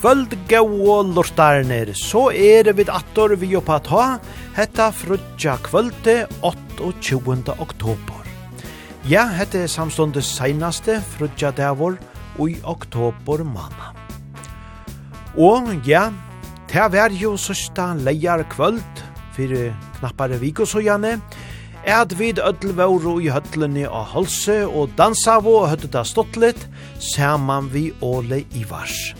[0.00, 4.04] kvöld gau lortarner, så er vi attor vi oppa ta,
[4.56, 7.52] hetta frutja kvölde 28.
[7.60, 8.24] oktober.
[9.04, 11.98] Ja, hetta er samståndes seinaste frutja davor
[12.40, 13.92] i oktober mamma.
[15.36, 16.08] Og ja,
[16.72, 19.04] ta vær jo søsta leiar kvöld,
[19.36, 21.18] fyrir knappare vikosøyane,
[21.84, 22.72] at vid öll
[23.20, 29.19] i høllene av halse og dansa og høttet av stottlet, saman vi Åle vars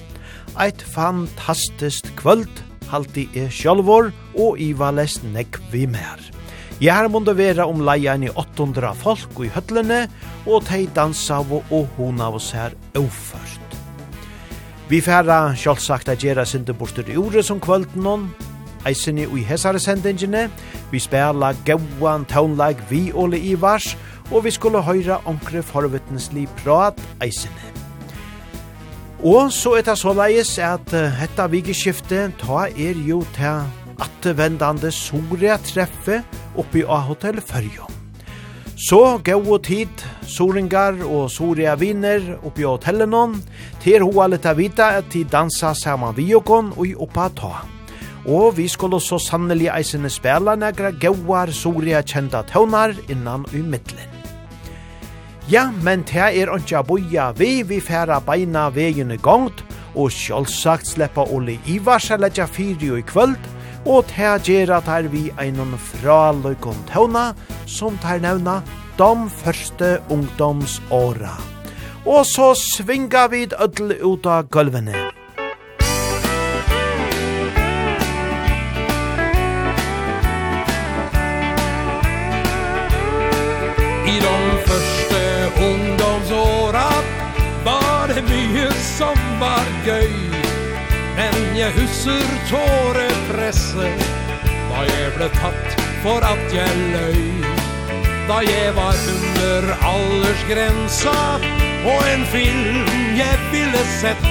[0.60, 2.50] eit fantastisk kvöld,
[2.90, 6.20] halti e sjálvor og i valest nekk vi mer.
[6.80, 10.06] Jeg har mundet vera om leian i 800 folk i høtlene,
[10.48, 13.76] og tei dansa av og hon av oss her oført.
[14.88, 18.30] Vi færa sjálfsagt a gjerra sindeborster i ordet som kvölden hon,
[18.88, 20.48] eisini ui hesare sendingene,
[20.90, 23.94] vi spela gauan taunleik vi Ole Ivars,
[24.30, 27.79] og vi skulle høyra omkre forvittnesli prat eisini.
[29.20, 33.66] Og så er det såleis at uh, dette vikeskiftet, ta er jo til
[34.00, 36.22] attevendande Soria treffe
[36.56, 37.84] oppi av hotell Førjo.
[38.80, 39.92] Så gå tid,
[40.24, 43.34] soringar og soria viner oppi av hotellet noen,
[43.84, 47.28] til hoa litt av vita at de dansa saman vi og kon og i oppa
[47.36, 47.52] ta.
[48.24, 54.19] Og vi skulle så sannelig eisene spela negra gauar soria kjenta tøvnar innan i middelen.
[55.50, 59.64] Ja, men det er ikke boja vi, vi færa beina vegene gongt,
[59.98, 63.34] og sjølvsagt sleppa Ole Ivars eller ja fyri i kvöld,
[63.84, 67.32] og det gjerra tar vi einon fraløykon tøvna,
[67.66, 68.60] som tar nevna
[68.98, 69.10] de
[69.42, 71.34] første ungdomsåra.
[72.06, 75.19] Og så svinga vi ødel ut av gulvene.
[89.84, 90.10] gøy
[91.16, 93.88] Men jeg husker tårepresse
[94.70, 97.20] Da jeg ble tatt for at jeg løy
[98.28, 101.16] Da jeg var under aldersgrensa
[101.84, 104.26] Og en film jeg ville sett.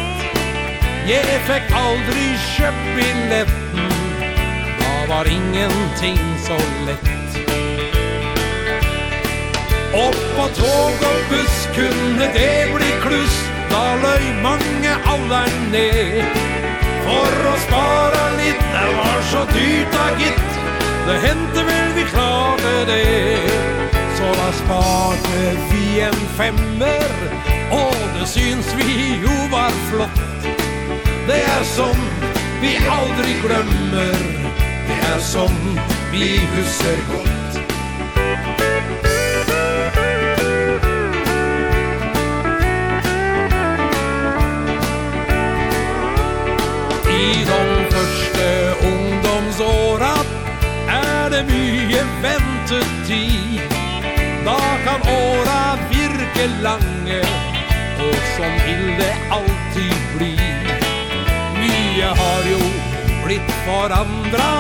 [1.09, 3.95] Jeg fikk aldri kjøpt billetten
[4.79, 7.39] Da var ingenting så lett.
[9.99, 13.48] Opp på tog og buss kunne det bli klust.
[13.72, 16.24] Da løy mange alder ned.
[17.06, 20.59] For å spara litt Det var så dyrt da gitt.
[21.07, 23.90] Det hendte vel vi klarte det.
[24.19, 27.13] Så da sparte vi en femmer
[27.72, 30.50] Og det syns vi jo var flott.
[31.29, 32.06] Det er som
[32.62, 34.22] vi aldri glemmer.
[34.90, 35.56] Det er som
[36.12, 37.69] vi husker godt.
[47.19, 48.46] I de første
[48.90, 50.13] ungdomsåra
[50.88, 53.74] Er det mye ventetid
[54.46, 57.19] Da kan åra virke lange
[58.06, 60.31] Og som vil det alltid bli.
[61.59, 62.62] Mye har jo
[63.25, 64.53] blitt forandra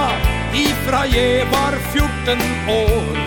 [0.59, 2.43] Ifra jeg var 14
[2.75, 3.23] år.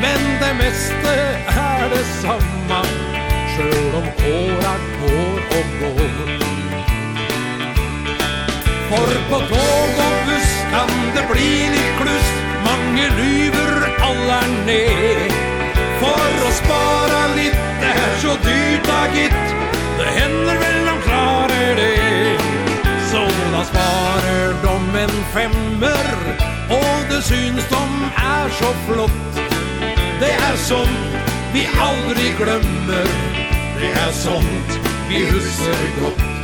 [0.00, 1.14] Men det meste
[1.52, 2.82] er det samme
[3.52, 6.45] Sjøl om åra går og går.
[8.90, 12.28] For på tog og buss kan det bli litt kluss.
[12.66, 15.32] Mange lyver alle er ned.
[15.98, 19.54] For å spara litt, det er så dyrt da gitt.
[19.98, 22.36] Det hender vel de klarer det.
[23.10, 23.24] Så
[23.54, 26.06] da sparer de en femmer
[26.76, 27.82] Og det syns de
[28.22, 29.42] er så flott.
[30.22, 31.18] Det er sånt
[31.56, 33.12] vi aldri glemmer.
[33.82, 34.80] Det er sånt
[35.10, 36.35] vi husker godt.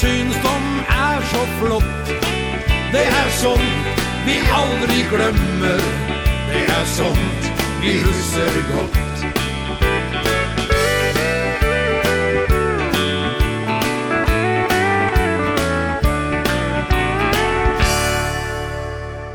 [0.00, 0.56] syns de
[0.96, 2.12] er så flott
[2.94, 5.82] Det er sånt vi aldri glemmer
[6.50, 7.50] Det er sånt
[7.84, 9.04] vi husker godt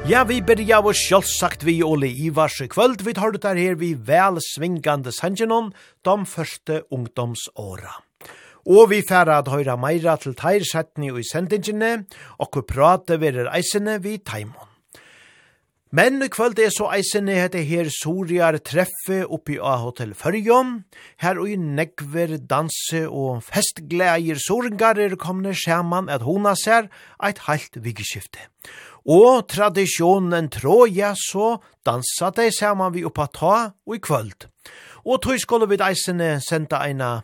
[0.10, 3.04] Ja, vi byrja og sjálfsagt vi Ole Ivars kvöld.
[3.06, 5.70] Vi tar det her vi vel svingande sangenon,
[6.02, 8.09] de første ungdomsåra.
[8.70, 12.04] Og vi færa at høyra meira til teir settni og i sendingene,
[12.38, 14.70] og vi prate verer eisene vi teimon.
[15.92, 20.84] Men i kvöld er så eisene hette her Soriar treffe oppi av Hotel Førjom.
[21.18, 26.92] Her og i negver danse og festgleier soringar er komne skjerman at hona ser
[27.26, 28.46] eit heilt vikeskifte.
[29.10, 34.46] Og tradisjonen tråja så dansa de saman vi oppa ta og i kvöld.
[35.10, 37.24] Og tog skulle vi eisene senda eina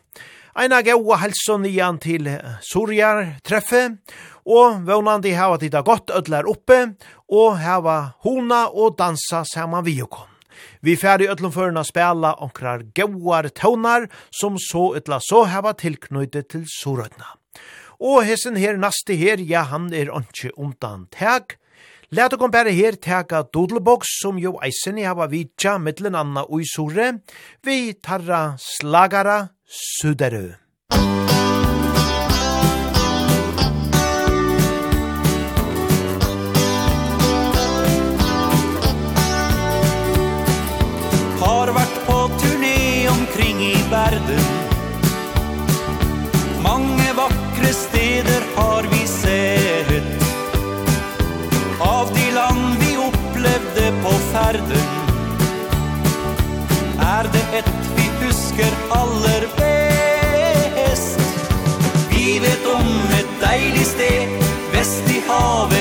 [0.55, 2.29] Eina gaua helson igjen til
[2.63, 3.97] Sorjar treffe,
[4.47, 6.93] og vånandi hava tida godt ödlar oppe,
[7.27, 10.29] og hava hona og dansa saman vi okon.
[10.79, 16.63] Vi færi öllum førna spela onkrar gauar tøvnar, som så etla så hava tilknøyde til
[16.71, 17.35] Sorødna.
[17.99, 21.57] Og hessen her naste her, ja, han er ontsje undan teg,
[22.11, 26.61] Læt okon bæra her teka Doodlebox som jo eisen i hava vitja mittlen anna og
[26.61, 27.13] i sore,
[27.63, 30.53] vi tarra slagara suderu.
[30.91, 31.24] Musik
[54.05, 54.85] på ferden
[57.01, 61.19] Er det ett vi husker aller best
[62.09, 64.27] Vi vet om et deilig sted
[64.73, 65.74] Vest i havet.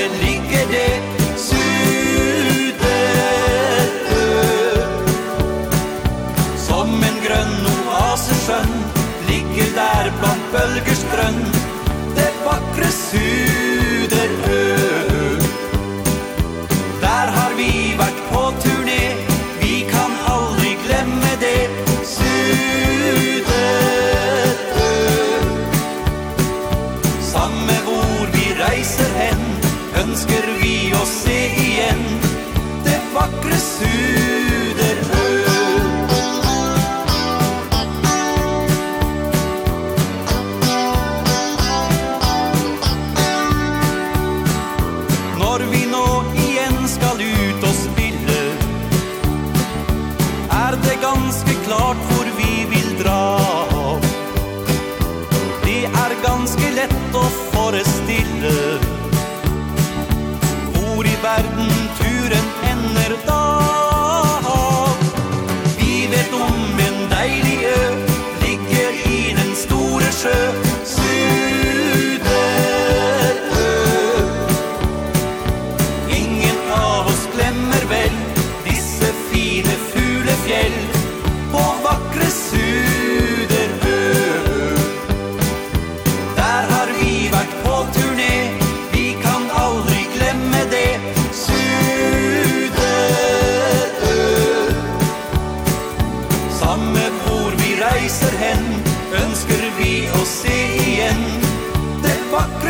[33.77, 34.34] Jesus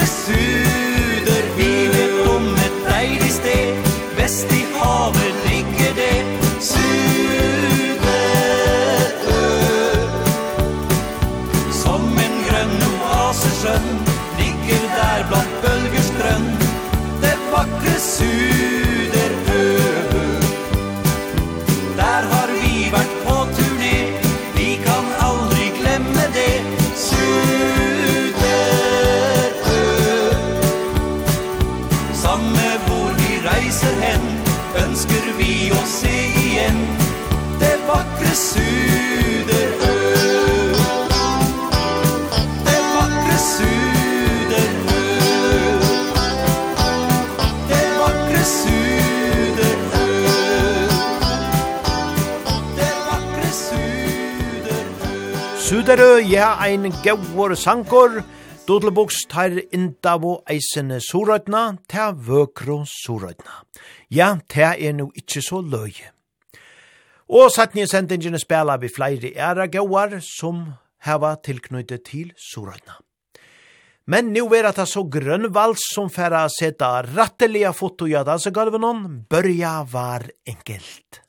[0.05, 5.24] det suder Vi vet om et deilig sted Vest i havet
[55.85, 58.23] Suderø, ja, ein gauur sankor,
[58.65, 63.59] Dodlebuks tar indavo eisene surøytna, ta vøkro surøytna.
[64.09, 66.07] Ja, ta er nu ikkje så løye.
[67.29, 70.63] Og satt nye sendingene spela vi flere æra gauar som
[71.05, 72.97] hava tilknyttet til surøytna.
[74.09, 80.25] Men nu er det så grønnvals som færa seta rattelige foto i adansegulven, børja var
[80.49, 81.21] enkelt.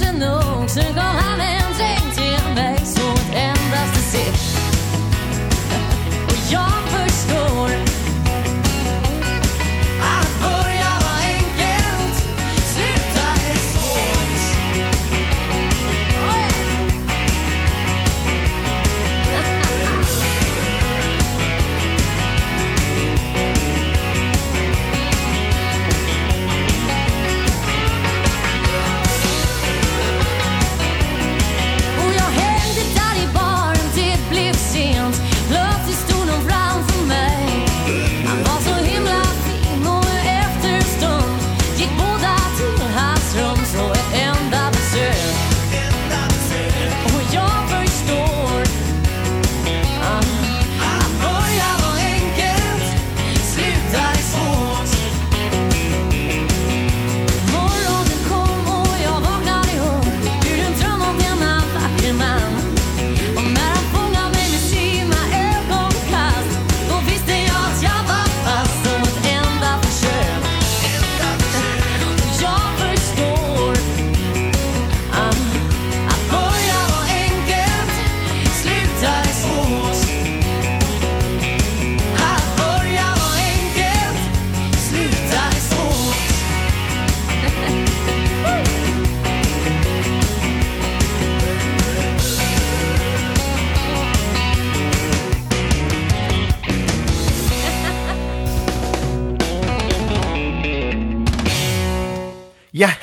[0.00, 0.80] je n'en se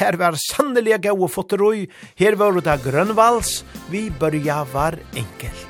[0.07, 5.65] her var sannelig gau og fotoroi, her var det grønnvals, vi børja var enkelt.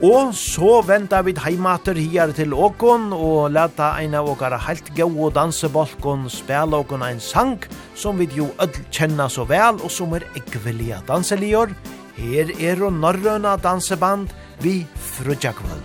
[0.00, 5.10] Og så venta vi heimater hier til åkon og leta ein av åkara heilt gau
[5.26, 7.58] og dansebalkon spela åkon ein sang
[7.94, 11.74] som vi jo ødel kjenna så vel og som er ekvelia danselior.
[12.16, 14.32] Her er og norrøna danseband.
[14.60, 15.84] Vi frutja Hallå,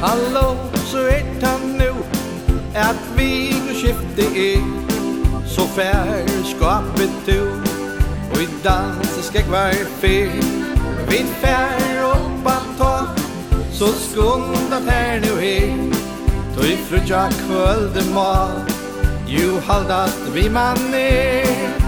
[0.00, 0.46] Hallo,
[0.86, 1.90] så er han nu
[2.74, 4.89] at vi nu skifte er
[5.50, 7.40] Så fær skapet du
[8.30, 10.30] Og i dans skal jeg være fyr.
[11.10, 12.94] Vi fær opp at ta
[13.72, 15.74] Så skundat her nu er
[16.56, 18.74] Då i frutja kvölde mat
[19.26, 21.79] Jo haldat vi man er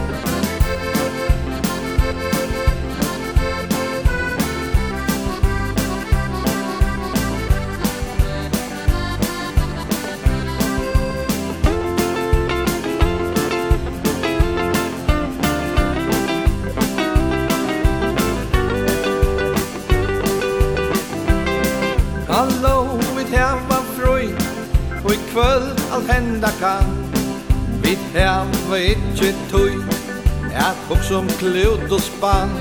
[26.62, 26.86] kan
[27.82, 29.74] Vi hava ikkje tøy
[30.54, 32.52] At hok som klut og spann.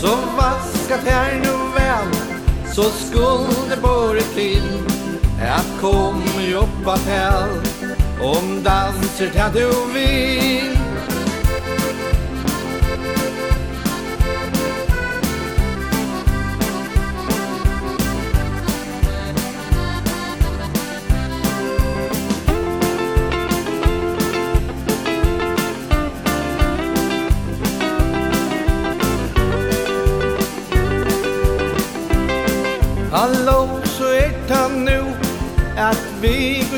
[0.00, 2.12] Så vaskat her nu vel
[2.74, 4.68] Så skulle bore til.
[5.40, 7.56] At kom jobba fel
[8.20, 10.81] Om danser til du vil.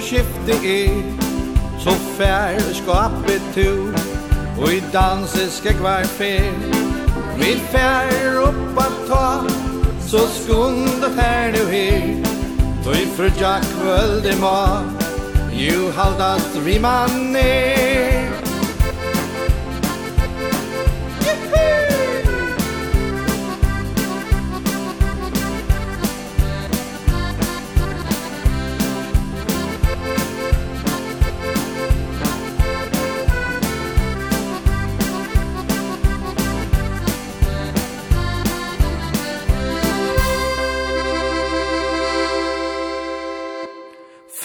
[0.04, 1.02] skifte er
[1.78, 3.70] Så fær skapet to
[4.58, 6.52] Og i danse skal hver fer.
[7.36, 9.26] Vi fær opp at ta
[10.06, 12.06] Så skundet og fær du her.
[12.86, 14.58] Og i frutja jakk völde ma
[15.54, 18.13] Jo haldast vi man er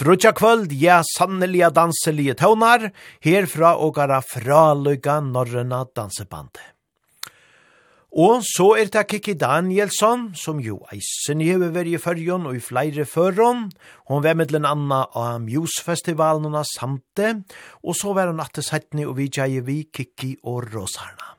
[0.00, 2.86] Frutja kvöld, ja sanneliga danselige tøvnar,
[3.20, 6.62] herfra åkara fraløyga norrena dansebande.
[8.16, 12.62] Og så er det Kiki Danielsson, som jo eisen i hever i fyrjon og i
[12.64, 13.66] flere førron.
[14.08, 17.44] Hun var med anna av Mjusfestivalen og samte,
[17.84, 21.36] og så var hun attes hettene og vi i vi Kiki og Rosarna.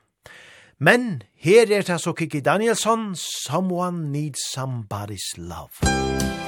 [0.78, 5.82] Men her er det så Kiki Danielsson, Someone Needs Somebody's Love.
[5.82, 6.41] Musikk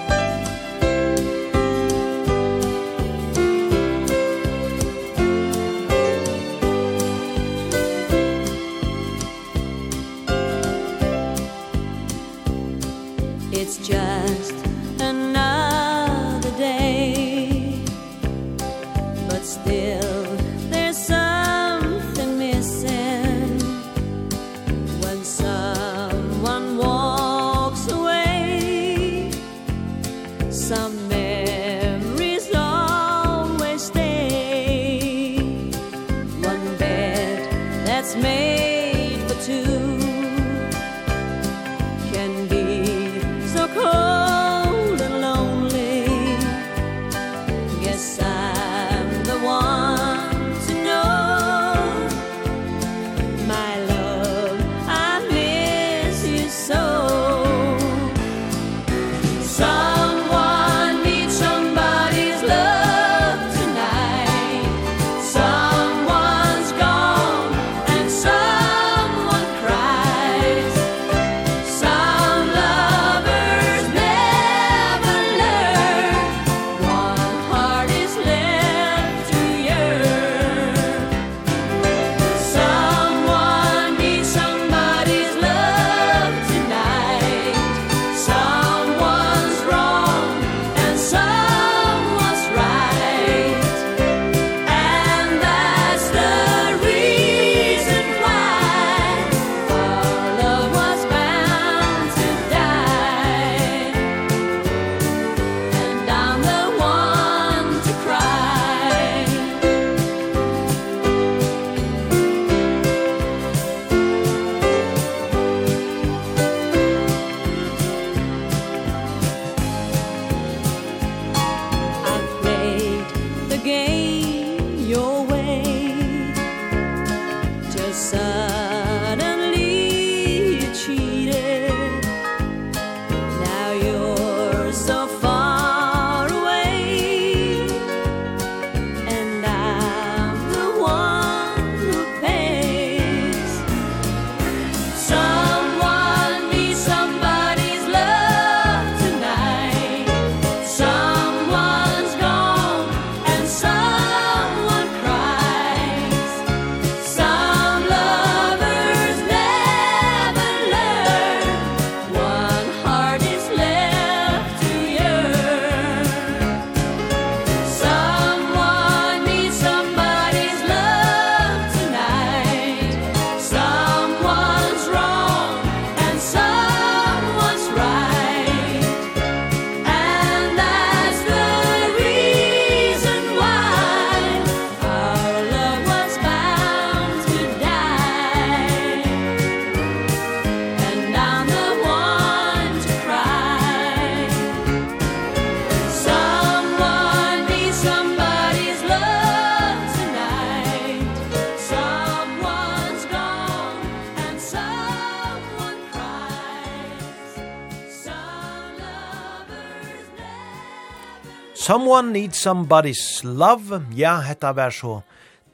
[211.74, 213.80] Someone needs somebody's love.
[213.90, 215.00] Ja, hetta var så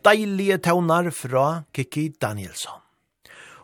[0.04, 2.76] deilige tøvnar fra Kiki Danielsson.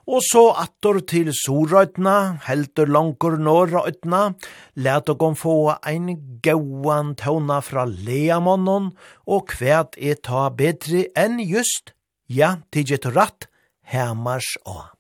[0.09, 4.23] Og så attor til Sorøytna, heldur langkur Norrøytna,
[4.81, 6.09] let og få ein
[6.41, 8.95] gauan tøvna fra Leamonnen,
[9.29, 11.93] og kvæt er ta betri enn just,
[12.25, 13.51] ja, tidget ratt,
[13.85, 14.96] hemmars og.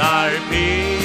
[0.00, 0.99] När P.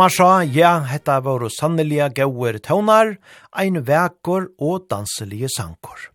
[0.00, 3.18] man sa, ja, hetta var sanneliga gauer tøvnar,
[3.52, 6.06] ein vekor og danselige sankor.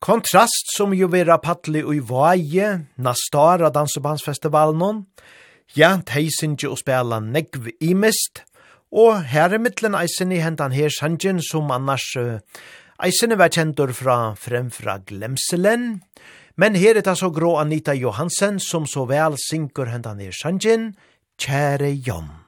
[0.00, 5.02] Kontrast som jo vera paddli ui i vaje, nastara dansebandsfestivalen,
[5.76, 8.46] ja, teisinje og spela negv imist,
[8.92, 12.06] og her er mittlen eisen i hendan her sanjen som annars
[13.02, 16.00] eisen var kjentur fra fremfra glemselen,
[16.56, 20.94] men her er det så grå Anita Johansen som så vel synker hendan her sanjen,
[21.34, 22.43] Kjære Jon.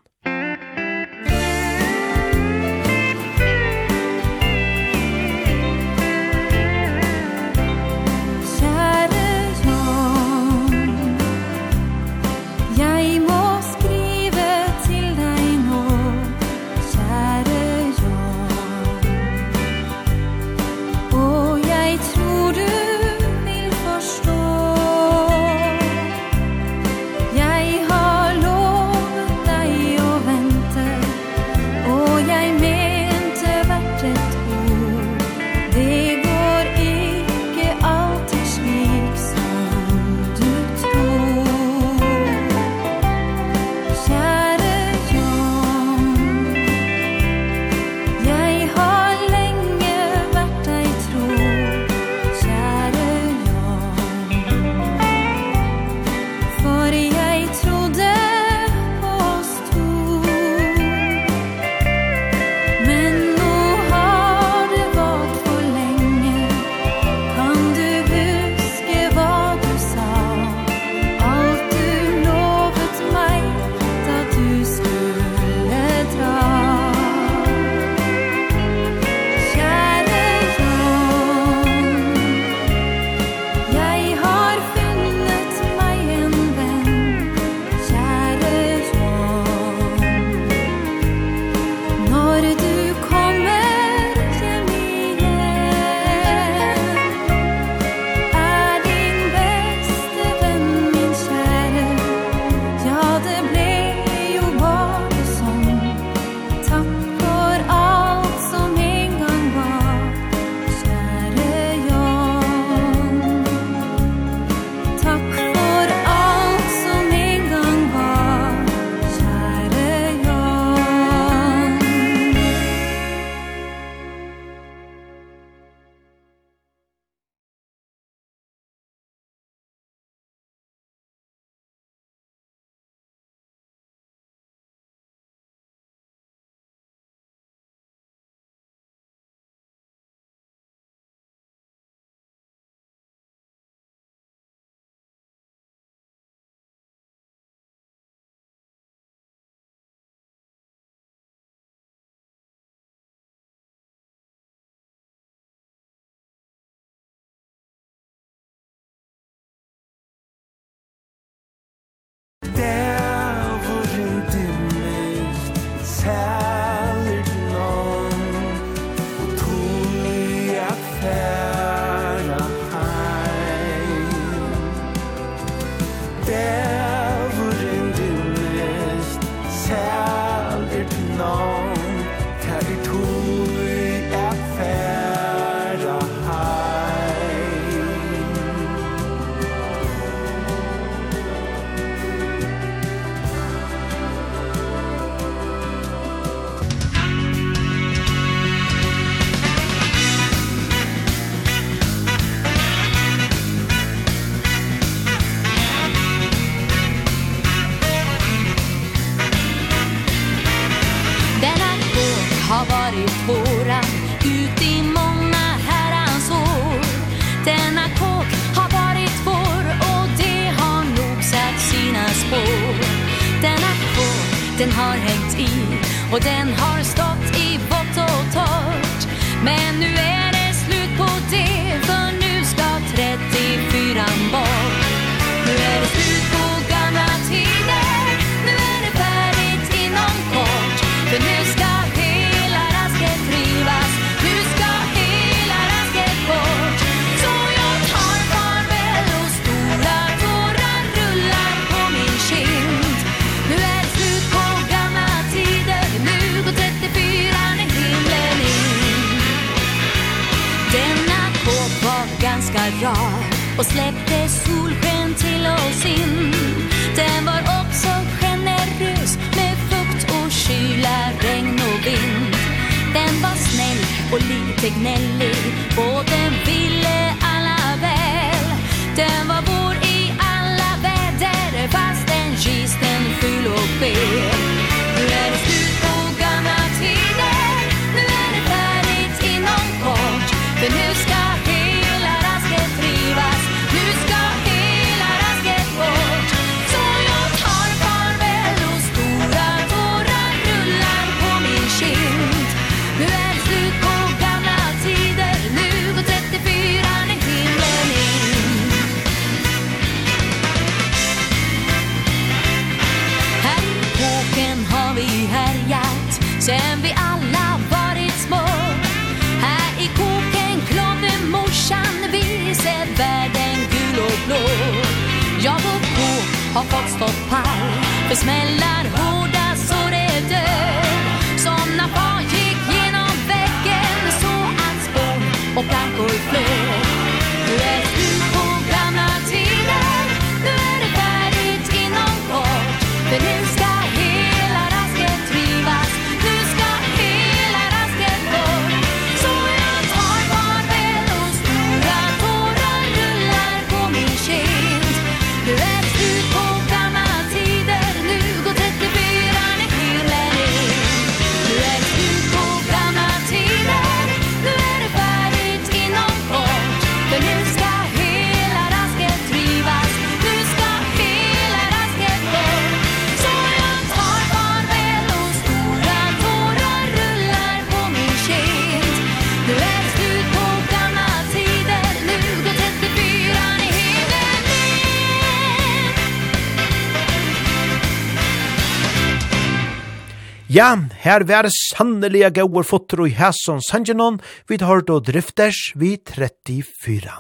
[390.57, 390.71] Ja,
[391.03, 397.11] her var sannelige gauar fotter og hæsson sangenon, vi tar då drifters vi 34.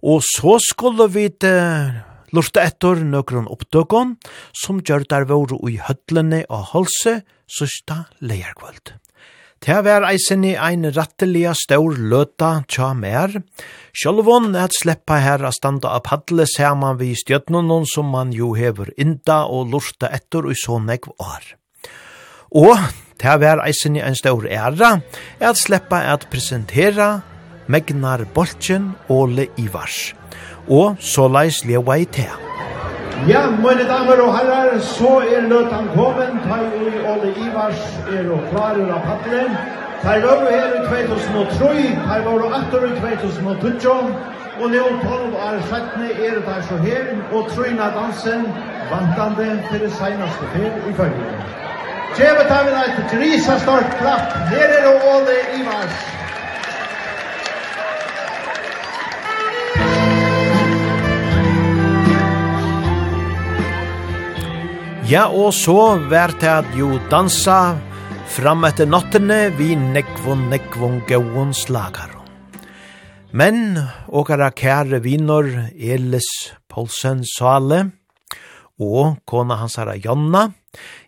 [0.00, 1.90] Og så skulle vi uh,
[2.32, 4.14] lurte etter nøkron oppdøkken,
[4.56, 7.12] som gjør der våre i høtlene og holse,
[7.44, 8.94] sørsta leierkvöld.
[9.60, 13.36] Det var eisen i ein rattelige stor løta tja mer.
[13.92, 18.94] Sjølvån at sleppa her a standa av paddle saman vi stjøtnån som man jo hever
[18.96, 21.52] inda og lurte etter og så nekv år.
[22.54, 22.78] Og
[23.22, 24.98] det var eisen i en stor æra
[25.40, 27.20] at sleppa at presentera
[27.66, 30.14] Megnar Bolchen Ole Ivars.
[30.68, 32.28] Og så leis leva i te.
[33.28, 38.46] Ja, mine damer og herrer, så er løtan kommet, ta i Ole Ivars er og
[38.52, 39.56] klarer av pappelen.
[40.04, 41.72] Her var du her i 2003,
[42.10, 44.14] her var du atter i 2012,
[44.60, 48.46] og nå 12 år settene er det så her, og Trøyna Dansen
[48.92, 51.54] vantande til det seneste fer i følgende.
[52.14, 54.34] Gjeve tar vi da et Risa stort klapp.
[54.52, 55.96] Her er det Åle Ivars.
[65.10, 67.58] Ja, og så vær til at jo dansa
[68.30, 72.14] fram etter nattene vi nekvon nekvon gauon slagar.
[73.34, 73.74] Men
[74.06, 76.30] åkara kære vinor Elis
[76.70, 77.88] Polsen Sale
[78.78, 80.52] og kona hans herra Jonna,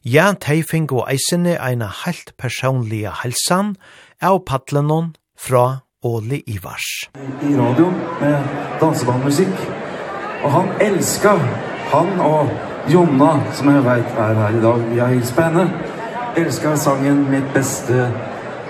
[0.04, 3.74] Ja, tei fingo eisene eina heilt personlige helsan
[4.22, 7.10] av padlenon fra Åli Ivars.
[7.42, 8.48] I radion med
[8.80, 9.66] dansebandmusikk,
[10.44, 11.36] og han elska,
[11.92, 12.50] han og
[12.88, 15.66] Jonna, som jeg vet er her i dag, vi har hilst på henne,
[16.36, 18.10] elska sangen Mitt beste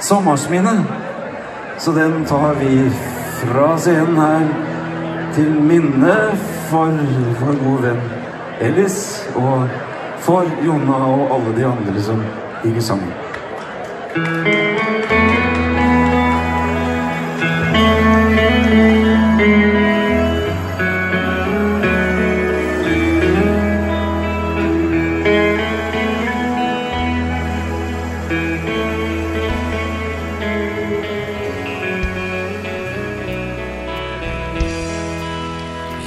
[0.00, 0.78] sommarsminne.
[1.78, 2.90] Så den tar vi
[3.42, 4.46] fra scenen her
[5.34, 6.14] til minne
[6.70, 6.96] for
[7.40, 8.00] vår god venn
[8.60, 9.00] Ellis
[9.36, 9.68] og
[10.20, 12.22] for Jonna og alle de andre som
[12.64, 13.12] gikk sammen.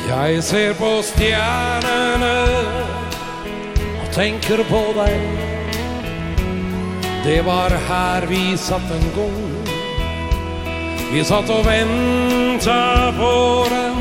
[0.09, 2.78] Jeg ser på stjernene
[4.19, 5.19] tänker på dig.
[7.25, 9.65] Det var här vi satt en gång.
[11.13, 13.95] Vi satt och väntade på den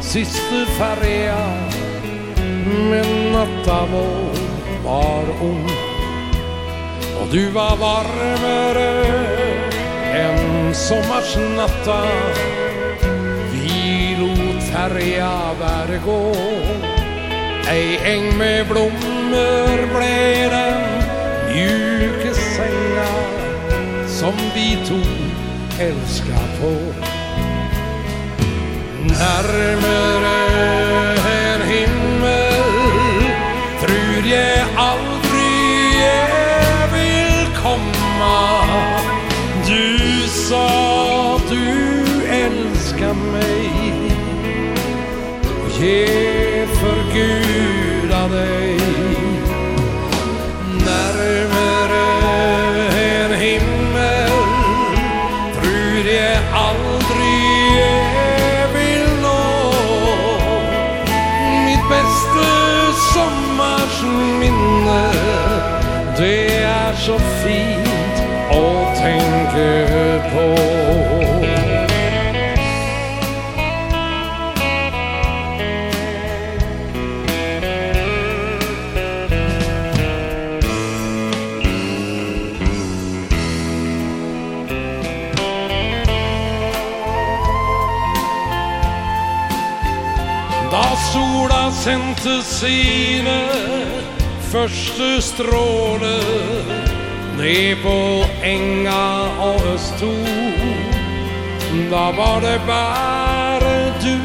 [0.00, 1.68] sista färja
[2.90, 4.32] Men natta vår
[4.84, 5.70] var ung.
[7.20, 9.06] Och du var varmare
[10.14, 12.06] än sommarsnatta.
[13.52, 16.87] Vi lot färja värgård
[17.68, 20.84] Ei eng med blommor ble den
[21.50, 23.10] mjuke senga
[24.08, 25.00] Som vi to
[25.78, 26.72] älskar på.
[29.04, 29.97] Närmare
[92.22, 93.38] til sine
[94.50, 96.16] første stråle
[97.38, 99.04] Ned på enga
[99.44, 100.12] og østto
[101.90, 104.16] Da var det bare du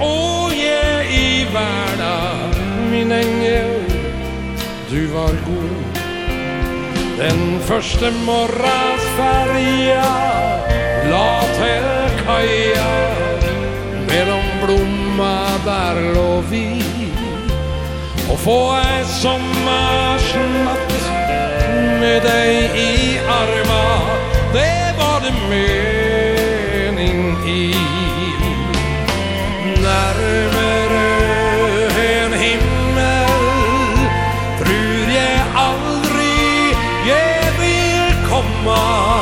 [0.00, 2.16] og jeg i verda
[2.90, 3.82] Min engel,
[4.90, 6.00] du var god.
[7.18, 10.04] Den første morgens feria
[11.10, 11.88] La til
[12.24, 12.92] kaja
[14.08, 16.82] Mellom blom sommarbarlovi
[18.30, 20.92] Och få en sommarsnatt
[22.00, 24.00] med deg i arma.
[24.52, 27.74] Det var det mening i.
[29.82, 31.08] Nærmere
[32.14, 34.08] en himmel
[34.58, 39.15] Tror jag aldrig jag vill komma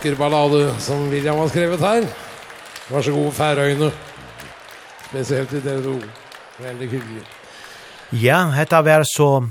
[0.00, 2.06] vakker ballade som William har skrevet her.
[2.88, 3.90] Vær så god, Færøyene.
[5.10, 5.98] Spesielt i det ro.
[6.56, 7.24] Veldig hyggelig.
[8.16, 9.44] Ja, hetta var så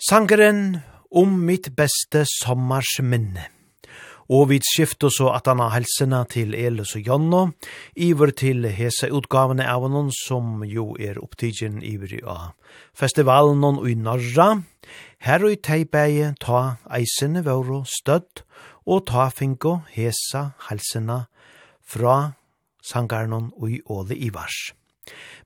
[0.00, 0.78] sangeren
[1.12, 3.44] om mitt beste sommarsminne.
[4.32, 7.42] Og vi skifter så at han har helsene til Elis og Jonno,
[7.92, 12.56] iver til hese utgavene av noen som jo er opptidgen iver i av
[12.96, 14.62] festivalen og i Norra.
[15.20, 18.45] Her og i Teibeie ta eisene våre støtt
[18.86, 21.24] og ta finko hesa halsena
[21.82, 22.36] fra
[22.86, 24.72] sangarnon ui Åle Ivars.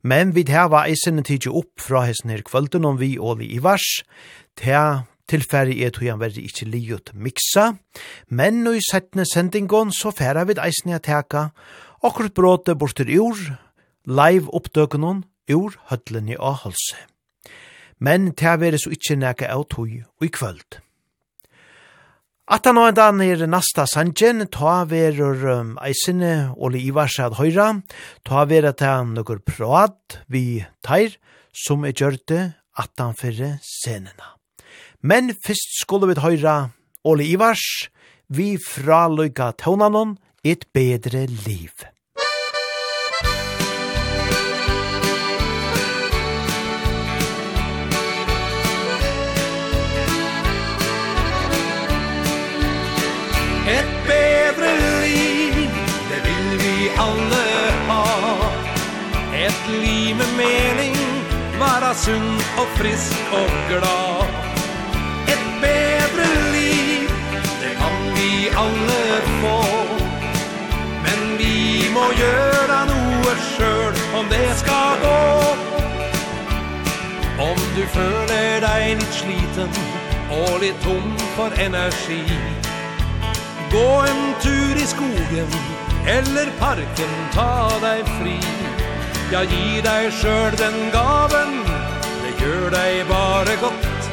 [0.02, 4.02] Men vi hava eisene tidsi opp fra hessen her kvölden om vi Åle Ivars,
[4.56, 7.74] til tilfæri er tog han verri ikkje liot miksa,
[8.28, 11.50] men no i settne sendingon så færa vi eisen a teka,
[12.02, 13.38] akkurat bråte bortir ur,
[14.06, 16.98] live oppdøkunon, ur høtlen i avholse.
[18.00, 20.80] Men til veri så ikkje neka av tog og i kvöld.
[22.50, 27.68] At han og en er nasta sanjen, ta verur um, eisene Ole Ivars ad høyra,
[28.26, 31.14] ta verur ta nokkur prat vi teir,
[31.54, 32.40] som er gjørte
[32.74, 34.34] at han fyrre scenena.
[34.98, 36.72] Men fyrst skulle vi høyra
[37.06, 37.86] Ole Ivars,
[38.26, 41.86] vi fraløyga tånanon, et bedre liv.
[53.70, 54.70] Et bedre
[55.04, 55.70] liv,
[56.10, 57.44] det vil vi alle
[57.88, 58.04] ha.
[59.46, 60.96] Et liv med mening,
[61.60, 64.26] være sunn og frisk og glad.
[65.34, 67.12] Et bedre liv,
[67.62, 68.32] det kan vi
[68.64, 69.60] alle få.
[71.04, 75.20] Men vi må gjøre noe selv om det skal gå.
[77.50, 79.70] Om du føler deg litt sliten
[80.40, 82.24] og litt tom for energi.
[83.72, 85.48] Gå en tur i skogen
[86.06, 88.40] eller parken, ta dig fri.
[89.32, 91.64] Ja, gi dig själv den gaven,
[92.22, 94.10] det gör dig bara gott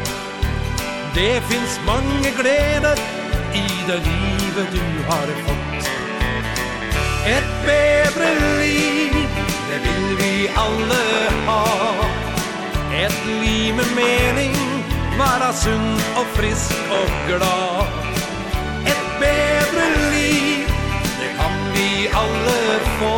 [1.16, 2.97] Det finns många gleder
[3.53, 5.89] i det livet du har fått.
[7.26, 9.28] Ett bedre liv,
[9.70, 11.03] det vill vi alla
[11.45, 11.93] ha.
[12.93, 14.55] Ett liv med mening,
[15.20, 18.16] vara sund och frisk och glad.
[22.99, 23.15] få.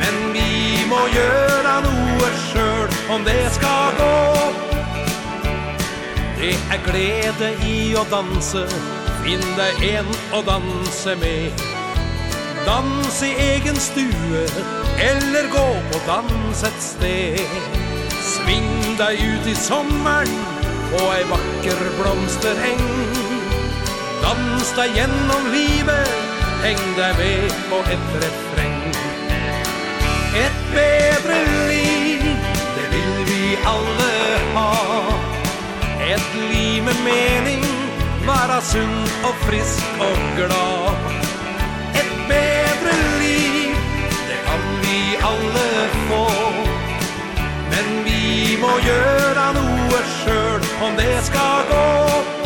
[0.00, 4.14] Men vi må gjøre noe selv om det skal gå.
[6.38, 8.66] Det er glede i å danse
[9.24, 11.62] Finn deg en å danse med.
[12.66, 14.42] Dans i egen stue
[15.00, 17.40] Eller gå på dans et sted.
[18.24, 20.36] Sving deg ut i sommeren
[20.92, 22.86] På ei vakker blomstereng.
[24.20, 26.33] Dans deg gjennom livet
[26.64, 28.92] hängde med på ett refräng
[30.34, 32.36] Ett bättre liv,
[32.76, 34.14] det vill vi alle
[34.54, 35.04] ha.
[36.14, 37.64] Ett liv med mening,
[38.26, 40.94] vara sund och frisk och glad.
[41.94, 43.76] Ett bättre liv,
[44.28, 46.30] det kan vi alle få.
[47.70, 52.43] Men vi må göra noe selv om det skal gå.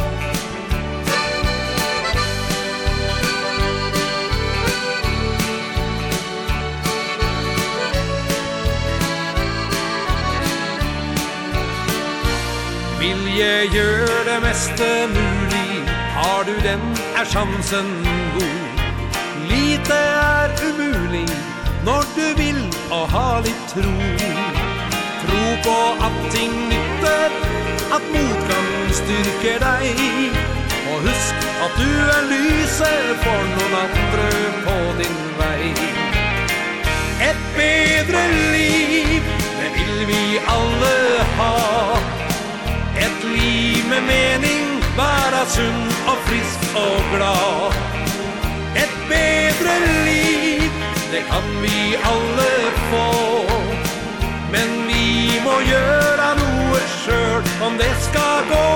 [13.38, 15.82] Norge gjør det meste mulig.
[16.14, 16.80] Har du den
[17.20, 17.86] er sjansen
[18.34, 18.80] god.
[19.50, 21.28] Lite er umulig
[21.84, 22.58] Når du vil
[22.90, 23.94] og har litt tro.
[25.22, 25.76] Tro på
[26.06, 27.30] at ting nytter
[27.94, 30.02] At motgang styrker deg.
[30.90, 34.28] Og husk at du er lyset For noen andre
[34.66, 35.70] på din vei.
[37.30, 38.26] Et bedre
[38.58, 39.22] liv
[39.62, 40.22] Det vil vi
[40.56, 40.96] alle
[41.38, 41.97] ha
[43.32, 44.64] liv med mening
[44.96, 47.72] Vara sund og frisk og glad
[48.82, 49.74] Et bedre
[50.04, 50.70] liv
[51.12, 52.52] Det kan vi alle
[52.90, 53.08] få.
[54.52, 58.68] Men vi må gjøre noe selv Om det skal gå.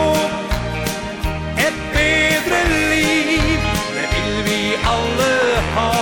[1.67, 3.59] Et bedre liv
[3.97, 4.63] Det vil vi
[4.95, 5.33] alle
[5.77, 5.93] ha.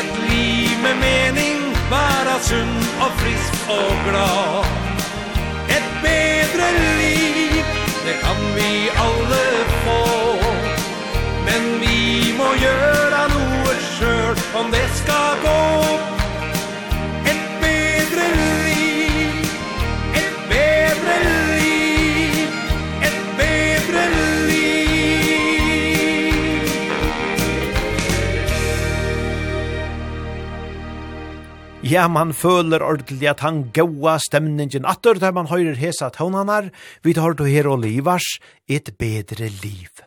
[0.00, 4.87] Et liv med mening Vara sund og frisk og glad
[6.08, 7.64] bedre liv.
[8.06, 8.70] Det kan vi
[9.06, 9.46] alle
[9.84, 10.00] få.
[11.48, 15.58] Men vi må gjøre noe selv Om det skal gå
[31.88, 36.68] Ja, man føler ordentlig at han gaua stemningen atter der man høyrer hesa tånanar,
[37.00, 38.26] vi tar to her og livars,
[38.68, 40.02] et bedre liv.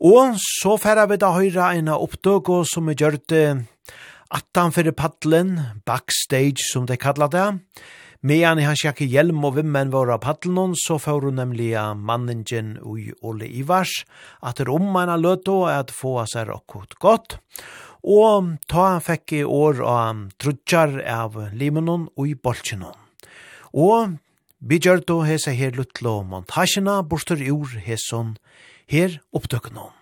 [0.00, 3.18] Og så færa vi da høyra eina opptøk som er gjør
[4.30, 7.48] attan fyrir paddelen, backstage som de kallar det.
[8.24, 13.10] Medan han sjekke hjelm og vimmen var av paddelen, så får hun nemlig manningen ui
[13.20, 14.06] Ole Ivars,
[14.40, 17.36] at det rommerna løte at få seg rokkot godt.
[17.36, 22.96] Og og ta han fekk i år av trutjar av limonon og i bolkinon.
[23.72, 24.16] Og
[24.60, 28.36] vi gjør då hese her luttlo montasjena borster ur heson
[28.88, 29.99] her opptøkkenon.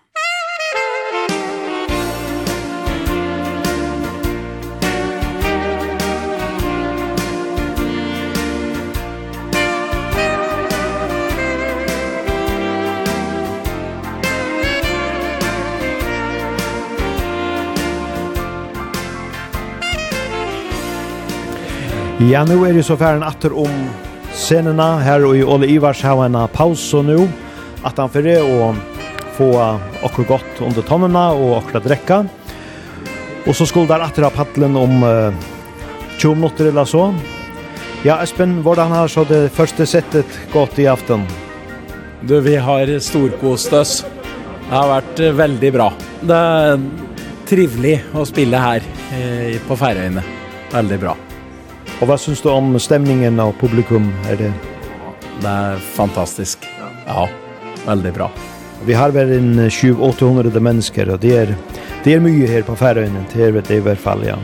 [22.18, 23.74] Ja, nu er det så færen atter om
[24.34, 27.28] scenena her og i Ole Ivars har en pause nu
[27.86, 28.72] at han for det å
[29.36, 29.52] få
[30.02, 32.18] akkur godt under tannene og akkur at drekka.
[33.46, 35.30] Og så skulle der atter av paddelen om uh,
[36.18, 37.04] 20 minutter eller så
[38.02, 41.22] Ja, Espen, hvordan har så det første settet gått i aften?
[42.26, 45.88] Du, vi har storkost oss Det har vært veldig bra.
[46.18, 46.82] Det er
[47.46, 50.26] trivelig å spille her eh, på Færøyene.
[50.74, 51.16] Veldig bra.
[52.00, 54.12] Och vad syns du om stämningen och publikum?
[54.30, 54.52] Är det...
[55.40, 56.58] Det er fantastiskt.
[57.06, 57.28] Ja,
[57.86, 58.30] väldigt bra.
[58.84, 61.54] Vi har väl en 700-800 mennesker, og det är,
[62.04, 64.36] det er mycket här på Færøyene, Det er det i hvert fall, ja.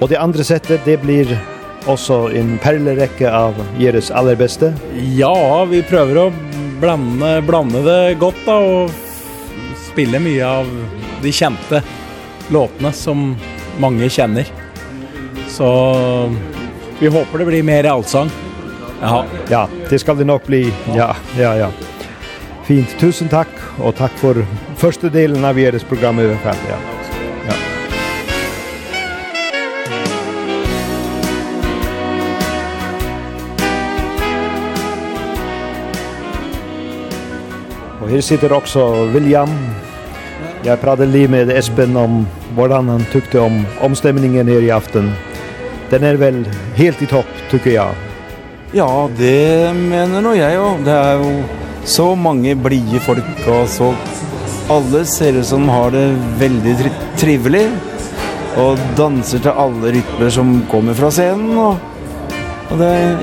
[0.00, 1.38] Och det andra sättet, det blir
[1.86, 4.72] också en perleräcka av Jeres aller bästa.
[5.16, 6.32] Ja, vi prøver att
[6.80, 8.90] blanda, blanda det gott då, och
[9.92, 10.86] spille mycket av
[11.22, 11.82] de kjente
[12.48, 13.36] låtarna som
[13.78, 14.61] många känner.
[15.52, 16.32] Så
[16.98, 18.30] vi håper det blir mer allsang.
[19.02, 20.72] Ja, ja, det skal det nok bli.
[20.96, 21.68] Ja, ja, ja.
[22.64, 22.94] Fint.
[23.00, 23.50] Tusen takk,
[23.82, 24.38] og takk for
[24.80, 26.78] første delen av deres program i hvert Ja.
[27.48, 27.56] ja.
[38.00, 39.50] Og her sitter også William.
[40.64, 42.24] Jeg prater lige med Espen om
[42.54, 45.12] hvordan han tykte om omstemningen her i aften.
[45.92, 47.90] Den är väl helt i topp tycker jag.
[48.72, 51.42] Ja, det menar nog jag och Det är ju
[51.84, 53.94] så många blide folk och så
[54.68, 57.72] alla ser ut som har det väldigt tri trivligt
[58.56, 61.74] och dansar till alla rytmer som kommer från scenen och
[62.70, 63.16] och det är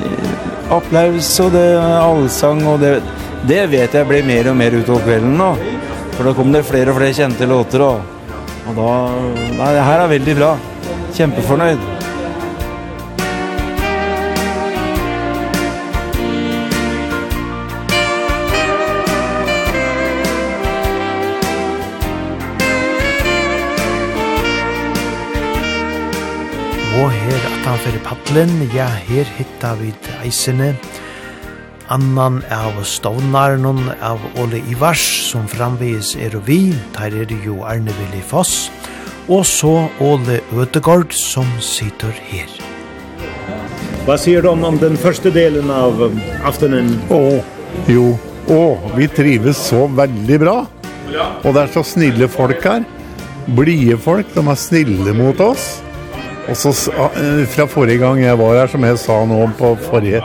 [0.70, 3.01] applaus och det är allsång och det
[3.47, 5.55] det vet jag blir mer och mer utav kvällen då.
[6.11, 8.01] För då kommer det fler och fler kända låtar och
[8.67, 9.09] Och då
[9.57, 10.57] nej, det här är väldigt bra.
[11.13, 11.98] Kjempefornöjd.
[27.70, 30.72] utan fyrir padlen, ja, her hitta vid eisene,
[31.93, 37.93] annan av stovnaren av Ole Ivars, som framvis er og vi, der er jo Arne
[37.99, 38.72] Willi Foss,
[39.28, 42.49] og så Ole Ødegård som sitter her.
[44.07, 46.01] Hva sier du om den første delen av
[46.49, 46.95] aftenen?
[47.13, 47.38] Å,
[47.86, 48.15] jo,
[48.49, 48.63] å,
[48.95, 50.55] vi trives så veldig bra.
[51.43, 52.82] Og det er så snille folk her.
[53.45, 55.84] Blie folk, de er snille mot oss.
[56.49, 56.73] Og så
[57.53, 60.23] fra forrige gang jeg var her, som jeg sa nå på forrige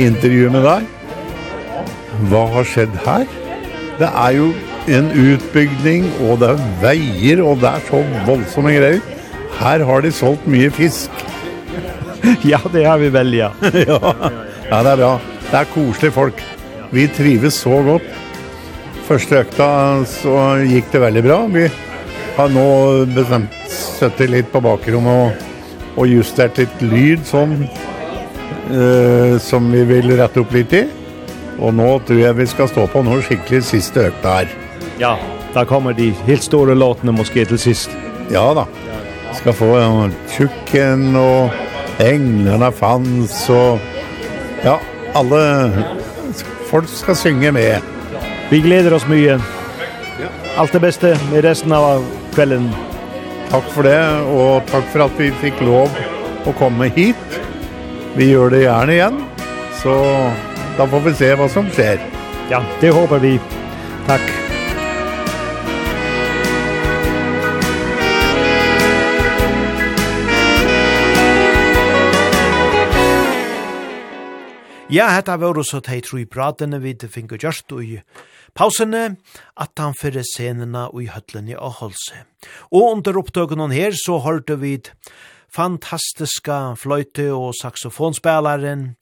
[0.00, 0.86] intervju med deg,
[2.30, 3.26] hva har skjedd her?
[4.00, 4.48] Det er jo
[4.96, 9.00] en utbygning, og det er veier, og det er så voldsomme greier.
[9.56, 11.24] Her har de solgt mye fisk.
[12.52, 13.50] ja, det har vi vel, ja.
[13.88, 13.98] ja.
[14.66, 15.10] Ja, det er bra.
[15.46, 16.40] Det er koselige folk.
[16.92, 18.06] Vi trives så godt.
[19.06, 19.68] Første økta
[20.10, 21.42] så gikk det veldig bra.
[21.52, 21.66] Vi
[22.36, 22.70] har nå
[23.14, 25.44] bestemt søttet litt på bakrommet og
[25.96, 27.66] och just där ett lyd som
[28.70, 30.88] eh, som vi vill rätta upp lite i.
[31.58, 34.48] Och nu tror jag vi ska stå på någon skicklig sista ökta här.
[34.98, 35.18] Ja,
[35.52, 37.90] där kommer de helt stora låtarna måske till sist.
[38.32, 38.66] Ja då.
[39.34, 41.50] Ska få en tjucken och
[41.98, 43.78] änglarna fanns och
[44.64, 44.80] ja,
[45.12, 45.70] alla
[46.70, 47.80] folk ska synge med.
[48.50, 49.40] Vi gläder oss mycket.
[50.56, 52.70] Allt det bästa med resten av kvällen.
[53.46, 53.98] Takk for det,
[54.34, 55.92] og takk for at vi fikk lov
[56.46, 57.38] å komme hit.
[58.18, 59.20] Vi gjør det gjerne igjen,
[59.82, 59.94] så
[60.76, 62.02] da får vi se hva som skjer.
[62.50, 63.36] Ja, det håper vi.
[64.08, 64.26] Takk.
[74.86, 77.82] Ja, hetta var også tei tru i pratene vi fingur just og
[78.56, 79.16] pausene
[79.56, 82.24] at han fyrir scenene i høtlene og holse.
[82.72, 84.78] Og under opptøkene her så hørte vi
[85.52, 88.96] fantastiska fløyte- og saxofonspelaren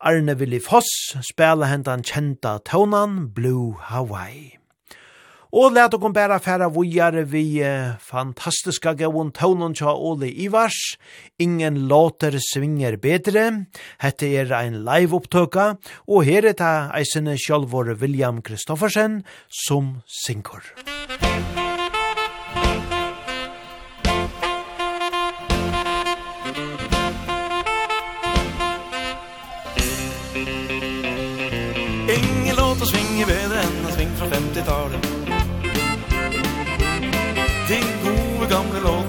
[0.00, 4.57] Arne Willi Foss spela hendan kjenta tonan Blue Hawaii.
[5.52, 7.62] Og let okon bæra færa vujare vi
[8.04, 10.98] fantastiska gavun taunon tja Ole Ivars.
[11.38, 13.64] Ingen låter svinger bedre.
[14.02, 15.74] Hette er ein live opptøka.
[16.06, 20.60] Og her er ta eisene sjálvor William Kristoffersen som synkur.
[20.76, 21.47] Musik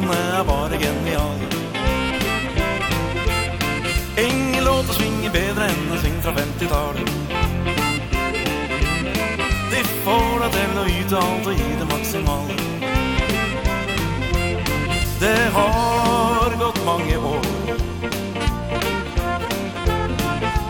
[0.10, 1.39] han er bare genial.
[4.18, 7.12] Ingen låt å svinge bedre än en sving från 50-tallet
[9.72, 12.57] De får att til å yte alt og gi det maksimale.
[15.20, 17.45] Det har gått mange år.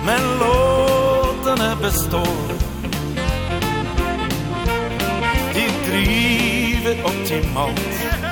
[0.05, 2.55] Men låtene består.
[5.53, 8.28] De driver optimalt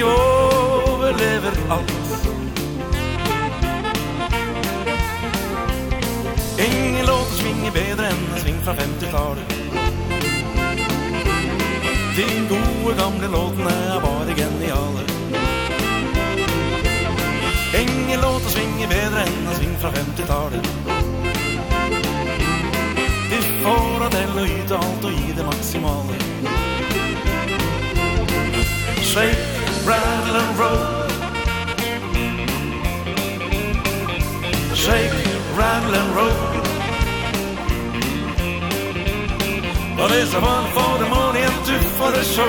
[0.00, 2.28] vi overlever alt.
[6.58, 9.52] Ingen låter svinge bedre enn en sving fra 50-tallet
[12.16, 15.04] De gode gamle låtene er bare geniale.
[17.82, 20.72] Ingen låter svinge bedre enn en sving fra 50-tallet
[23.30, 26.20] De får av del å yte alt og gi det maksimale.
[29.10, 29.49] Shake
[30.58, 31.10] road
[34.74, 35.12] Shake
[35.56, 36.50] rambling roll.
[39.96, 42.48] But there's one for the morning Two for the show.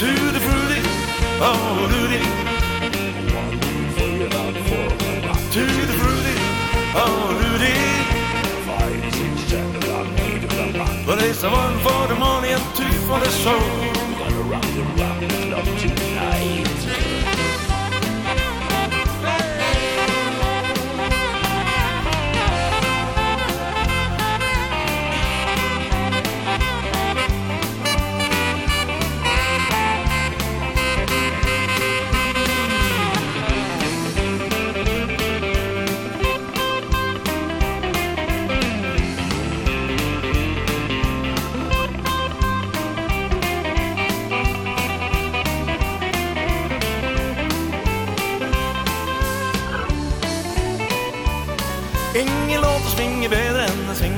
[0.00, 0.80] To the fruity
[1.40, 2.22] Oh, Rudy.
[3.34, 3.58] One
[4.68, 4.84] for
[5.54, 6.36] To the fruity
[7.02, 7.76] Oh, Rudy.
[8.66, 9.82] Five, six, seven,
[10.18, 10.44] eight,
[10.76, 14.07] nine But there's one for the morning Two for the show
[14.40, 16.07] around and round, love to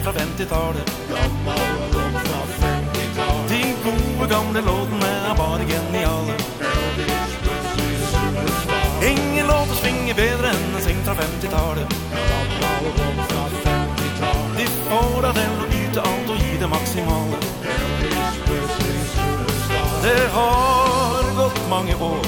[0.03, 1.55] fra 50-talet Gamma
[1.93, 6.33] låt fra 50-talet De gode gamle låtene er bare geniale.
[6.61, 13.45] Elvis Presley Ingen låt å svinge bedre enn en seng fra 50-talet Gamma låt fra
[13.67, 17.43] 50-talet De får av den å yte alt og gi det maksimale.
[17.77, 22.27] Elvis Presley Superstar Det har gått mange år.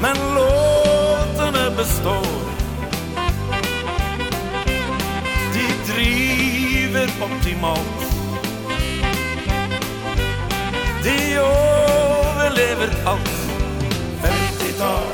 [0.00, 2.37] Men låtene består.
[6.98, 8.00] livet optimalt
[11.04, 13.28] De overlever alt
[14.22, 15.04] 50-tal,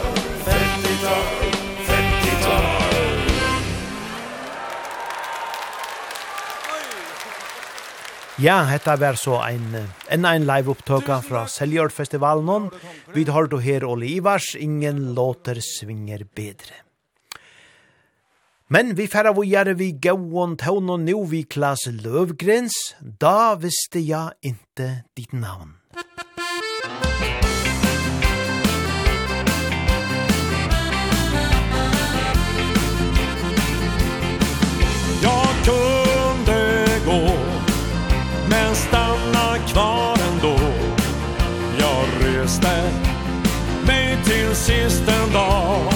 [0.47, 1.27] 50-tal,
[1.89, 2.65] 50-tal
[8.37, 9.69] Ja, hetta var så ein
[10.09, 12.71] enn ein live upptøka fra Seljord festivalen.
[13.15, 16.84] Vi har då her Ole Ivars, ingen låter svinger bedre.
[18.75, 22.75] Men vi færa vujare vi gauon tån og nu vi klas løvgrens,
[23.23, 25.77] da visste jeg inte ditt navn.
[35.23, 36.59] Jag kunde
[37.07, 37.23] gå,
[38.51, 40.59] men stanna kvar ändå.
[41.79, 42.91] Jag reste
[43.87, 45.94] mig till sist en dag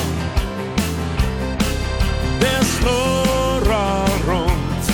[2.81, 4.85] snurrar runt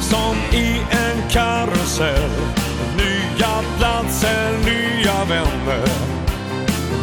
[0.00, 2.30] Som i en karusell.
[2.96, 5.88] Nya platser, nya vänner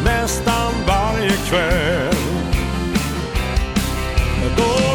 [0.03, 2.15] Nästan varje kväll.
[4.57, 4.94] Då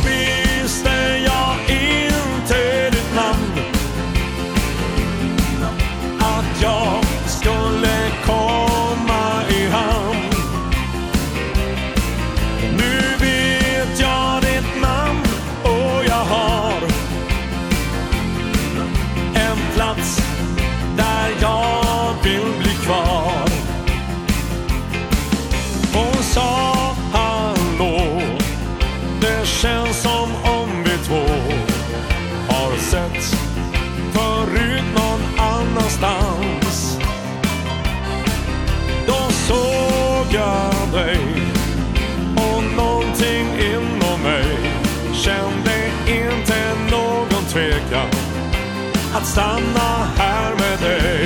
[49.21, 51.20] att stanna här med dig.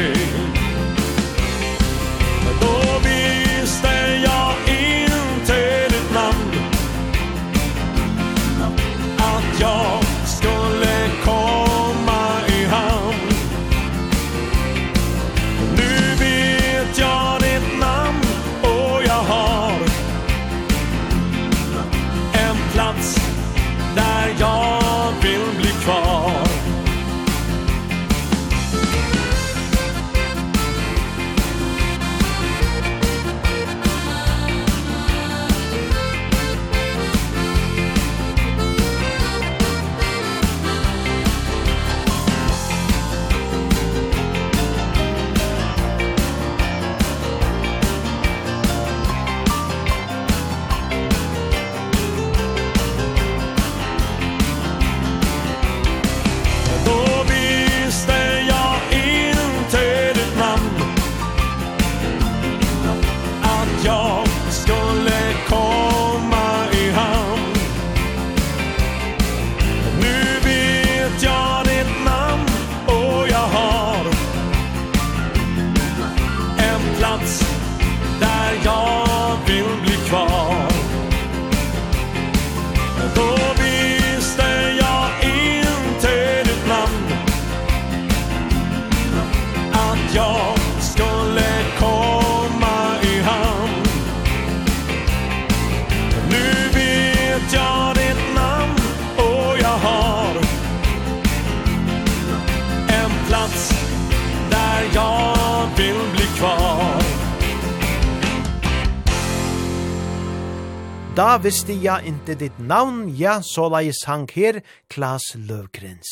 [111.14, 114.56] Da visste jeg inte ditt navn, ja, såleis sang her,
[114.90, 116.10] Klaas Løvgrens.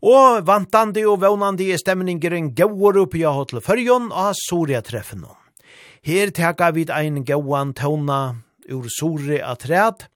[0.00, 5.26] Og vantande og vånande er stemningeren gauar oppi av Hotel Førjon og Soria treffen
[6.00, 8.36] Her teka vi ein gauan tåna
[8.72, 10.08] ur Sori atræd,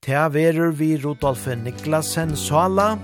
[0.00, 2.96] Tea verur vi Rudolf Niklasen Sala,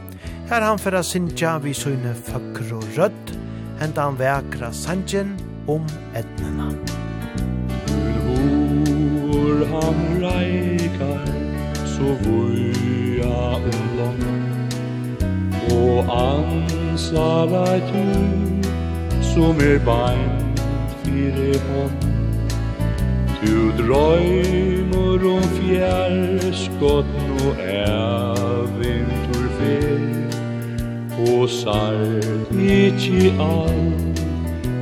[0.49, 3.37] her han fyrra sinja vi søyne føkker og rødt,
[3.81, 5.37] Henda han vekra sanjen
[5.69, 5.85] om
[6.17, 6.86] etnena.
[9.47, 11.27] Hvor han reikar
[11.85, 14.23] Så vuja om land.
[15.73, 18.07] Og ansar a du
[19.23, 20.61] Som er beint
[21.05, 22.01] fire hånd
[23.45, 30.03] Du drøymur om fjærskott no eventur fer.
[31.29, 33.87] Og sart ikkje all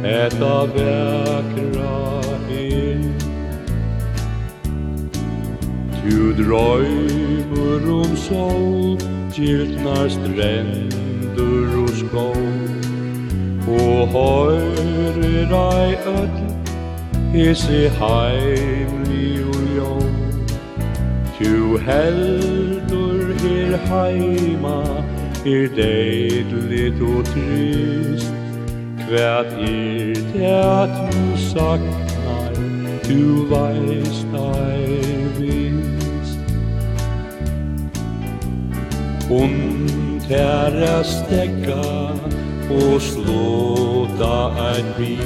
[0.04, 1.92] Etta vekra
[2.50, 3.13] er.
[6.04, 8.98] Du drøymur om sol
[9.32, 12.36] Gildnar strendur og skov
[13.68, 16.36] Og høyre ei öll
[17.32, 19.96] Hisse heimli og jo
[21.38, 24.80] Tu heldur her heima
[25.46, 28.32] Er deidlit og trist.
[29.04, 32.54] Kvært er det at du saknar?
[33.08, 34.73] Du veist ei
[39.30, 42.12] Und herres stekka
[42.70, 44.36] og slåta
[44.72, 45.16] ein bi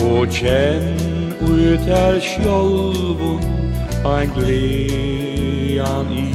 [0.00, 3.44] Og kjenn ut her sjolvun
[4.06, 6.32] ein glean i.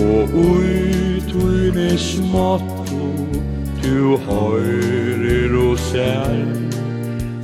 [0.00, 3.12] Og ut uine smatto
[3.82, 6.46] du høyrer og ser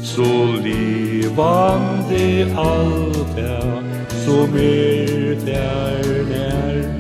[0.01, 0.33] Så
[0.65, 3.83] livande alt er
[4.25, 6.98] som er der nær.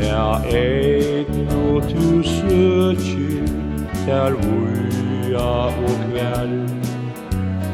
[0.00, 3.44] Ja, eit og tu søtju
[4.06, 6.48] Der vuja og kvær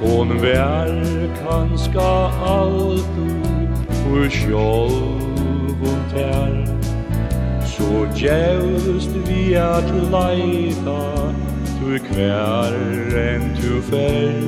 [0.00, 0.92] Hon vær
[1.38, 2.08] kanska
[2.54, 3.30] altu
[4.02, 6.66] Hvor sjolv og tær.
[7.66, 11.00] Så djevst vi at leita
[11.78, 12.74] Tu kvær
[13.20, 14.40] enn tu fer.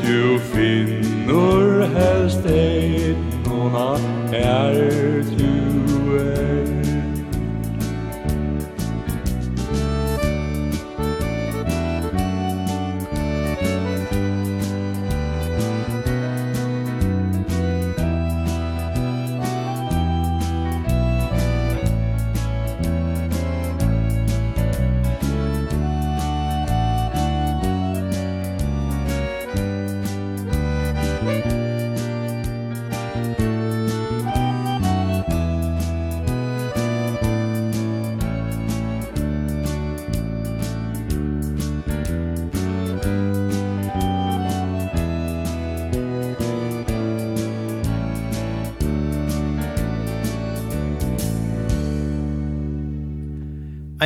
[0.00, 3.16] Tu finnur helst eit
[3.46, 3.94] Nona
[4.32, 5.75] er tu.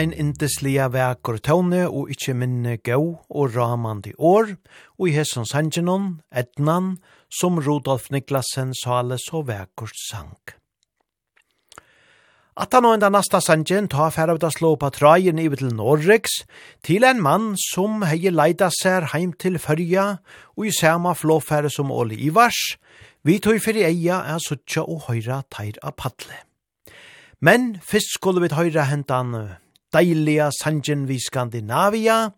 [0.00, 4.54] ein indeslia verkur tone og ikkje minne gau og ramandi år,
[4.96, 6.94] og i hesson sangenon, etnan,
[7.28, 10.38] som Rudolf Niklasen sale så verkurt sang.
[12.60, 16.42] At han og enda nasta sangen ta færa ut slå på trajen i til Norrex
[16.82, 20.18] til en mann som hei leida sær heim til fyrja,
[20.56, 22.76] og i sama flåfære som Ole Ivars,
[23.22, 26.44] vi tog fyrir eia er suttja og høyra teir av padle.
[27.40, 29.60] Men fyrst skulle vi høyra hentan
[29.92, 32.30] deilige sangen vi Skandinavia,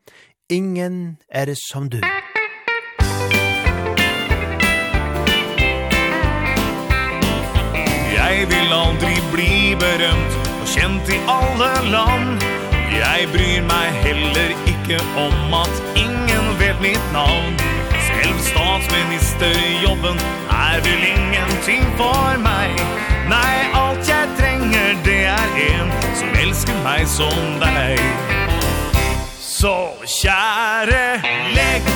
[0.49, 2.01] ingen er som du.
[8.17, 12.41] Jeg vil aldri bli berømt og kjent i alle land.
[12.93, 17.55] Jeg bryr meg heller ikke om at ingen vet mitt navn.
[18.09, 20.19] Selv statsministerjobben
[20.51, 22.71] er vel ingenting for meg.
[23.33, 23.92] Nei, aldri
[24.93, 28.01] För det er en som elsker meg som deg.
[29.41, 29.73] Så
[30.05, 31.23] kjære,
[31.57, 31.89] legg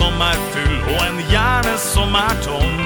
[0.00, 2.76] som er full og en hjerne som er tom.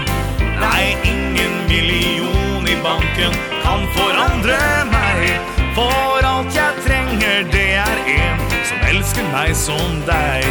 [0.58, 4.58] Nei, ingen million i banken kan forandre
[4.90, 5.52] meg.
[5.76, 10.48] For alt jeg trenger, det er en som elsker meg som deg.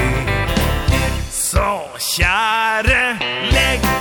[1.34, 1.68] Så
[2.14, 3.02] kjære,
[3.52, 3.93] legg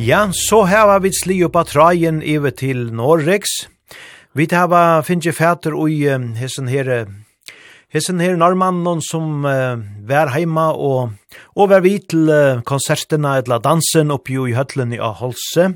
[0.00, 3.50] Ja, så hava vi sli upp av trajen iver til Norrex.
[4.32, 6.06] Vi hava finnje fæter ui
[6.40, 6.88] hessen her
[7.92, 9.76] Hessen her norrmannen som uh,
[10.08, 11.12] vær heima og,
[11.52, 15.68] og vær vi til uh, konserterna etla dansen oppi i høtlen i Aholse.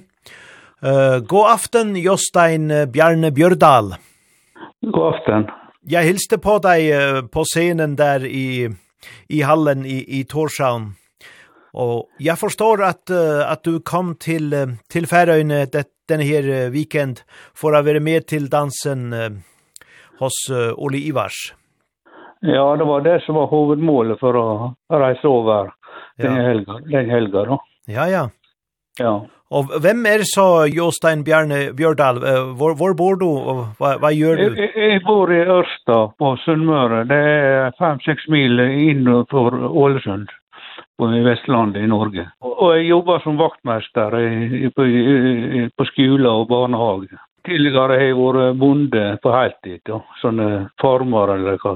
[0.80, 3.96] Uh, god aften, Jostein Bjarne Bjørdal.
[4.88, 5.48] God aften.
[5.84, 8.70] Jeg hilste på deg uh, på scenen der i,
[9.28, 10.94] i hallen i, i Torshavn.
[11.74, 13.10] Och jag förstår att
[13.52, 14.54] att du kom till
[14.92, 15.66] till Färöarna
[16.08, 17.20] den här weekend
[17.54, 19.14] för att vara med till dansen
[20.18, 21.54] hos Olle Ivars.
[22.40, 25.72] Ja, det var det som var huvudmålet för att reise over
[26.16, 27.62] den helgen, den helgen då.
[27.86, 28.30] Ja, ja.
[28.98, 29.26] Ja.
[29.50, 32.18] Och vem är så Jostein Bjarne Björdal?
[32.60, 34.42] Var, var bor du och vad, vad gör du?
[34.42, 37.04] Jag, jeg bor i Ørsta på Sunnmøre.
[37.04, 40.28] Det är 5-6 mil innenfor Ålesund
[40.98, 42.30] på i i Norge.
[42.40, 44.82] Och jag jobbar som vaktmästare på,
[45.76, 47.08] på skola och barnehage.
[47.46, 50.04] Tidigare har jag varit bonde på heltid, ja.
[50.22, 51.74] sånne farmer eller hva.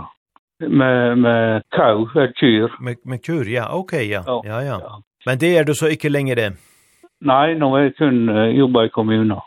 [0.65, 2.73] Med, med kau, med kyr.
[2.81, 4.23] Med, med kyr, ja, okej, ja.
[4.27, 4.63] Ja, ja.
[4.63, 5.03] ja.
[5.27, 6.53] Men det är du så inte det?
[7.21, 9.41] Nej, nu är jeg kun jobbar i kommunen.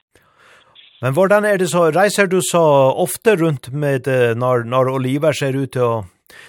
[1.01, 2.61] Men hvordan er det så, reiser du så
[2.93, 4.07] ofte rundt med
[4.38, 6.03] når, når Oliver ser ut til,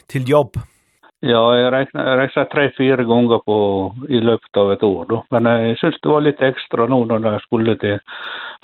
[0.09, 0.59] til jobb?
[1.25, 3.57] Ja, jag räknar jeg räknar tre fyra gånger på
[4.09, 5.25] i løpet av et år då.
[5.31, 7.99] Men jag synes det var lite extra nå når jeg skulle til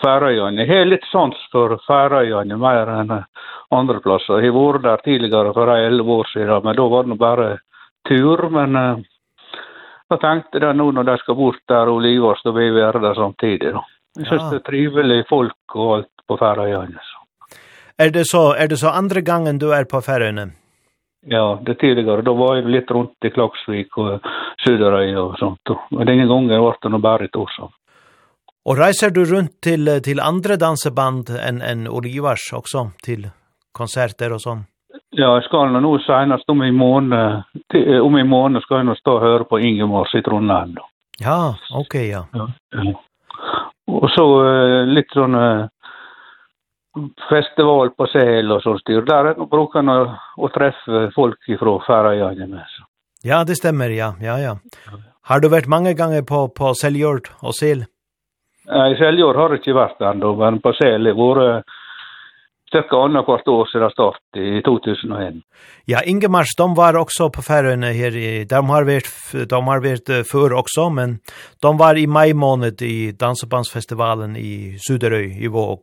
[0.02, 0.64] Färöarna.
[0.64, 3.24] Det är lite sånt för Färöarna mer än
[3.70, 4.40] andra platser.
[4.40, 7.59] Jag var där tidigare för 11 år sedan, men då var det bara
[8.09, 9.04] tur, men
[10.09, 13.14] jag tänkte det nu när jag ska bort där och livas då vi är där
[13.14, 13.84] samtidigt då.
[14.18, 14.50] Jag syns ja.
[14.50, 17.00] det är trivligt folk och allt på Färöarna.
[17.96, 20.48] Är det så är det så andra gången du är på Färöarna?
[21.26, 24.20] Ja, det tidigare då var jag lite runt i Klagsvik och
[24.64, 25.60] Söderöj och sånt.
[25.90, 27.70] Och den gången var det nog bärigt också.
[28.64, 33.28] Och reiser du runt till till andra dansband än än Olivars också till
[33.72, 34.66] konserter och sånt?
[35.10, 37.14] Ja, jag ska nog senast om i mån
[37.72, 40.78] till, om i mån ska jag nog stå och höra på Ingemar Citronland.
[41.20, 42.48] Ja, okej okay, ja.
[42.70, 43.02] ja.
[43.86, 45.66] Och så uh, lite sån uh,
[47.30, 49.03] festival på Säl och så styr.
[49.03, 52.66] Där brukar man och träffa folk ifrån Färöarna.
[53.22, 54.14] Ja, det stämmer, ja.
[54.20, 54.59] ja, ja.
[55.22, 57.84] Har du varit många gånger på, på Seljord och Sel?
[58.66, 61.62] Nej, Seljord har det inte varit ändå, men på Säl vore
[62.72, 65.34] cirka andra kvart år sedan start i 2001.
[65.84, 68.16] Ja, Ingemars, de var också på Färöarna här.
[68.16, 71.18] I, de har varit, de har varit för också, men
[71.62, 75.78] de var i maj månad i Dansebandsfestivalen i Suderöj i Våg.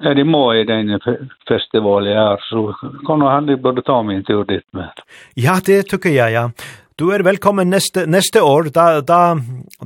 [0.00, 1.00] Är det maj den
[1.48, 2.72] festivalen är så
[3.06, 4.90] kan han borde ta mig tur dit med.
[5.34, 6.50] Ja, det tycker jag ja.
[6.96, 8.62] Du är välkommen neste, neste år.
[8.74, 9.36] Da da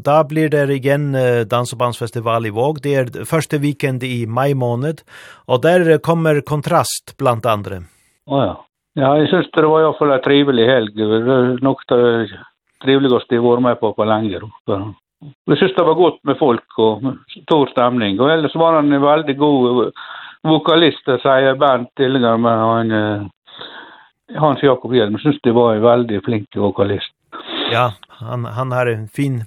[0.04, 1.16] da blir det igen
[1.50, 2.78] dans och bandsfestival i Våg.
[2.82, 5.00] Det er första weekend i maj månad
[5.46, 7.76] och där kommer kontrast bland andra.
[8.26, 8.66] Oh, ja.
[8.94, 10.92] Ja, jag syns det var i hvert fall en trevlig helg.
[10.94, 12.28] Det är nog det
[12.84, 14.40] trevligaste jag var med på på länge.
[15.46, 17.04] Det syns det var godt med folk og
[17.42, 18.20] stor stemning.
[18.20, 19.92] Og ellers var han en veldig god
[20.42, 23.30] vokalist, sier Bernt tidligere, men han,
[24.38, 27.14] Hans Jakob Hjelm syns det var en veldig flink vokalist.
[27.72, 29.44] Ja, han, han har en fin,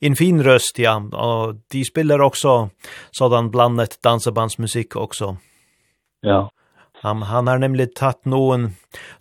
[0.00, 0.96] en fin röst, ja.
[1.12, 2.70] Och de spelar också
[3.10, 5.36] sådan blandet dansebandsmusikk också.
[6.20, 6.50] Ja.
[7.02, 8.70] Han, han har nämligen tagit någon,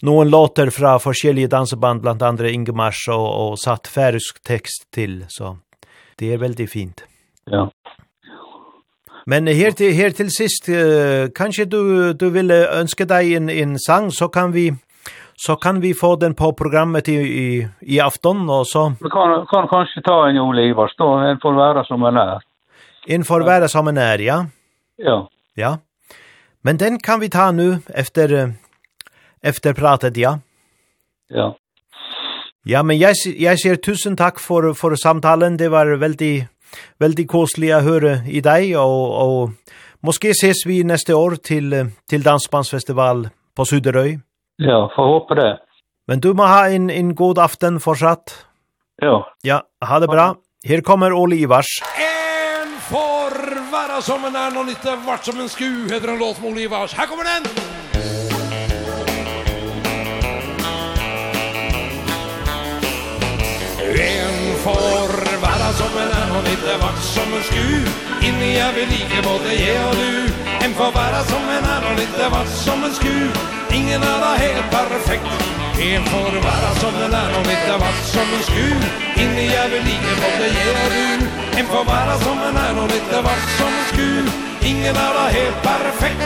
[0.02, 5.26] någon låter från forskjellige danseband, bland andra Ingemars, og, och satt färsk text till.
[5.28, 5.58] Så
[6.20, 7.06] Det er veldig fint.
[7.52, 7.68] Ja.
[9.28, 13.80] Men her til, her til sist, uh, kanskje du, du ville ønske deg en, en
[13.80, 14.72] sang, så kan vi
[15.38, 18.90] så kan vi få den på programmet i, i, i afton og så...
[19.02, 22.40] Vi kan, kan kanske ta en Ole Ivars då, en får vara som en är.
[23.08, 24.46] En får som en er, ja.
[24.98, 25.30] Ja.
[25.54, 25.78] Ja.
[26.62, 28.54] Men den kan vi ta nu efter,
[29.44, 30.40] efter pratet, ja.
[31.30, 31.56] Ja.
[32.66, 35.58] Ja, men jeg, jeg sier tusen takk for, for samtalen.
[35.60, 36.48] Det var veldig,
[37.00, 41.76] veldig koselig å høre i deg, og, og måske ses vi neste år til,
[42.10, 44.18] til Dansbandsfestival på Suderøy.
[44.64, 45.54] Ja, får håpe det.
[46.08, 48.34] Men du må ha en, en god aften fortsatt.
[49.04, 49.22] Ja.
[49.46, 50.32] Ja, ha det bra.
[50.66, 51.70] Her kommer Ole Ivars.
[51.94, 53.36] En får
[53.72, 56.66] være som en er, når det vart som en sku, heter en låt med Ole
[56.66, 56.98] Ivars.
[56.98, 57.77] Her kommer den!
[64.58, 67.88] får vara som en annan inte vart som en skur
[68.28, 70.14] Inni jag vill lika både jag och du.
[70.66, 73.18] En får vara som en annan inte vart som en sku.
[73.74, 75.30] Ingen är helt perfekt.
[75.80, 78.82] En får vara som en annan inte vart som en skur
[79.22, 81.10] Inni jag vill lika både jag och du.
[81.60, 84.10] En får vara som en annan inte vart som en sku.
[84.62, 86.22] Ingen är helt perfekt.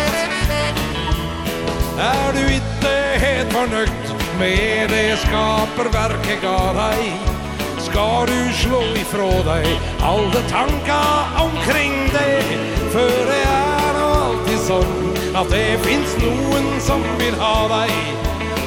[2.01, 2.93] Er du inte
[3.25, 7.40] helt fornøyd med det skaperverket ga deg
[7.81, 9.67] Ska du slå ifrå deg
[10.01, 12.43] Alle tankar omkring deg.
[12.91, 14.97] För det är alltid sånn
[15.35, 17.93] At det finns noen som vil ha deg.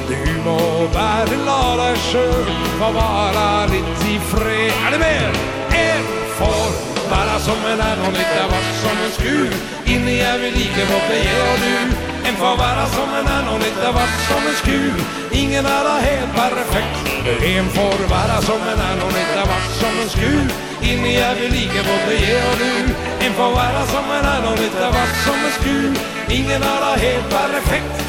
[0.09, 0.57] Du må
[0.93, 2.49] bare la deg sjøl
[2.79, 4.73] få vara litt i fred.
[4.85, 5.39] Er det mer?
[5.77, 6.09] En
[6.39, 6.75] får
[7.13, 9.55] være som en er og litt av hvert som en skur
[9.85, 12.14] Inni er vi like måtte jeg og du.
[12.27, 14.93] En får vara som en annan, inte vart som en skur.
[15.31, 16.97] Ingen är helt perfekt.
[17.43, 20.47] En får vara som en annan, inte vart som en skur.
[20.81, 22.93] Inni jag vi lika både ge och du
[23.25, 25.93] En får vara som en annan, inte vart som en skur.
[26.29, 28.05] Ingen är helt perfekt.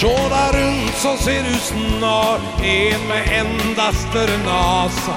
[0.00, 2.40] Tjåla runt så ser du snart.
[2.62, 5.16] En med endast en nasa.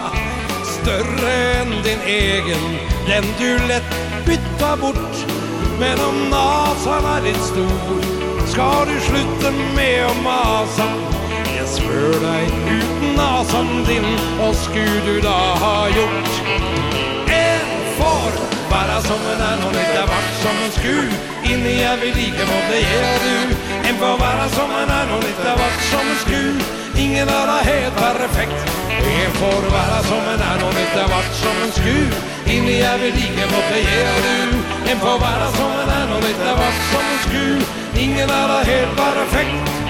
[0.64, 2.78] Större än din egen.
[3.08, 3.96] Den du lätt
[4.26, 5.43] bytta bort.
[5.80, 8.04] Men om nasan er litt stor
[8.52, 10.88] Skal du slutte med å masa
[11.50, 16.34] Jeg spør deg uten nasan din Hva skulle du da ha gjort?
[17.34, 21.10] En for Bara som en annan inte vart som en skur.
[21.52, 23.38] Inne jag vill lika mot det ger du.
[23.90, 26.56] En får vara som en annan inte vart som en skur.
[27.04, 28.60] Ingen vara helt perfekt.
[29.26, 32.12] En får vara som en annan inte vart som en skur.
[32.54, 34.40] Inne jag vill lika mot det ger du.
[34.92, 37.62] En får vara som en annan inte vart som en skur.
[38.04, 39.83] Ingen vara helt perfekt.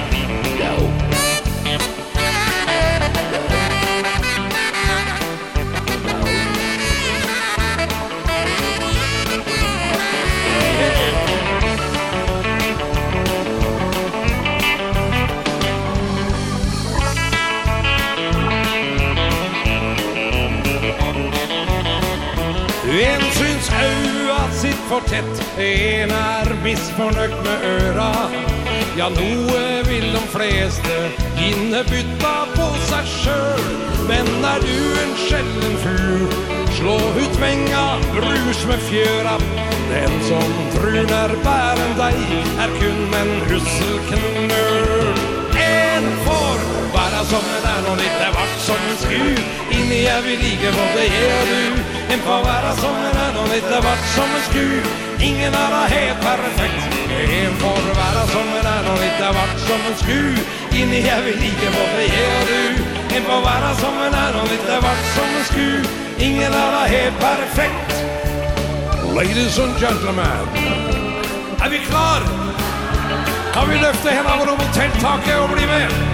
[24.90, 28.10] for tett En er misfornøkt med øra
[28.98, 30.98] Ja, noe vil de fleste
[31.42, 33.70] Innebytta på seg sjøl
[34.10, 36.36] Men er du en sjelden fur
[36.74, 37.86] Slå ut venga,
[38.16, 39.38] brus med fjøra
[39.92, 42.20] Den som truner bæren deg
[42.66, 45.43] Er kun en husselknør
[47.30, 49.40] sommen er nå litt er vart som en skur.
[49.72, 51.82] Inni jeg vil like både det og du
[52.14, 52.36] En på
[52.82, 54.88] som en er nå litt er vart som en skur.
[55.28, 56.98] Ingen er da helt perfekt.
[57.40, 57.80] En for
[58.34, 60.42] som en er nå litt er vart som en skur.
[60.80, 62.64] Inni jeg vil like både det og du
[63.16, 63.38] En på
[63.82, 65.92] som en er nå litt er vart som en skur.
[66.20, 67.94] Ingen er da helt perfekt.
[69.16, 70.48] Ladies and gentlemen
[71.64, 72.22] Er vi klar?
[73.54, 76.13] Kan vi løfte hendene over mot telttaket og bli med?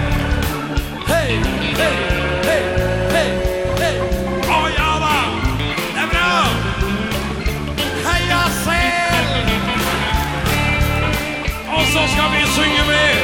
[11.93, 13.17] så ska vi synge med.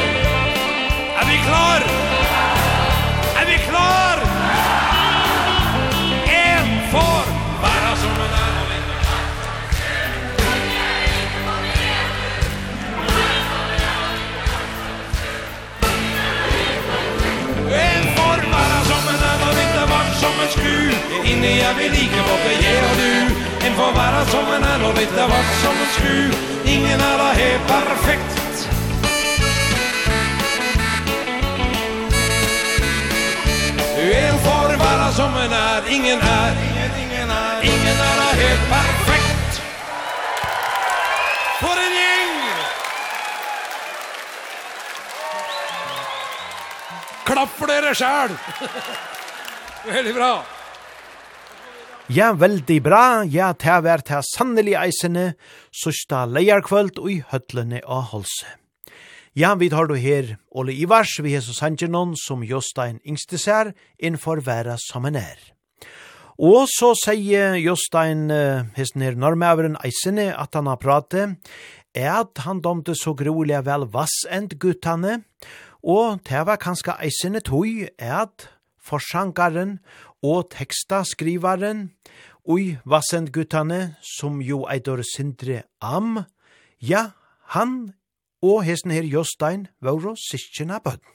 [1.20, 1.82] Är vi klar?
[3.42, 4.15] Er vi klar?
[21.10, 23.46] Det inne jag blir lika borta ger du.
[23.68, 27.60] En får förvarra som en annan och lite vart som en skruv Ingen alla är
[27.68, 28.70] perfekt.
[33.96, 36.52] Du är en förvarra som en är Ingen är,
[37.04, 39.62] ingen är, ingen alla är perfekt.
[41.60, 42.42] För en gäng
[47.24, 48.38] Klapp for dere själv
[49.94, 50.44] Veldig bra.
[52.06, 55.32] Ja, veldig bra, ja, det har vært her sannelig eisene,
[55.74, 58.46] sørsta leierkvöld og i høtlene av holse.
[59.34, 64.78] Ja, vi tar du her, Ole Ivars, vi hese Sanjanon, som Jostein Ingstesær, innfor vera
[64.78, 65.42] en er.
[66.38, 68.30] Og så sier Jostein,
[68.78, 71.42] hesten her normaveren eisene, at han har pratet,
[71.96, 75.24] er at han domte så grolig vel vassend guttane,
[75.82, 78.52] og det var kanskje eisene tog, at
[78.86, 81.90] forsankaren, og og teksta skrivaren,
[82.46, 86.24] ui vassendguttane, som jo eitor sindre am,
[86.82, 87.12] ja,
[87.54, 87.94] han
[88.46, 91.12] og hesten her Jostein våre sikkjena bøtten.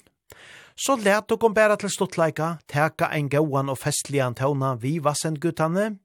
[0.80, 5.98] Så let dere om bæra til stortleika, teka ein gauan og festlian tåna vi vassendguttane.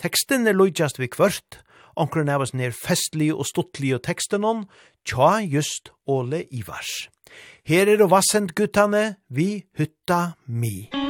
[0.00, 1.60] Teksten er lojtjast vi kvørt,
[1.94, 4.64] onkren av oss nir festlig og stuttlig og teksten hon,
[5.04, 7.10] tja just Ole Ivars.
[7.68, 10.88] Her er vassend guttane vi hytta mi.
[10.88, 11.03] Musikk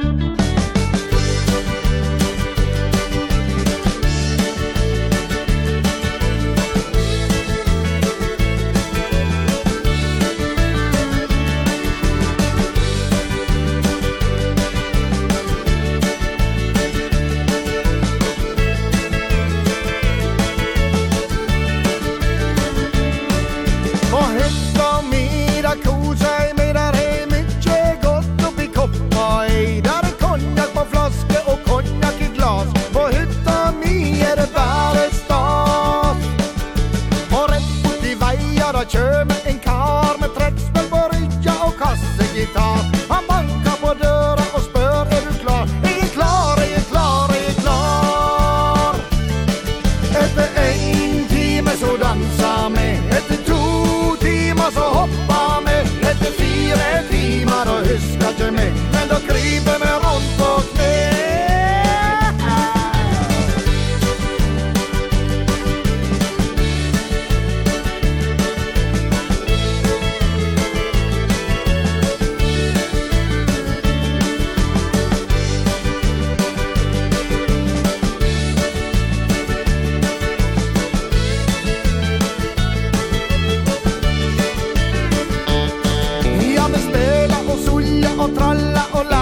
[88.27, 89.14] tralla och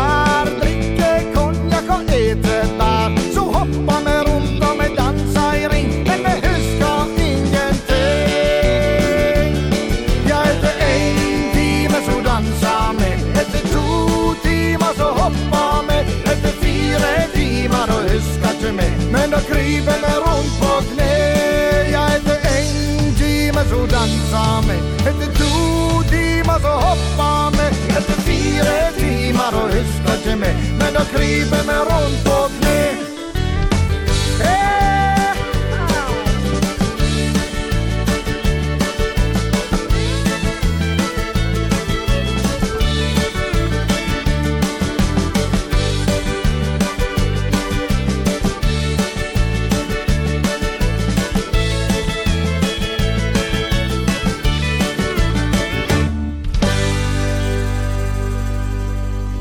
[30.18, 32.43] till mig Men da kryper man rundt på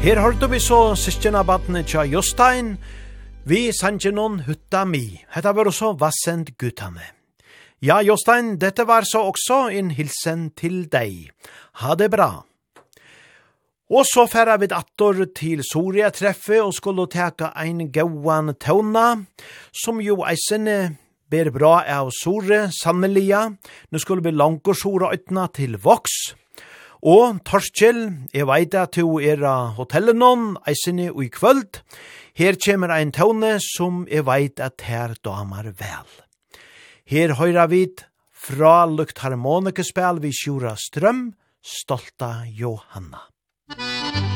[0.03, 2.73] Her hørte vi så sysgjena badne tja Jostein,
[3.47, 5.21] vi sanjenon hutta mi.
[5.31, 7.05] Hetta var også vassend guttane.
[7.79, 11.31] Ja, Jostein, dette var så også en hilsen til deg.
[11.85, 12.43] Ha det bra.
[13.95, 19.23] Og så færa vi attor til Soria treffe og skulle teka ein gauan tauna,
[19.71, 20.67] som jo eisen
[21.31, 23.53] ber bra av Sore, sannelia.
[23.93, 26.42] Nu skulle vi langkors sora øtna til Voks.
[27.03, 31.81] Og Torskjell, jeg veit at du er av hotellet noen, eisene og i kvöld.
[32.39, 36.13] Her kommer ein tone som jeg veit at her damer vel.
[37.03, 43.27] Her høyra vid fra lukt harmonikespel vi Sjura Strøm, Stolta Johanna.
[43.75, 44.32] Musikk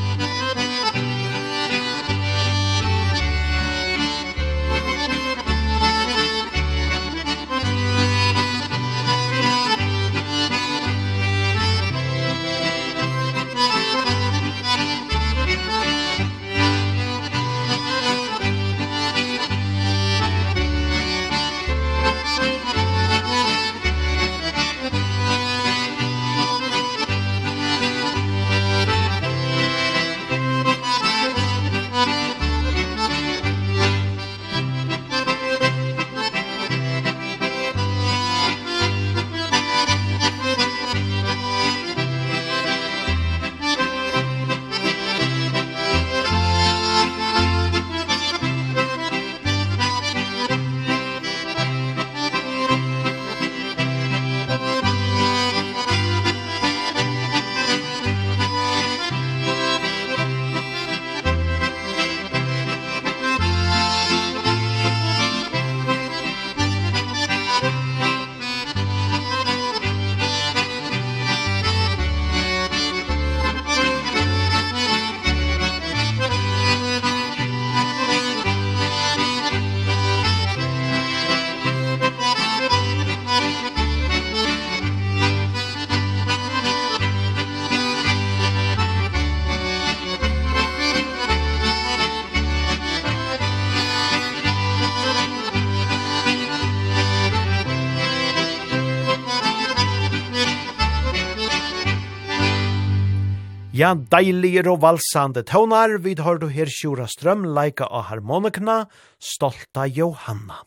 [103.87, 109.85] Ja, deilige og valsande tøvnar, vi har du her Sjura Strøm, leika av harmonikna, stolta
[109.87, 110.57] Johanna.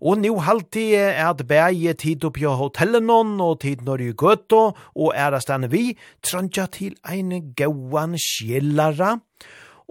[0.00, 4.62] Og nu halte er at bæje tid oppi av hotellenon og tid når jeg gøtto
[4.72, 5.92] og ærastanne vi,
[6.24, 9.18] trøntja til ein gauan skjellara,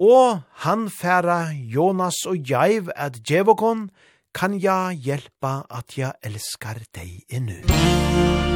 [0.01, 3.91] og han færa Jonas og Jaiv at djevokon,
[4.33, 7.67] kan ja hjelpa at jeg elskar deg innu.
[7.69, 8.48] Musikk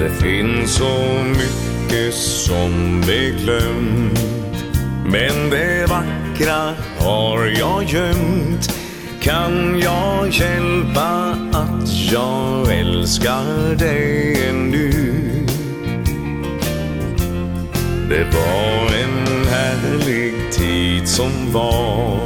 [0.00, 4.18] Det finns så mycket som vi glömt.
[5.04, 8.76] Men det vackra har jag gömt.
[9.20, 14.92] Kan jag hjälpa att jag älskar dig ännu?
[18.08, 22.20] Det var en härlig tid som var.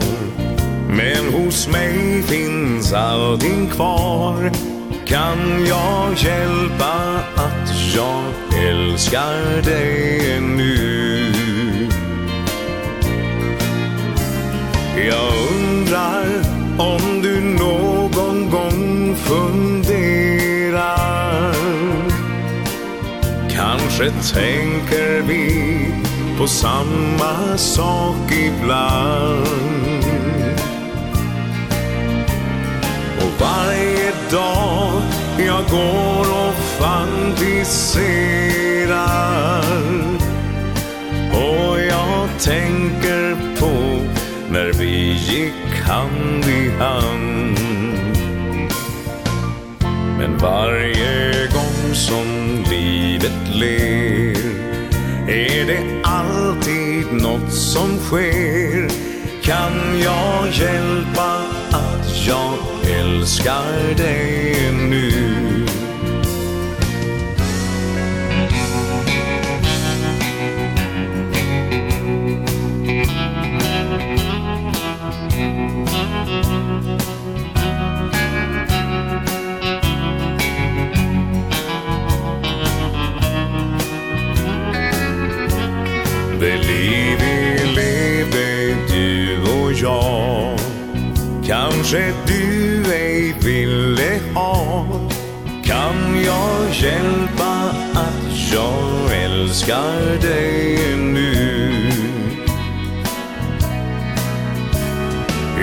[0.89, 4.74] Men hos mig finns allting kvar.
[5.07, 8.25] Kan jag hjälpa att jag
[8.69, 11.33] älskar dig nu?
[15.09, 16.27] Jag undrar
[16.79, 19.95] om du någon gång funderar.
[23.51, 25.87] Kanske tänker vi
[26.39, 29.84] på samma sak ibland.
[33.41, 35.03] varje dag
[35.39, 38.05] jag går och fantiserar.
[41.33, 44.01] Och jag tänker på
[44.51, 47.59] när vi gick hand i hand.
[50.19, 52.25] Men varje gång som
[52.71, 54.55] livet ler
[55.29, 58.89] Är det alltid något som sker.
[59.43, 62.74] Kan jag hjälpa att jag
[63.05, 65.11] älskar dig nu.
[86.41, 90.59] Det liv vi levde du och jag
[91.47, 92.34] Kanske du
[96.83, 101.73] hjälpa att jag älskar dig nu.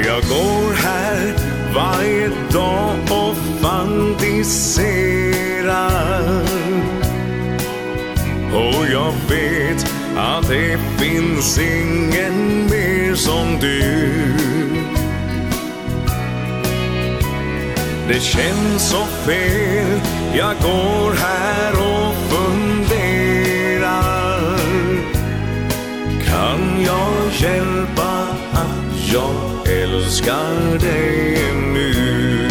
[0.06, 1.36] Jag går här
[1.76, 5.12] varje dag och fantiserar.
[8.54, 14.02] Och jag vet att det finns ingen mer som du.
[18.08, 23.82] Det känns så fel Jag går här och funderar.
[26.26, 31.38] Kan jag hjälpa att jag älskar dig
[31.74, 32.50] nu?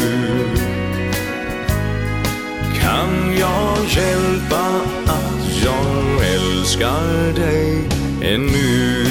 [2.81, 7.89] Kan jag hjälpa att jag älskar dig
[8.23, 9.10] ännu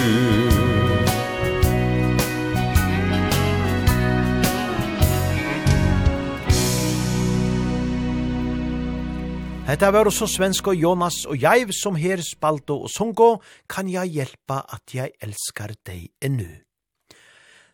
[9.80, 13.38] Hetta var så svensk og Jonas og jeg som her spalto og sungo,
[13.72, 16.50] kan jeg hjelpa at jeg elskar deg ennu.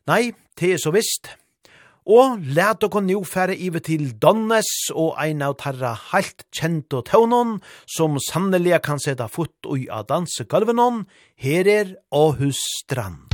[0.06, 1.32] Nei, det er så visst.
[2.06, 7.08] Og let dere nå fære ive til Donnes og ein av tarra heilt kjent og
[7.10, 7.58] tøvnån,
[7.90, 11.08] som sannelig kan sette fot i av dansegulvenon,
[11.42, 13.25] her er Åhus Strand.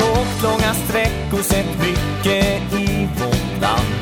[0.00, 3.94] har åkt långa sträckor sett mycket i vårt land.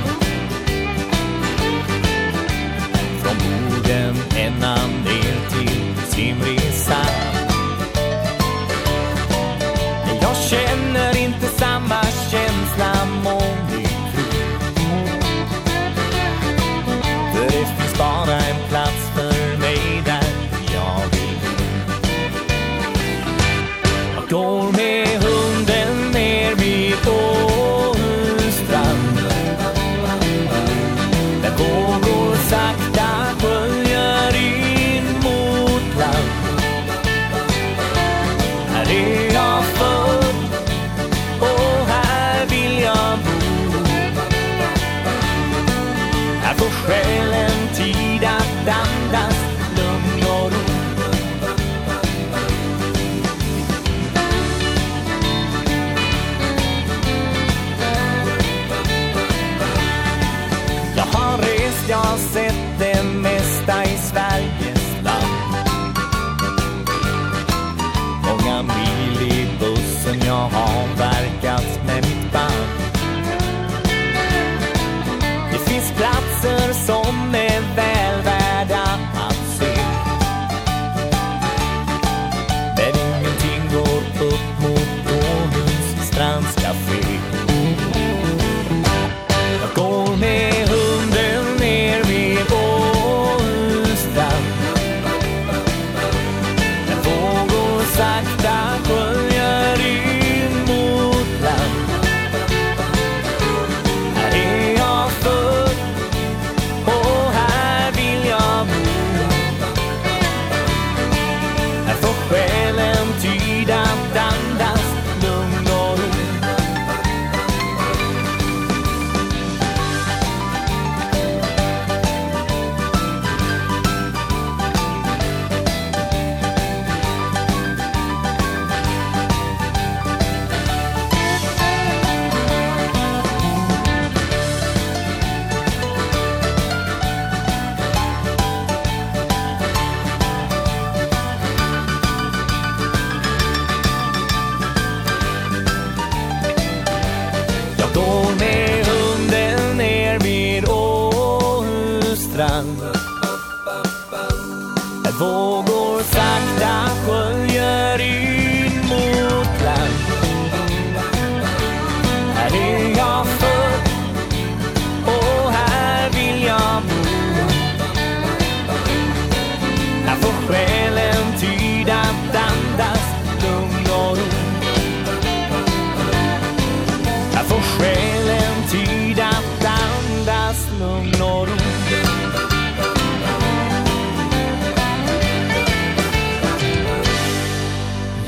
[3.22, 7.32] Från Boden ända ner till Simrishamn
[10.06, 11.11] Men jag känner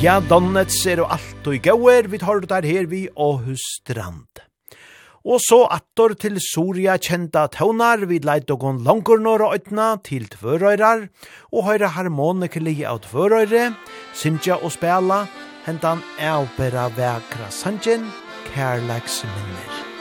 [0.04, 4.42] Ja, Donnets er og alt og i gauer, vi tar der her vi Åhus strand.
[5.24, 10.28] Og så attor til Soria kjenta tøvnar, vi leit og gån langur når og til
[10.28, 11.08] tvørøyrar,
[11.54, 13.72] og høyre harmonikli av tvørøyre,
[14.12, 15.24] synsja og spela,
[15.64, 18.04] hentan avbera vekra sanjen,
[18.52, 19.93] kærleiksminner.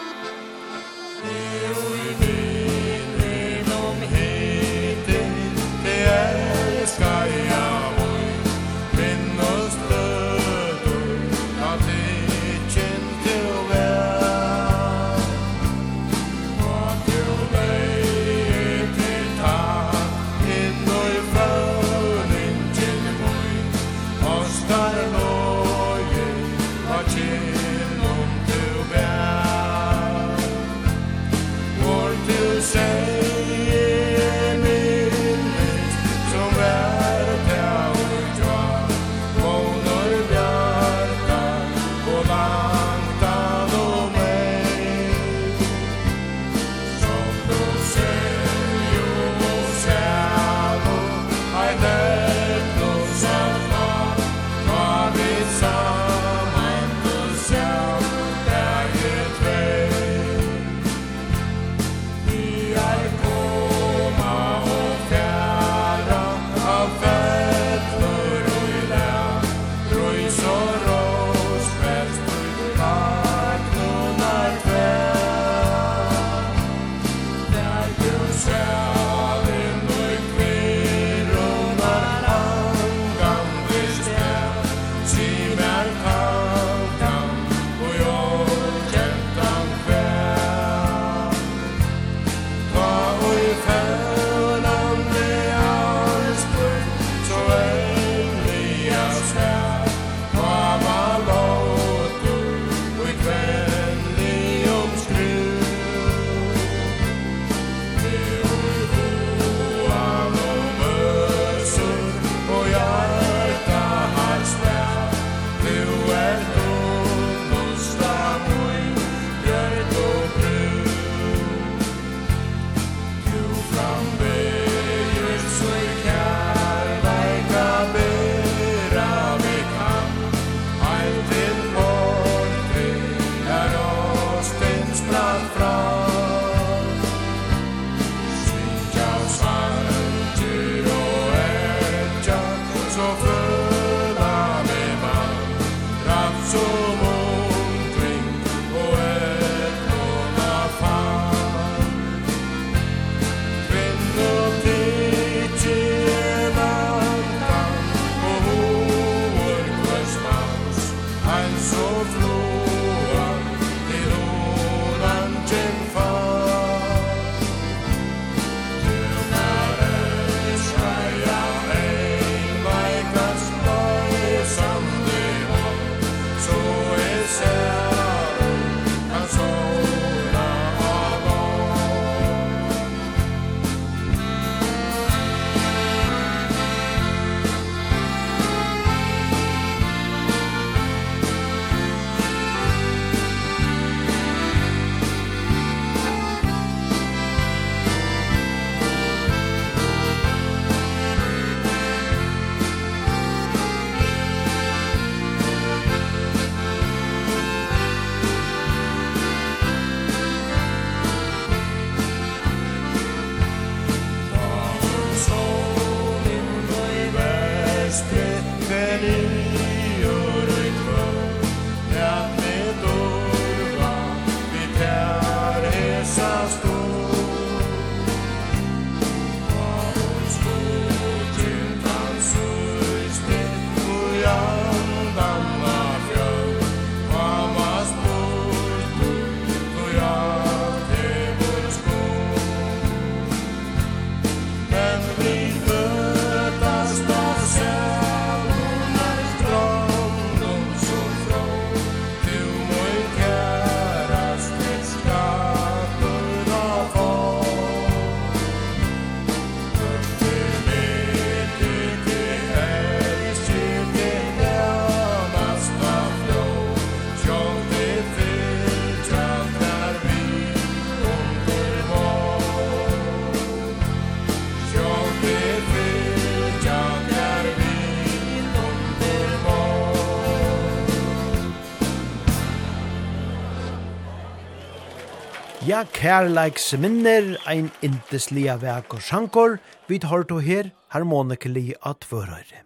[285.73, 289.55] Ja, kærleiks minner, ein indeslia vek og sjankor,
[289.89, 292.59] vi tar to her harmonikali at vørøyre.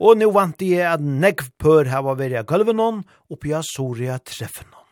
[0.00, 4.86] Og nu vant jeg at negv pør hava veri av gulvenon, oppi av soria treffenon.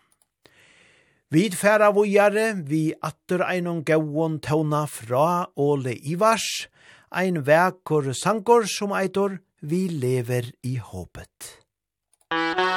[1.33, 6.67] Vi færa vojare, vi atter einon gauon tauna fra Ole Ivars,
[7.09, 11.55] ein vekor sankor som eitor, vi lever i håpet.
[12.37, 12.70] Musik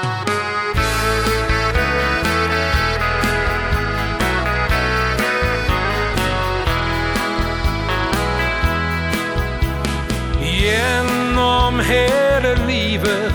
[10.73, 13.33] gjennom hele livet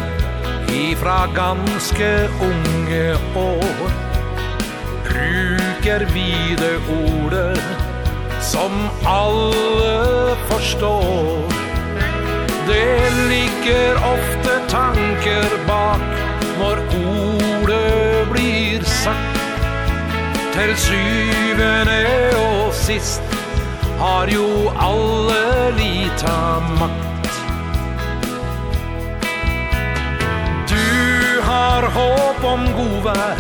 [0.73, 3.91] Ifra ganske unge år
[5.05, 7.61] Bruker vi det ordet
[8.41, 8.73] Som
[9.05, 11.53] alle forstår.
[12.67, 16.01] Det ligger ofte tanker bak
[16.59, 19.41] Når ordet blir sagt.
[20.53, 22.01] Til syvende
[22.39, 23.23] og sist
[23.99, 25.45] Har jo alle
[25.79, 26.39] lita
[26.79, 27.08] makt.
[31.89, 33.39] har håp om god vær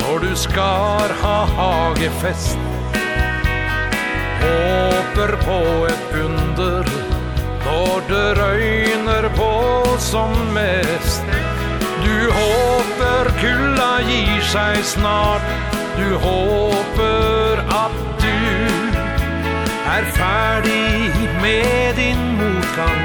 [0.00, 2.58] Når du skar ha hagefest.
[4.40, 5.58] Håper på
[5.90, 6.84] et under
[7.66, 9.52] Når det røyner på
[9.98, 11.24] som mest.
[12.04, 18.38] Du håper kulla gir seg snart Du håper at du
[19.96, 23.04] Er ferdig med din motgang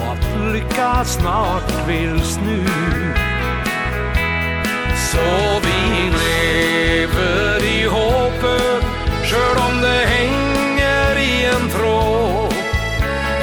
[0.00, 3.27] Og at lykka snart vil snu.
[5.08, 8.84] Så vi lever i håpet
[9.24, 12.52] Sjøl om det henger i en tråd.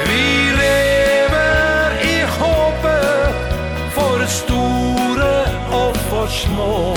[0.06, 0.28] Vi
[0.60, 3.52] lever i håpet
[3.98, 5.34] For store
[5.82, 6.94] og for små.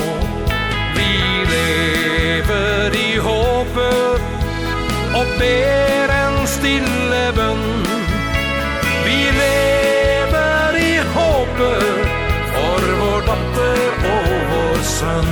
[0.99, 1.11] Vi
[1.55, 4.21] lever i håpet
[5.17, 5.88] Og ber
[14.99, 15.27] sun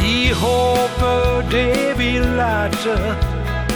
[0.00, 2.96] Vi håper det vi lærte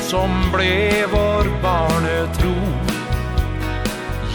[0.06, 2.54] som ble vår barnetro.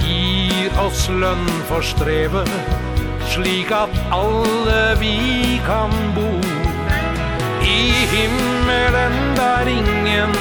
[0.02, 2.52] Gir oss lønn for strevet
[3.32, 5.16] slik at alle vi
[5.64, 6.51] kan bo.
[7.72, 10.34] I himmelen der ingen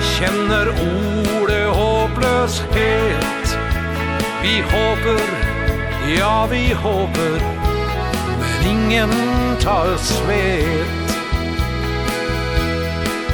[0.00, 3.58] kjenner ordet håpløshet.
[4.42, 5.22] Vi håper,
[6.18, 7.40] ja vi håper
[8.40, 9.10] Men ingen
[9.60, 11.06] tar svet.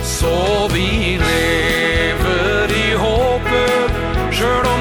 [0.02, 3.92] Så vi lever i håpet
[4.32, 4.71] Sjøl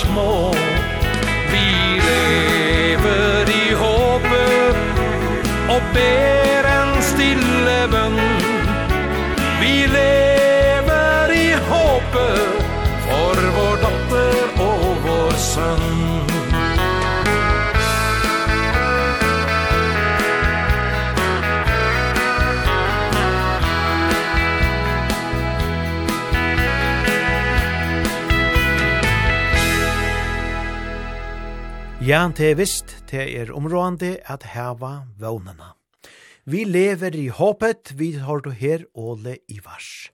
[0.00, 0.39] små
[32.00, 35.74] Ja, det er visst, det er områdende at heva vånene.
[36.48, 40.08] Vi lever i håpet, vi har du her Åle Ivars.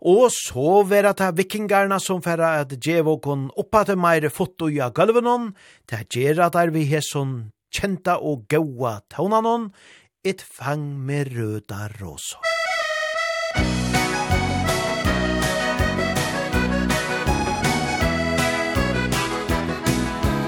[0.00, 5.52] Og så vera ta vikingarna som færa at djevokon oppa til meire foto i gulvenon,
[5.84, 9.74] ta gjerra der vi hesson kjenta og gaua taunanon,
[10.24, 12.59] et fang med røda råsor.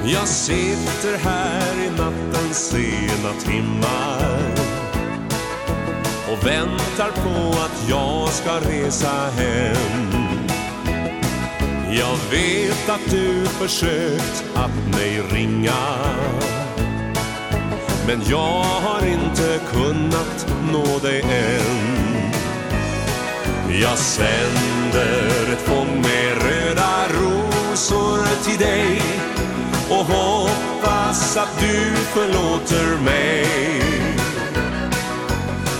[0.05, 4.39] Jag sitter här i nattens sena timmar.
[6.33, 10.11] Och väntar på att jag ska resa hem.
[11.93, 15.97] Jag vet att du försökt att mig ringa.
[18.07, 22.33] Men jag har inte kunnat nå dig än.
[23.81, 29.03] Jag sänder ett fång med röda rosor till dig.
[29.93, 33.47] Och hoppas att du förlåter mig.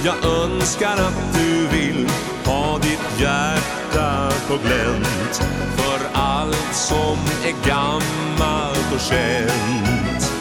[0.05, 2.09] Jag önskar att du vill
[2.45, 5.43] ha ditt hjärta på glänt
[5.77, 10.33] För allt som är gammalt och känt.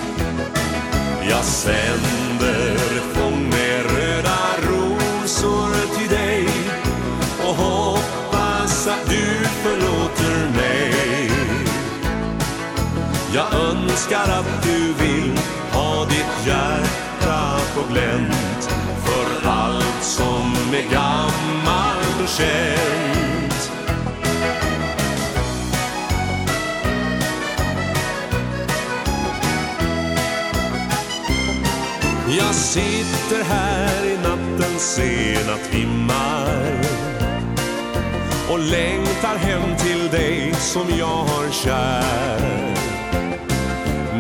[1.30, 6.48] Jag sänder ett fång med röda rosor till dig
[7.48, 11.32] Och hoppas att du förlåter mig.
[13.34, 13.61] Jag
[13.92, 15.40] önskar att du vill
[15.72, 18.70] ha ditt hjärta på glänt.
[19.06, 23.72] För allt som är gammalt och känt.
[32.38, 36.82] Jag sitter här i nattens sena timmar
[38.52, 42.81] och längtar hem till dig som jag har kär.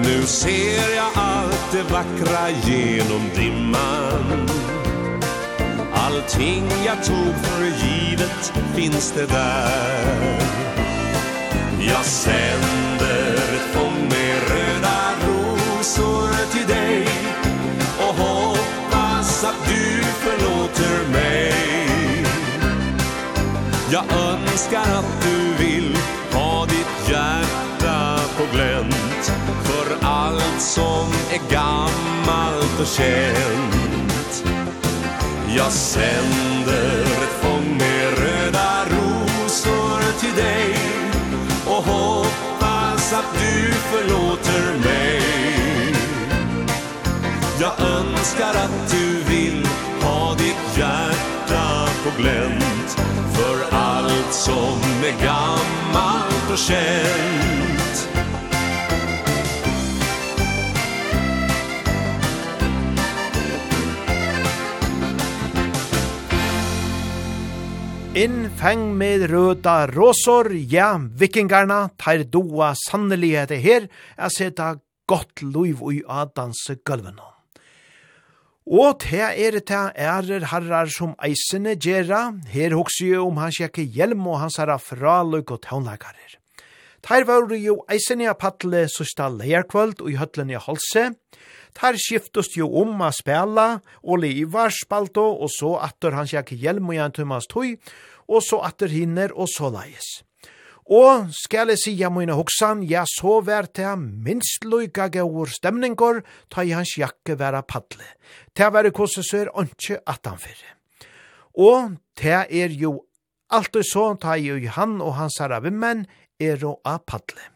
[0.03, 4.49] Nu ser jag allt det vackra genom dimman.
[5.93, 10.51] Allting jag tog för givet finns det där.
[11.79, 17.07] Jag sänder ett fång med röda rosor till dig
[17.99, 21.53] Och hoppas att du förlåter mig.
[23.91, 25.97] Jag önskar att du vill
[26.33, 28.90] ha ditt hjärta på glänt
[30.61, 34.43] som är gammalt och känt.
[35.55, 40.75] Jag sänder ett fång med röda rosor till dig
[41.65, 45.21] Och hoppas att du förlåter mig.
[47.59, 49.67] Jag önskar att du vill
[50.01, 52.97] ha ditt hjärta på glänt
[53.33, 57.80] För allt som är gammalt och känt.
[68.11, 73.85] Innfeng med røda råsor, ja, vikingarna, tar doa sannelighet her,
[74.19, 74.73] er seta
[75.07, 77.23] godt liv ui adans gulvene.
[78.67, 83.87] Og te er te ærer herrar som eisene gjerra, her hokser jo om hans jekke
[83.87, 86.35] hjelm og hans herra fraløk og tånlagarer.
[86.99, 91.13] Teir var jo eisene av patle sista leierkvöld og i høtlen i halse,
[91.77, 96.91] Tar skiftust jo om a spela, og Livar spalto, og så atter han sjekk hjelm
[96.91, 97.77] og jan tummas tøy,
[98.27, 100.21] og så atter hinner, og så leies.
[100.91, 106.19] Og skal jeg si jeg mine hoksan, ja, så vær til minst loika gaur stemningar,
[106.51, 108.07] ta i hans jakke vera padle.
[108.55, 110.75] Ta være kosse så er ønske at han fyrre.
[111.55, 113.05] Og ta er jo
[113.51, 116.05] alt og så, ta i jo han og hans herra vimmen,
[116.39, 117.51] er å a padle.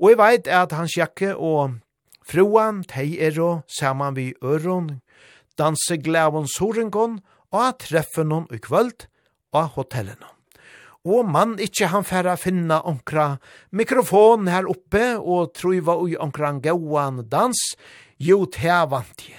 [0.00, 1.76] Og jeg veit at hans jakke og
[2.24, 5.00] Fruan tei ero saman vi øron,
[5.58, 7.20] danse glavon sorengon,
[7.52, 9.06] og a treffen hon i kvöld,
[9.52, 10.24] og a hotellen
[11.04, 13.36] Og man ikkje han færa finna onkra
[13.76, 17.60] mikrofon her oppe, og truiva ui onkran gauan dans,
[18.16, 19.36] jo tea vant je.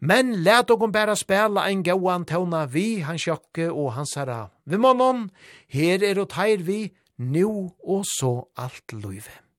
[0.00, 4.50] Men let okon bæra spela ein gauan tauna vi, han sjokke og hans herra.
[4.64, 5.30] Vi månån,
[5.72, 9.49] her er og teir vi, nu og så alt løyve.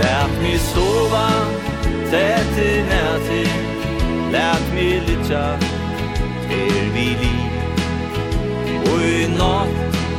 [0.00, 1.28] Lät mig sova
[2.10, 3.50] Tätt i nätet
[4.32, 5.58] Lät mig lytja
[6.48, 7.52] Till vi liv.
[8.92, 9.68] Og i natt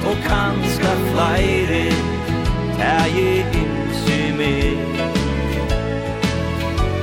[0.05, 2.19] Og kanska flere
[2.79, 4.77] Teg je innsy med.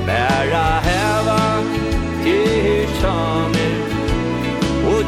[0.05, 1.26] Bæra hev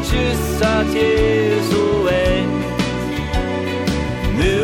[0.08, 2.50] kyssa Jesu en
[4.38, 4.60] Nu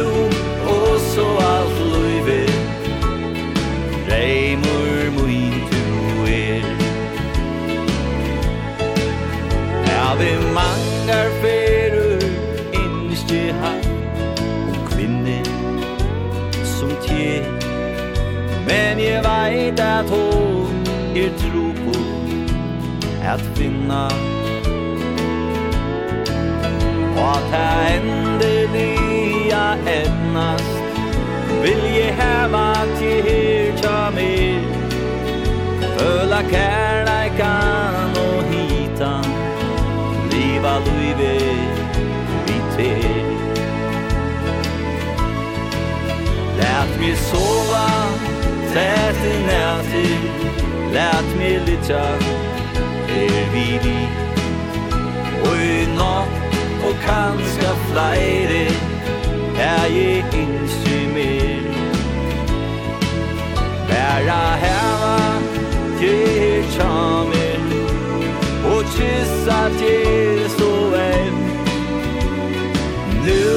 [0.72, 2.42] og så alt løyve
[4.10, 6.62] Reimur muin tu er.
[9.86, 12.22] Ja, vi mangar ferur
[12.72, 15.40] Innskje hatt Og kvinne
[16.64, 17.42] som tje
[18.68, 22.00] Men jeg veit at hon er tro på
[23.26, 24.06] At finna
[27.26, 29.62] Og at det endelige
[29.98, 30.76] etnast
[31.62, 34.60] Vil jeg heva til her tja mer
[35.98, 39.26] Føla kærleikan og hitan
[40.30, 41.34] Liva luive
[42.46, 43.26] vi ter
[46.58, 47.88] Lät mig sova
[48.72, 50.08] Tät i näti
[50.92, 52.06] Lät mig litja
[53.08, 53.98] Er vi vi
[55.44, 56.45] Og i natt
[56.86, 58.66] og kanska flere
[59.58, 60.46] Er jeg ikke
[61.14, 61.62] mer
[63.88, 65.18] Bæra heva
[65.98, 67.60] til tjamer
[68.72, 70.74] Og kyssa til så
[71.14, 71.34] en
[73.26, 73.50] Nu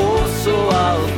[0.00, 0.56] og så
[0.86, 1.15] alt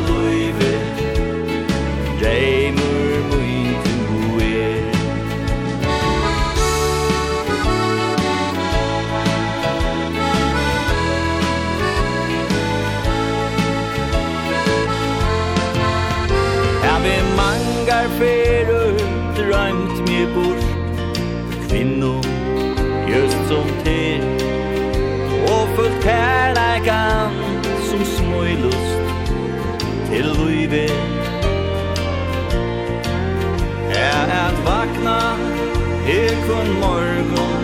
[36.48, 37.62] kun morgon.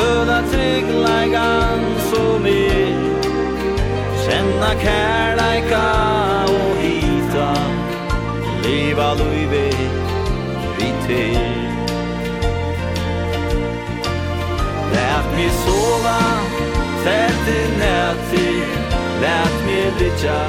[0.00, 1.80] Öda tryggleikan
[2.10, 3.12] som är
[4.24, 5.88] Kjenna kärleika
[6.48, 7.54] og hita
[8.62, 9.70] Leva luive
[10.78, 11.38] vi til
[14.92, 16.20] Lät mig sova
[17.04, 18.62] Tätt i nätti
[19.20, 20.40] Lät mig lytja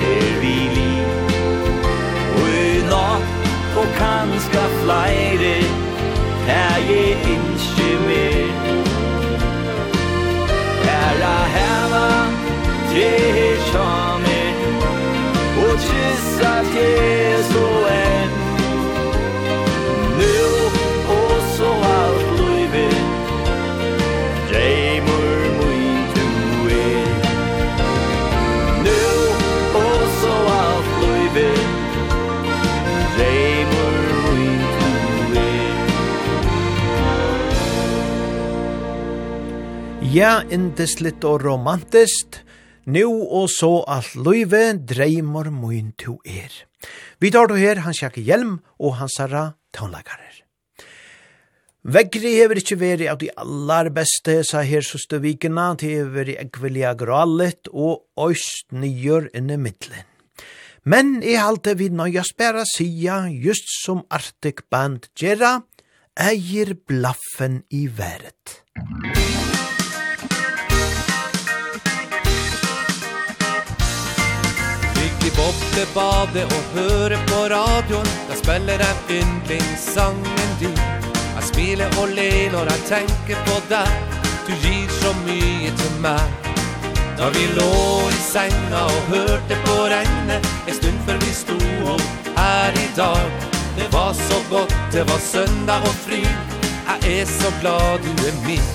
[0.00, 1.06] Til vi liv
[2.36, 5.91] Og i natt Og kanska flyre
[6.46, 8.52] Her jeg ikke mer
[10.86, 12.08] Her a heva
[12.90, 13.12] Tre
[13.70, 14.40] kjame
[15.64, 18.11] Og kyssa til så er
[40.12, 42.42] Ja, indeslitt og romantist,
[42.84, 46.52] nu og så alt løyve dreimor mun to er.
[47.16, 50.42] Vi tar du her Hans Jakke Hjelm og Hansara Tånlagarer.
[51.96, 56.36] Vegri hever ikkje veri av de allar beste, sa her søste vikina, til hever i
[56.44, 60.04] ekvelia gralit og oist nyer inni middelen.
[60.84, 65.62] Men i halte vi nøya spæra sia, just som Arctic Band gjerra,
[66.20, 68.60] eier blaffen i været.
[68.76, 69.21] Musikk
[75.36, 78.10] boblebadet og hører på radioen.
[78.28, 80.78] Da spiller jeg yndlingssangen din.
[81.36, 83.92] Jeg smiler og ler når jeg tenker på deg.
[84.46, 86.52] Du gir så mye til meg.
[87.18, 87.72] Da vi lå
[88.10, 91.58] i senga og hørte på regnet En stund før vi sto
[91.94, 93.50] opp her i dag.
[93.76, 96.22] Det var så godt, det var søndag og fri.
[96.88, 98.66] Jeg er så glad du er min.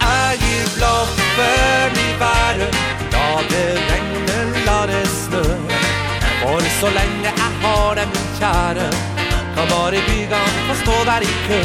[0.00, 2.80] Jeg gir blaffen i været.
[3.12, 5.69] La det regne, la det snø.
[6.40, 8.86] For så lenge jeg har deg, min kjære
[9.54, 11.62] Kan bare bygang og stå der i kø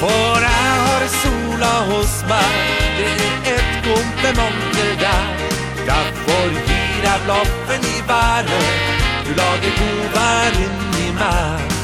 [0.00, 2.52] For jeg har sola hos meg
[2.98, 5.44] Det er et kompliment til deg
[5.90, 8.72] Derfor gir jeg blaffen i været
[9.26, 11.79] Du lager god vær inni meg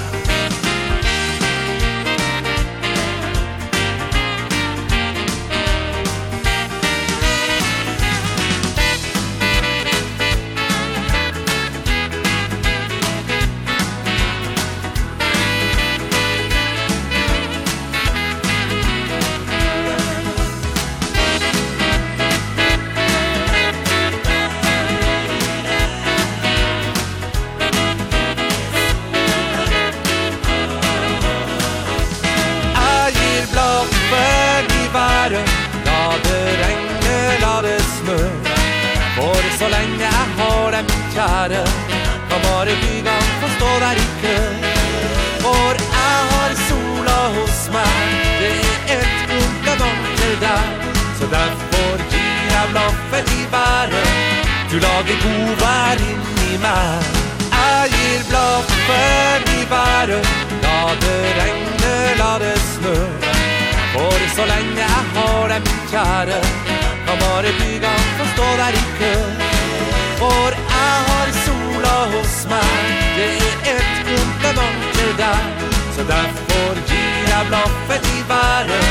[41.27, 41.65] vara
[42.31, 44.39] Vad var det vi vann för stå der i kø?
[45.45, 47.99] For jeg har sola hos meg.
[48.41, 48.53] Det
[48.95, 49.75] är ett onda
[50.19, 50.67] til deg.
[51.19, 54.09] Så derfor gir jeg offert i været
[54.71, 57.03] Du lager god varin i meg.
[57.57, 60.27] Jeg gir blaffen i været
[60.65, 62.97] La det regne, la det snø.
[63.93, 66.41] For så lenge jeg har deg min kjære
[67.07, 69.15] Kan bare byga få stå der i kø?
[70.19, 70.66] For jeg
[72.27, 72.83] smär
[73.17, 73.37] Det
[73.73, 75.41] er et kompliment til deg
[75.97, 78.89] Så derfor gir jeg bloffet i været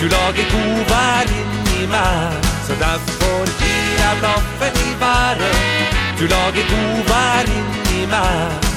[0.00, 5.58] Du lager kovar in i meg Så derfor gir jeg bloffet i været
[6.20, 7.68] Du lager kovar in
[8.00, 8.68] i meg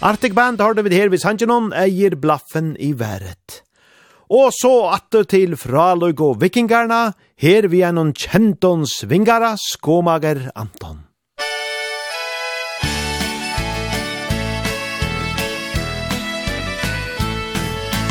[0.00, 3.67] Arctic Band har det vid her vid Sanjanon eier blaffen i været.
[4.28, 11.00] Og så atter til fraløg og vikingarna, her vi er noen kjenton svingara, skomager Anton.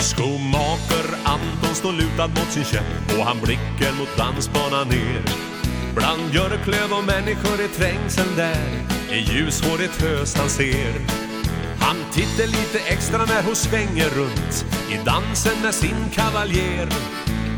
[0.02, 5.22] Skomaker Anton står lutad mot sin käpp och han blickar mot dansbanan ner.
[5.96, 8.68] Bland björklöv och människor i trängseln där,
[9.12, 11.27] i ljushåret høst han ser.
[11.80, 16.88] Han tittar lite extra när hon svänger runt I dansen med sin kavaljer.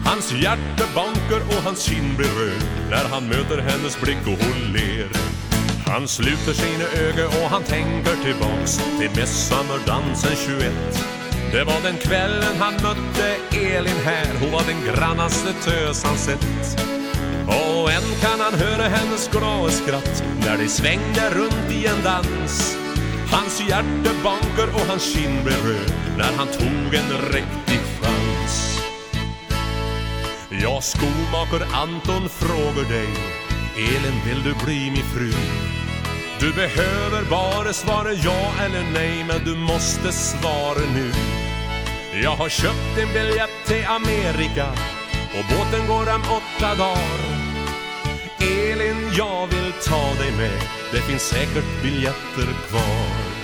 [0.06, 4.74] Hans hjärta bankar och hans kind blir röd När han möter hennes blick och hon
[4.74, 5.10] ler.
[5.86, 10.74] Han sluter sina ögon och han tänker tillbaks Till midsommardansen 21
[11.52, 14.28] Det var den kvällen han mötte Elin här.
[14.40, 16.80] Hon var den grannaste tös han sett.
[17.48, 22.78] Och än kan han höra hennes glada skratt När de svängde runt i en dans.
[23.32, 28.82] Hans hjärte banker och hans kind blev röd När han tog en riktig chans.
[30.50, 33.10] Ja, skomaker Anton frågar dig
[33.78, 35.32] Elin, vill du bli min fru?
[36.40, 41.12] Du behöver bara svara ja eller nej Men du måste svara nu.
[42.24, 44.68] Jag har köpt en biljett till Amerika
[45.38, 47.39] Och båten går om åtta dagar.
[48.40, 50.62] Elin, jag vill ta dig med.
[50.92, 53.40] Det finns säkert biljetter kvar.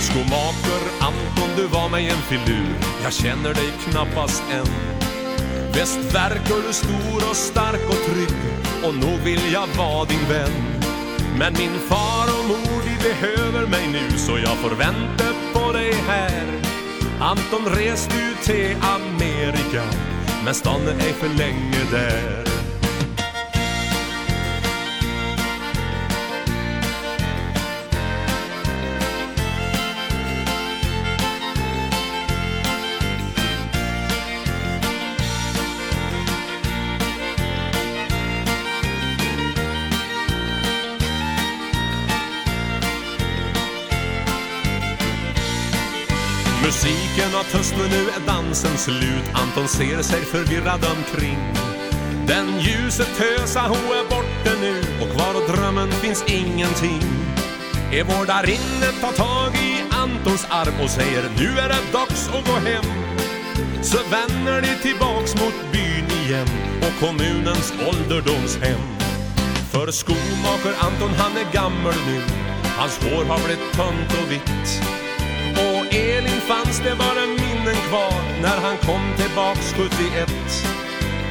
[0.00, 2.74] Skomaker Anton, du var mig en filur.
[3.02, 4.66] Jag känner dig knappast än.
[5.72, 8.38] Bäst verkar du stor och stark och trygg.
[8.84, 10.52] Och nog vill jag vara din vän.
[11.38, 14.18] Men min far och mor, de behöver mig nu.
[14.18, 16.46] Så jag får vänta på dig här.
[17.20, 19.84] Anton, res du till Amerika.
[20.44, 22.57] Men stanna ej för länge där.
[47.38, 51.38] var törst men nu är dansen slut Anton ser sig förvirrad omkring.
[52.26, 54.74] Den ljuset tösa hon är borta nu.
[55.02, 57.02] Och kvar och drömmen finns ingenting.
[57.92, 62.56] Är vårdarinne tar tag i Antons arm och säger Nu är det dags att gå
[62.68, 62.88] hem.
[63.82, 66.48] Så vänder de tillbaks mot byn igen
[66.86, 68.80] Och kommunens ålderdomshem.
[69.72, 72.20] För skomaker Anton han är gammal nu.
[72.78, 75.07] Hans hår har blivit tunt och vitt.
[75.64, 80.30] Och Elin fanns det bara minnen kvar När han kom tillbaks 71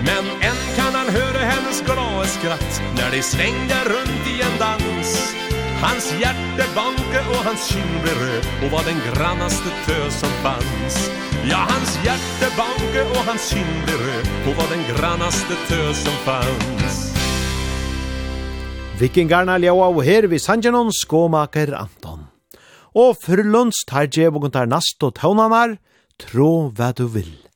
[0.06, 5.36] Men än kan han höra hennes glada skratt När de svängde runt i en dans.
[5.82, 11.12] Hans hjärte banke och hans kind blev röd Och var den grannaste tös som fanns.
[11.52, 16.14] Ja, hans hjärte banke och hans kind blev röd Och var den grannaste tös som
[16.14, 17.14] fanns.
[19.00, 22.27] Vikingarna ljaua og her vi sanjanon skomaker Anton
[22.98, 25.78] og fyrlunds tar djevogun tar nast og tånanar,
[26.18, 27.47] tro hva du vil.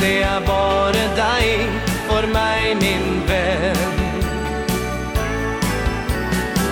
[0.00, 1.68] det er bare deg
[2.06, 3.96] For meg, min venn.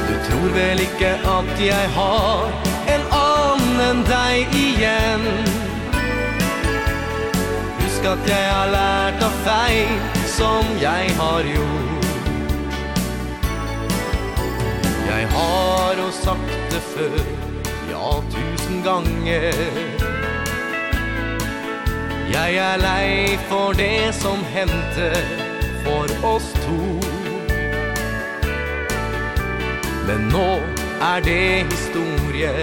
[0.08, 2.52] Du tror vel ikke at jeg har
[2.94, 5.26] En annen enn deg igjen?
[7.80, 9.94] Husk at jeg har lært av feil
[10.36, 12.10] Som jeg har gjort.
[15.08, 17.20] Jeg har jo sagt det før
[17.90, 20.13] Ja, tusen ganger.
[22.32, 25.10] Jeg er lei for det som hendte
[25.84, 26.80] for oss to.
[30.06, 30.48] Men nå
[31.00, 32.54] er det historie.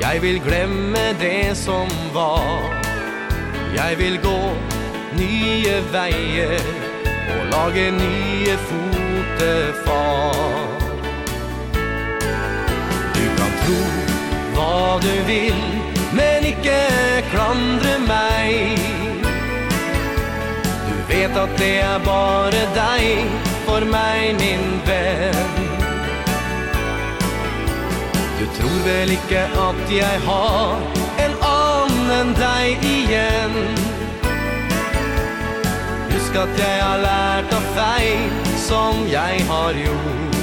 [0.00, 2.78] Jeg vil glemme det som var.
[3.74, 4.38] Jeg vil gå
[5.18, 6.60] nye veier
[7.28, 10.34] Og lage nye fotefar.
[13.16, 13.80] Du kan tro
[14.54, 15.60] hva du vil
[16.16, 16.78] Men ikke
[17.32, 18.78] klandre meg.
[20.88, 23.36] Du vet at det er bare deg
[23.66, 25.68] For meg, min venn.
[28.38, 30.76] Du tror vel ikke at jeg har
[31.24, 33.58] En annen enn deg igjen.
[36.14, 40.37] Husk at jeg har lært av feil Som jeg har gjort.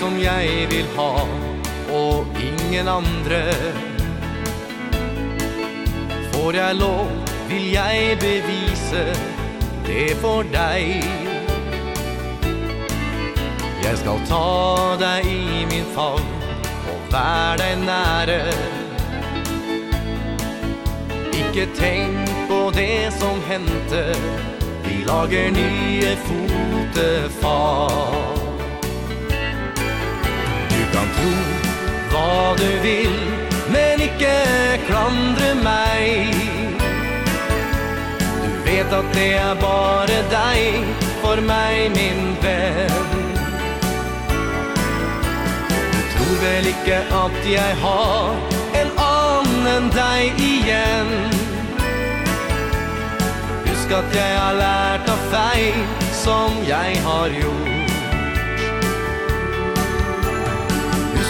[0.00, 1.28] som jag vill ha
[1.92, 3.54] och ingen andre.
[6.32, 7.08] Får jag lov
[7.48, 9.14] vill jag bevise
[9.86, 11.04] det för dig
[13.88, 16.22] Jag skal ta dig i min famn
[16.88, 18.52] och vär dig nære.
[21.32, 24.14] Ikke tänk på det som hendte.
[24.84, 27.88] Vi lager nye fotefall.
[32.28, 33.14] hva du vil
[33.72, 34.34] Men ikke
[34.88, 36.34] klandre meg
[38.42, 40.92] Du vet at det er bare deg
[41.22, 43.24] For meg, min venn
[45.88, 51.14] Du tror vel ikke at jeg har En annen enn deg igjen
[53.68, 55.82] Husk at jeg har lært av feil
[56.24, 57.77] Som jeg har gjort.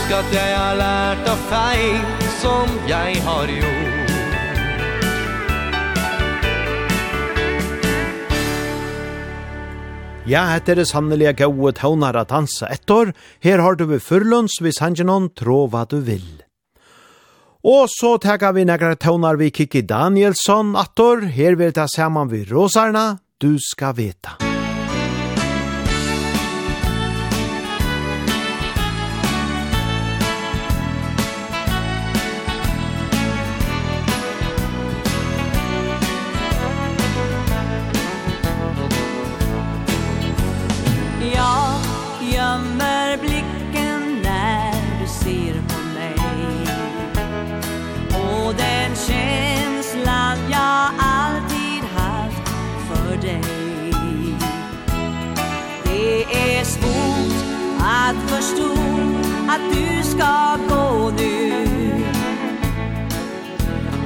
[0.09, 1.97] husk at jeg har lært av feil
[2.41, 3.97] som jeg har gjort
[10.29, 13.15] Ja, hette er det sannelige gode tøvnar at dansa etter.
[13.41, 16.27] Her har du ved Fyrlunds, hvis han ikke noen trå hva du vil.
[17.65, 21.25] Og så tega vi negra tøvnar vi Kiki Danielsson attor.
[21.33, 24.48] Her vil ta saman vi Rosarna, du skal veta.
[60.19, 61.53] ska gå nu.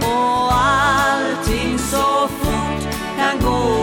[0.00, 3.81] Och allting så fort kan gå.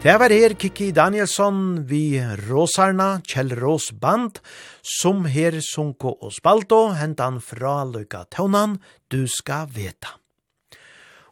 [0.00, 2.16] Det var her Kiki Danielsson vi
[2.48, 4.38] Rosarna, Kjell Ros band,
[4.80, 8.78] som her Sunko og Spalto, hentan fra Løyka Tøvnan,
[9.12, 10.14] du skal veta.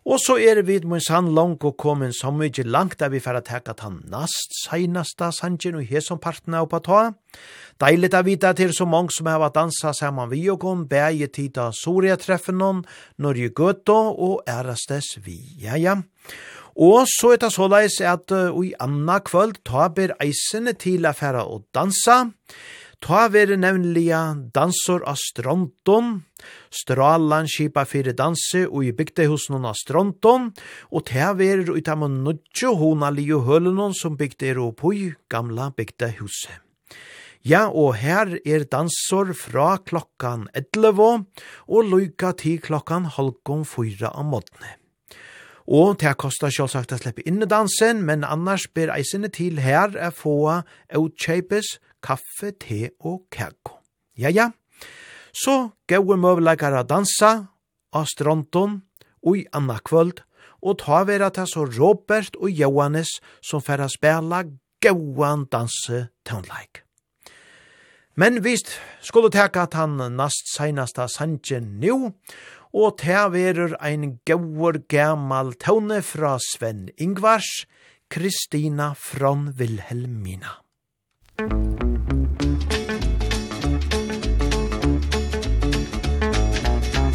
[0.05, 3.41] Og så er vi med sann langt og kommet så mye langt der vi får
[3.49, 7.01] teka han nast seinasta sanjen og her som parten er oppe ta.
[7.81, 11.73] Deilig å vite til så mange som har dansa saman vi og kom, bæge av
[11.73, 12.85] Soria treffen noen,
[13.17, 16.03] Norge Gøto og ærestes vi, ja ja.
[16.79, 21.43] Og så er det såleis at uh, i anna kvöld ta ber eisene til affæra
[21.51, 22.29] og dansa.
[23.03, 24.21] Ta vere nevnliga
[24.55, 26.23] dansor av stronton,
[26.75, 30.49] stralan kipa fyrir danse og i bygde hos noen av stronton,
[30.91, 35.71] og ta vere ut av nudjo hona lio hølenon som bygde er opp i gamla
[35.75, 36.59] bygde huset.
[37.47, 41.27] Ja, og her er dansor fra klokkan 11
[41.71, 44.78] og lyka til klokkan halvgån fyra av måtene.
[45.69, 49.93] Og det kostar selvsagt å slippe inn i dansen, men annars ber eisene til her
[49.93, 50.37] å få
[50.97, 53.77] utkjøpes kaffe, te og kakko.
[54.17, 54.49] Ja, ja.
[55.37, 57.33] Så gode møvleikar å dansa
[57.93, 58.81] av stronton
[59.21, 60.25] og i anna kvöld,
[60.65, 64.47] og ta vera til så Robert og Johannes som færre spela
[64.83, 66.83] gauan danse tøvnleik.
[68.19, 68.73] Men vist
[69.05, 72.17] skulle teka at han nast seinasta sanjen nu,
[72.73, 77.67] og te verur ein gauur gammal tone fra Sven Ingvars,
[78.11, 80.51] Kristina från Vilhelmina.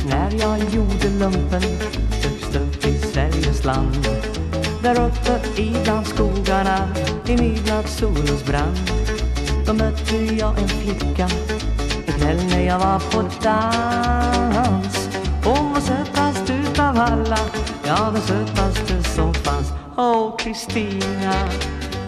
[0.10, 1.62] När jag gjorde lumpen,
[2.24, 4.08] högst upp i Sveriges land.
[4.84, 6.96] Där uppe i bland skogarna,
[7.28, 8.78] i midnatt solens brand.
[9.66, 11.28] Då mötte jag en flicka,
[12.08, 14.93] en kväll när jag var på dans
[15.94, 17.40] sötast utav alla.
[17.86, 19.74] Ja, den sötaste som fanns.
[19.98, 21.34] Åh, Kristina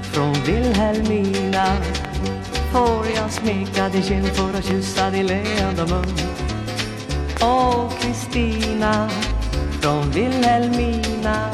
[0.01, 1.65] Från Vilhelmina
[2.71, 6.05] Får jag smeka din kind för att kyssa din leende mun.
[7.41, 9.09] Åh, Kristina
[9.81, 11.49] Från Vilhelmina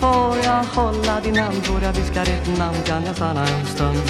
[0.00, 4.02] Får jag hålla din hand Får jag viska ditt namn Kan jag stanna en stund.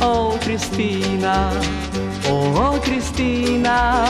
[0.00, 1.52] Åh, Kristina
[2.30, 4.06] Åh, Kristina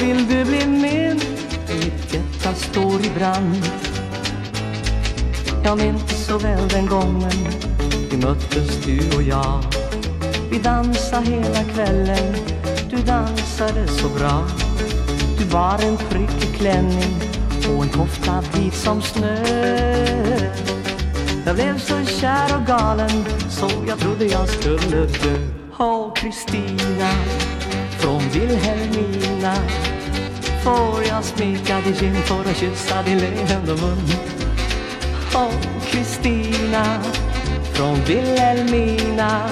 [0.00, 1.37] Vill du bli min
[1.74, 3.70] mitt hjärta står i brand.
[5.64, 7.30] Jag minns så väl den gången
[8.10, 9.64] Vi möttes du och jag.
[10.50, 12.34] Vi dansade hela kvällen
[12.90, 14.46] Du dansade så bra.
[15.38, 17.20] Du var en prickig klänning
[17.68, 19.36] Och en kofta vit som snö.
[21.46, 25.38] Jag blev så kär och galen Så jag trodde jag skulle dö.
[25.78, 27.10] Åh, oh, Kristina
[27.98, 29.54] Från Vilhelmina
[30.64, 34.02] Får jag smeka din kind Får jag kyssa din leende mun.
[35.34, 36.84] Och Kristina
[37.72, 39.48] från Vilhelmina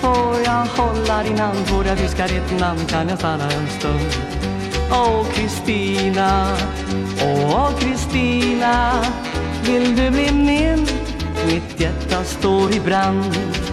[0.00, 4.10] Får jag hålla din hand Får jag viska ditt namn kan jag stanna en stund.
[4.92, 6.56] Åh Kristina,
[7.22, 9.04] åh Kristina
[9.64, 10.86] Vill du bli min?
[11.46, 13.69] Mitt hjärta står i brand.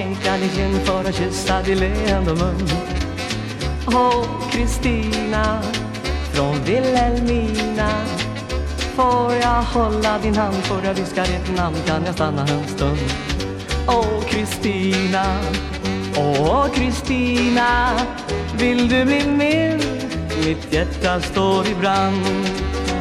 [0.00, 2.68] sänkan i kind för att kyssa din leende mun
[3.86, 5.62] Åh, Kristina
[6.32, 7.90] från Vilhelmina
[8.94, 12.98] Får jag hålla din hand för jag viskar ditt namn kan jag stanna en stund
[13.88, 15.24] Åh, Kristina
[16.16, 17.90] Åh, Kristina
[18.58, 19.80] Vill du bli min?
[20.46, 22.24] Mitt hjärta står i brand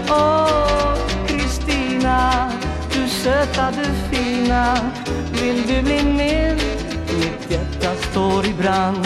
[0.10, 0.94] Åh,
[1.28, 2.52] Kristina
[2.94, 4.78] Du söta, du fina
[5.42, 6.69] Vill du bli min?
[8.20, 9.06] står i brand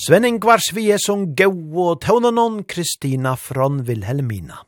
[0.00, 1.52] Sven Ingvars vi er som gau
[1.84, 4.64] og tøvnanon Kristina från Vilhelmina.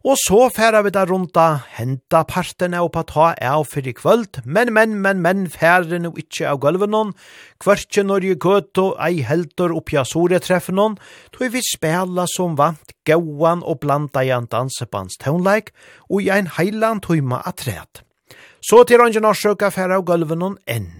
[0.00, 1.44] Og så færa vi da runda
[1.76, 6.14] henta partene og på ta av for i kvöld, men, men, men, men, færa no
[6.16, 7.12] ikkje av gulvenon,
[7.60, 10.80] kvartje kvørtje når jeg gøt og ei heldur oppi av sore treffen
[11.36, 15.74] tog vi spela som vant gauan og blanda i en dansebands tøvnleik,
[16.08, 18.08] og i ein heilan tøyma atret.
[18.60, 20.90] Så til han gjennom sjøka færa av gulven enn.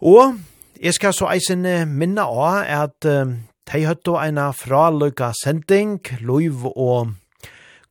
[0.00, 0.36] Og
[0.80, 3.32] jeg skal så eisen minna av at uh,
[3.70, 7.12] de høtto eina fraløyka sending, Loiv og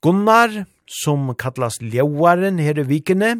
[0.01, 3.35] Gunnar, som kallas Ljauaren her i vikene,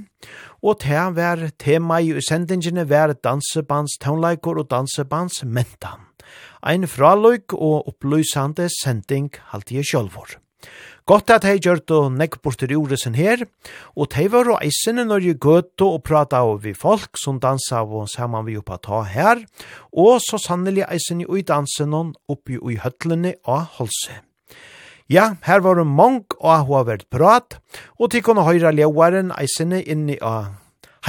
[0.61, 6.05] og te var tema i sendingene var dansebands tøvnleikor og dansebands mentan.
[6.61, 10.37] Ein fraløyk og opplysande sending halte jeg sjølvor.
[11.09, 13.41] Godt at hei gjørt og nekk bortir uresen her,
[13.97, 17.79] og tei var og eisene når jeg gøtt og prata av vi folk som dansa
[17.81, 19.41] av og saman vi oppa ta her,
[19.89, 24.19] og så sannelig eisene ui dansen hon oppi ui høtlene av holse.
[25.09, 27.57] Ja, her var det mange og hva vært prat,
[27.97, 30.53] og til kunne høyre leuaren eisene inni av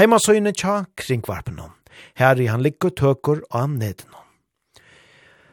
[0.00, 1.76] heimasøyne tja kringvarpen hon.
[2.16, 4.19] Her i han ligger tøker av nedenom.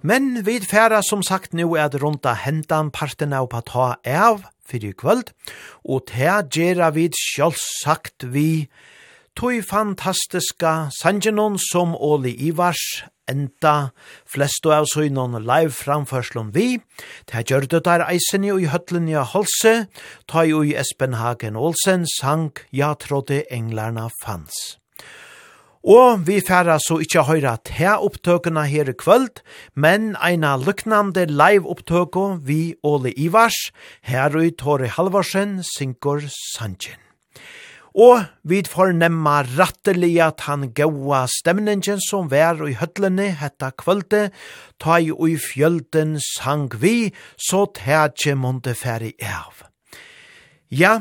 [0.01, 4.43] Men vi færa som sagt nu er det rundt hentan parten av på ta av
[4.67, 5.31] fyrir kvöld,
[5.83, 8.67] og ta gjerra vid sjálfsagt vi
[9.37, 13.91] tog fantastiska sangenon som Oli Ivars enda
[14.25, 16.79] flestu av søgnon live framførslom vi.
[17.27, 19.87] Ta gjør det der eisen i høtlen i Holse,
[20.27, 24.77] ta i Espen Hagen Olsen sang «Ja trodde englarna fanns».
[25.87, 29.39] Og vi færa så ikkje høyra te opptøkene her i kvöld,
[29.71, 33.55] men eina lyknande live opptøko vi Ole Ivars,
[34.03, 36.99] her i Tore Halvorsen, Sinkor Sanchin.
[37.95, 44.27] Og vi fornemma rattelig at han gaua stemningen som vær i høtlene hetta kvölde,
[44.83, 49.63] ta i ui fjölden sang vi, så tætje månte færi av.
[50.67, 50.99] Ja,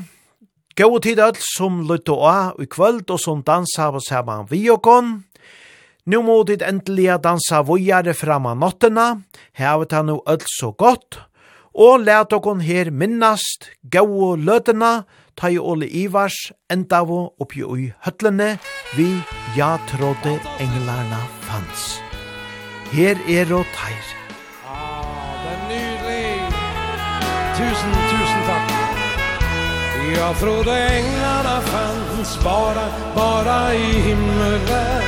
[0.76, 4.82] Gåa tid all som lytte og i kvöld og som dansa på saman vi og
[4.84, 5.06] kon.
[6.04, 9.06] Nu må dit endelig dansa vujare fram av nottena,
[9.56, 11.16] hevet han nu öll så godt,
[11.72, 18.58] og let okon her minnast gåa løtena, ta i Ole Ivars endavo oppi ui høtlene,
[18.96, 19.08] vi
[19.56, 21.96] ja trådde englarna fanns.
[22.92, 24.06] Her er og teir.
[24.68, 26.48] Ah, det er nydelig!
[27.56, 28.25] Tusen, tusen!
[30.14, 35.02] Jag trodde änglarna fanns bara, bara i himmelen.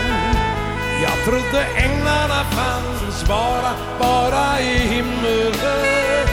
[1.03, 6.29] Jag trodde änglarna fanns bara, bara i himmelen.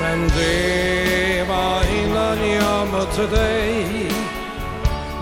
[0.00, 3.86] Men det var innan jag mötte dig.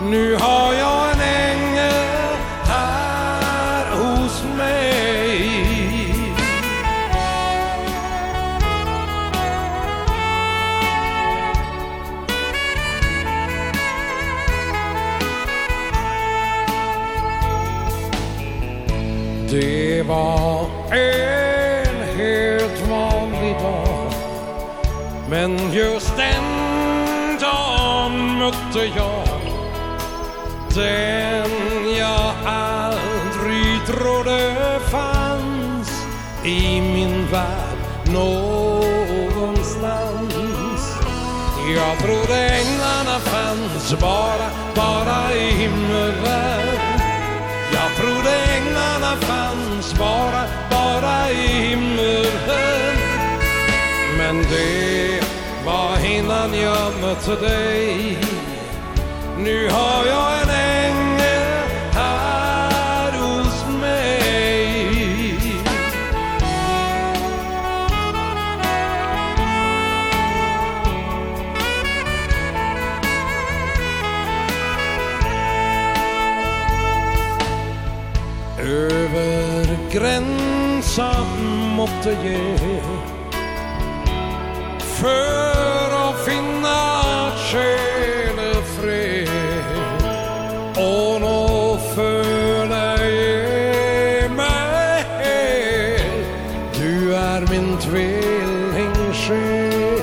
[0.01, 2.08] Nu har jag en ängel
[19.51, 24.11] Det var en helt vanlig dag.
[25.29, 26.43] Men just den
[27.41, 29.27] dagen mötte jag
[30.75, 31.49] Den
[31.97, 34.55] jag aldrig trodde
[34.91, 36.05] fanns
[36.45, 37.77] I min värld
[38.13, 38.89] någonstans
[41.75, 46.58] Jag trodde änglarna fanns bara, bara i himmelvärlden
[49.09, 52.97] alla fanns bara, bara i himmelen
[54.17, 55.21] Men det
[55.65, 58.17] var innan jag mötte dig.
[59.37, 60.48] Nu har jag en
[79.99, 81.27] grensen
[81.75, 82.55] måtte ge
[84.79, 89.29] För att finna kärlefred
[90.77, 95.05] Och nå följa i mig
[96.79, 100.01] Du är min tvillingsjäl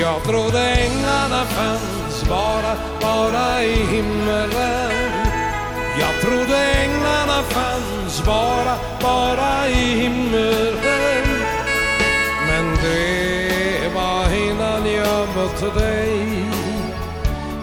[0.00, 4.90] Jag trodde änglarna fanns bara, bara i himmelen.
[6.00, 11.24] Jag trodde änglarna fanns fanns bara, bara i himmelen
[12.46, 16.44] Men det var innan jag mötte dig.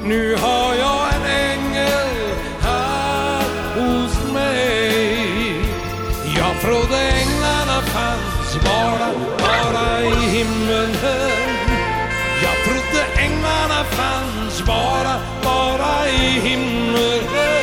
[0.04, 3.44] Nu har jag en ängel här
[3.76, 5.18] hos mig.
[6.38, 9.10] Jag trodde änglarna fanns bara,
[9.40, 11.58] bara i himmelen
[12.44, 17.57] Jag trodde änglarna fanns bara, bara i himmelen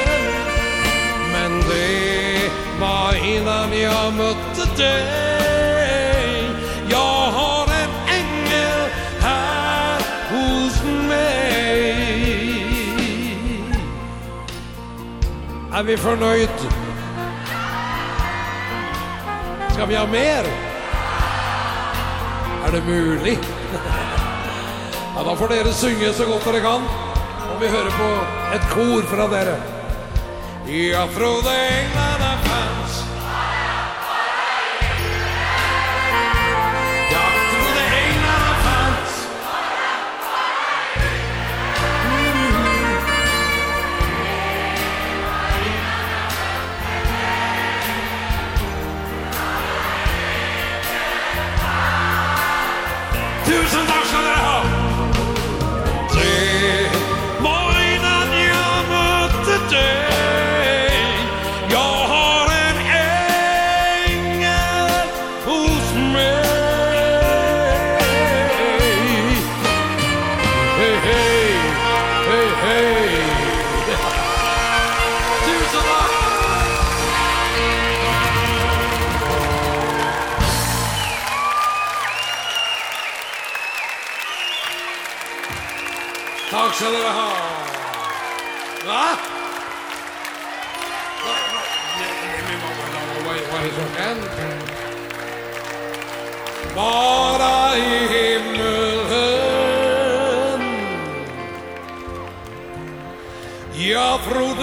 [3.36, 6.51] innan jag mötte dig
[6.90, 8.90] Jag har en ängel
[9.20, 10.01] här
[10.31, 11.94] hos mig
[15.74, 16.66] Är vi förnöjt?
[19.70, 20.44] Ska vi ha mer?
[22.66, 23.48] Är det möjligt?
[25.16, 26.82] ja, da får dere synge så godt dere kan.
[27.55, 28.11] Og vi hører på
[28.55, 29.56] et kor fra dere.
[30.66, 32.13] Ja, Frode England
[53.55, 53.84] Tusen
[86.74, 87.32] Tack ska du ha.
[88.86, 89.06] Va?
[96.74, 99.44] Bara i himmelen
[103.74, 104.53] Jag tror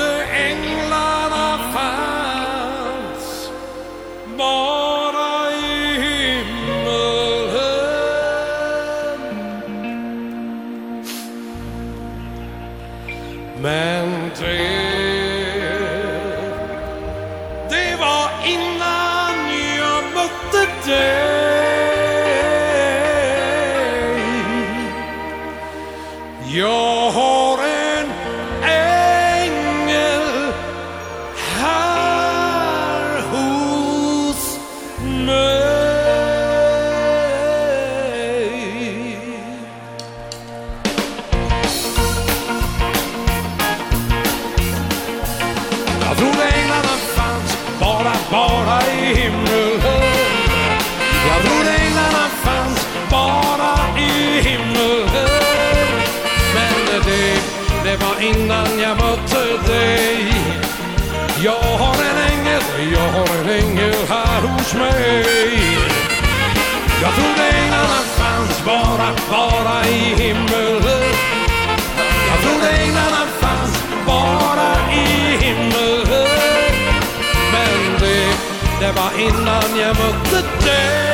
[79.21, 81.11] innan jag mötte dig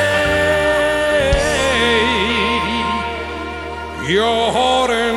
[4.08, 5.07] Jag har en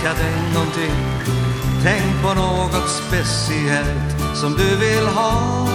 [0.00, 0.92] skicka dig någonting.
[1.82, 5.66] Tänk på något speciellt som du vill ha.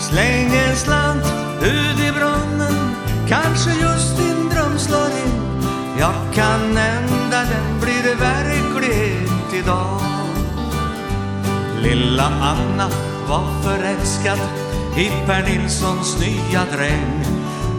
[0.00, 1.24] Släng en slant
[1.62, 2.94] ut i brunnen.
[3.28, 5.62] Kanske just din dröm slår in.
[5.98, 10.00] Jag kan ända den blir det verklighet idag.
[11.82, 12.88] Lilla Anna
[13.28, 14.38] var förälskad
[14.96, 17.24] i Per Nilssons nya dräng.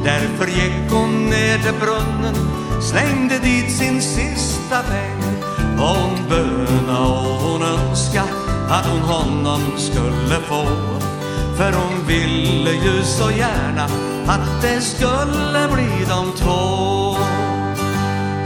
[0.03, 2.35] Därför gick hon ner till brunnen
[2.81, 5.43] Slängde dit sin sista peng.
[5.79, 8.23] Och hon böna och hon önska
[8.69, 10.65] Att hon honom skulle få.
[11.57, 13.83] För hon ville ju så gärna
[14.27, 17.15] Att det skulle bli de två.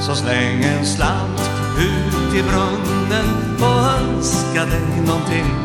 [0.01, 1.49] Så släng en slant
[1.79, 5.55] ut i brunnen Och önska dig någonting.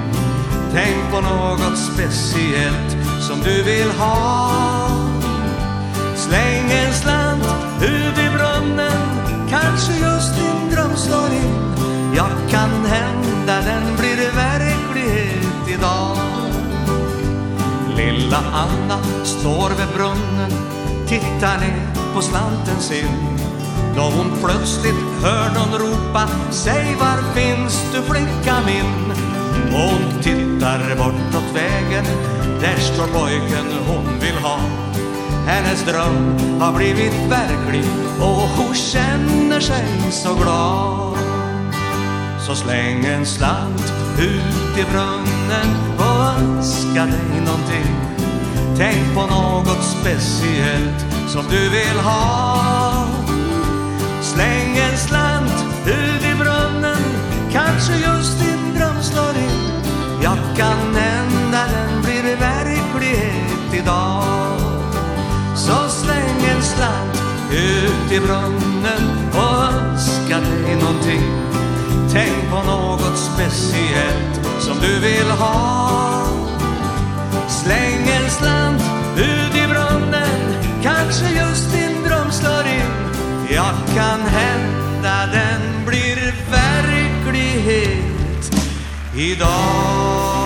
[0.72, 4.50] Tänk på något speciellt Som du vill ha.
[6.16, 7.44] Släng en slant
[7.82, 8.29] ut i
[8.70, 9.20] minnen
[9.50, 11.74] Kanske just din dröm slår in.
[12.16, 16.16] Jag kan hända den blir verklighet idag.
[17.96, 20.50] Lilla Anna står vid brunnen
[21.06, 23.38] Tittar ner på slanten sin.
[23.96, 29.12] Då hon plötsligt hör någon ropa Säg var finns du flicka min?
[29.74, 32.04] Och hon tittar bortåt vägen
[32.60, 34.89] Där står pojken hon vill ha.
[35.50, 37.84] Hennes dröm har blivit verklig
[38.20, 41.18] Och hon känner sig så glad.
[42.46, 47.94] Så släng en slant ut i brunnen Och önska dig någonting.
[48.76, 53.06] Tänk på något speciellt som du vill ha.
[54.22, 57.02] Släng en slant ut i brunnen
[57.52, 59.82] Kanske just din dröm slår in.
[60.22, 64.19] Jag kan ända den blir verklighet idag
[66.80, 67.08] ensam
[67.52, 71.22] ut i brunnen och önskar dig någonting.
[72.12, 76.26] Tänk på något speciellt som du vill ha.
[77.48, 78.82] Släng en slant
[79.16, 82.90] ut i brunnen Kanske just din dröm slår in.
[83.50, 88.00] Jag kan hända den blir verklighet
[89.16, 90.39] Idag.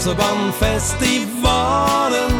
[0.00, 2.32] så vann festivalen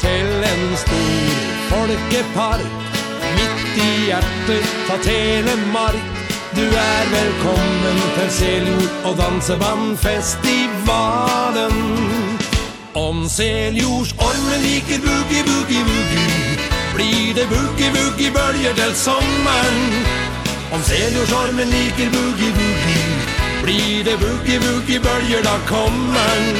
[0.00, 1.30] Till en stor
[1.70, 2.66] folkepark.
[3.34, 6.02] Mitt i hjertet ta telemark.
[6.56, 11.72] Du er velkommen til Seljord og Dansebandfestivalen
[12.94, 16.28] Om Seljords ormen liker boogie, boogie, boogie
[16.94, 19.80] Blir det boogie, boogie bølger til sommeren.
[20.72, 22.77] Om Seljords ormen liker boogie, boogie
[23.68, 26.56] blir det boogie-boogie-bølger da kommer'n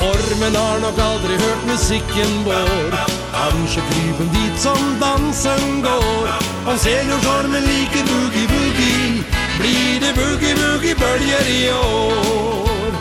[0.00, 2.94] Ormen har nok aldri hørt musikken vår.
[3.34, 6.30] Kanskje krypen dit som dansen går.
[6.70, 9.24] Og seniorsormen liker boogie-boogie
[9.58, 12.92] Blir det boogie-boogie-bølger i år.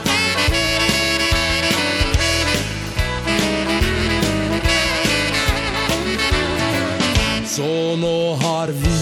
[7.55, 8.99] Så nå har vi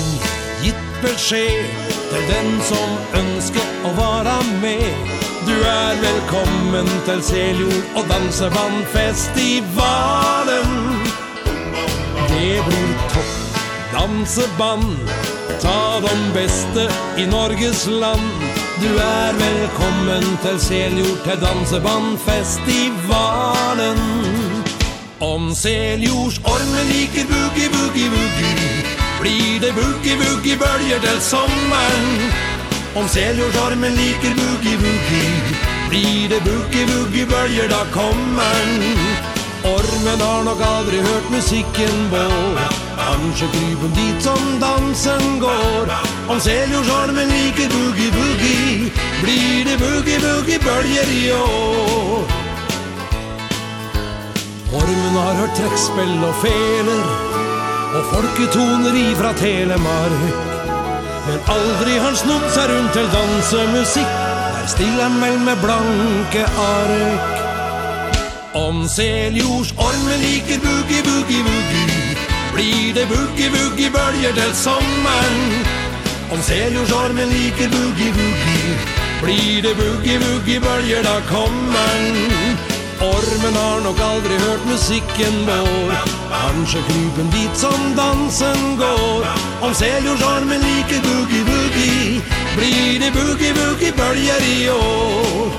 [0.68, 1.87] gitt beskjed.
[2.10, 4.94] Till den som ønsker å vara med.
[5.48, 10.70] Du er velkommen til Seljord og Dansebandfestivalen
[12.30, 13.34] Det blir topp
[13.94, 14.98] danseband.
[15.60, 18.32] Ta de beste i Norges land.
[18.80, 24.00] Du er velkommen til Seljord til Dansebandfestivalen
[25.20, 28.87] Om Seljords orme liker boogie, boogie, boogie
[29.28, 32.08] blir det boogie boogie bølger til sommaren.
[32.96, 35.58] Om säljordarmen liker boogie boogie
[35.90, 38.64] Blir det boogie boogie bølger da kommer
[39.76, 42.58] Ormen har nok aldri hørt musikken vår
[42.98, 45.94] Kanskje krypen dit som dansen går.
[46.30, 48.92] Om seljordsormen liker boogie boogie
[49.24, 52.38] Blir det boogie boogie bølger i år.
[54.74, 57.37] Ormen har hørt trekspill og feler
[57.96, 60.22] Og folketoner ifra Telemark
[61.28, 64.14] Men aldri han snudd seg rundt til dansemusikk.
[64.58, 67.34] Der stiller han vel med blanke ark.
[68.56, 72.16] Om seljordsormen liker boogie, boogie, boogie
[72.54, 75.44] Blir det boogie, boogie bølger til sommeren.
[76.32, 78.80] Om seljordsormen liker boogie, boogie
[79.22, 82.77] Blir det boogie, boogie bølger da kommer.
[83.02, 85.92] Ormen har nok aldri hørt musikken vår.
[86.32, 89.26] Kanskje krypen dit som dansen går.
[89.62, 92.22] Om seljordsormen liker boogie-boogie
[92.58, 95.52] Blir det boogie-boogie-bølger i år.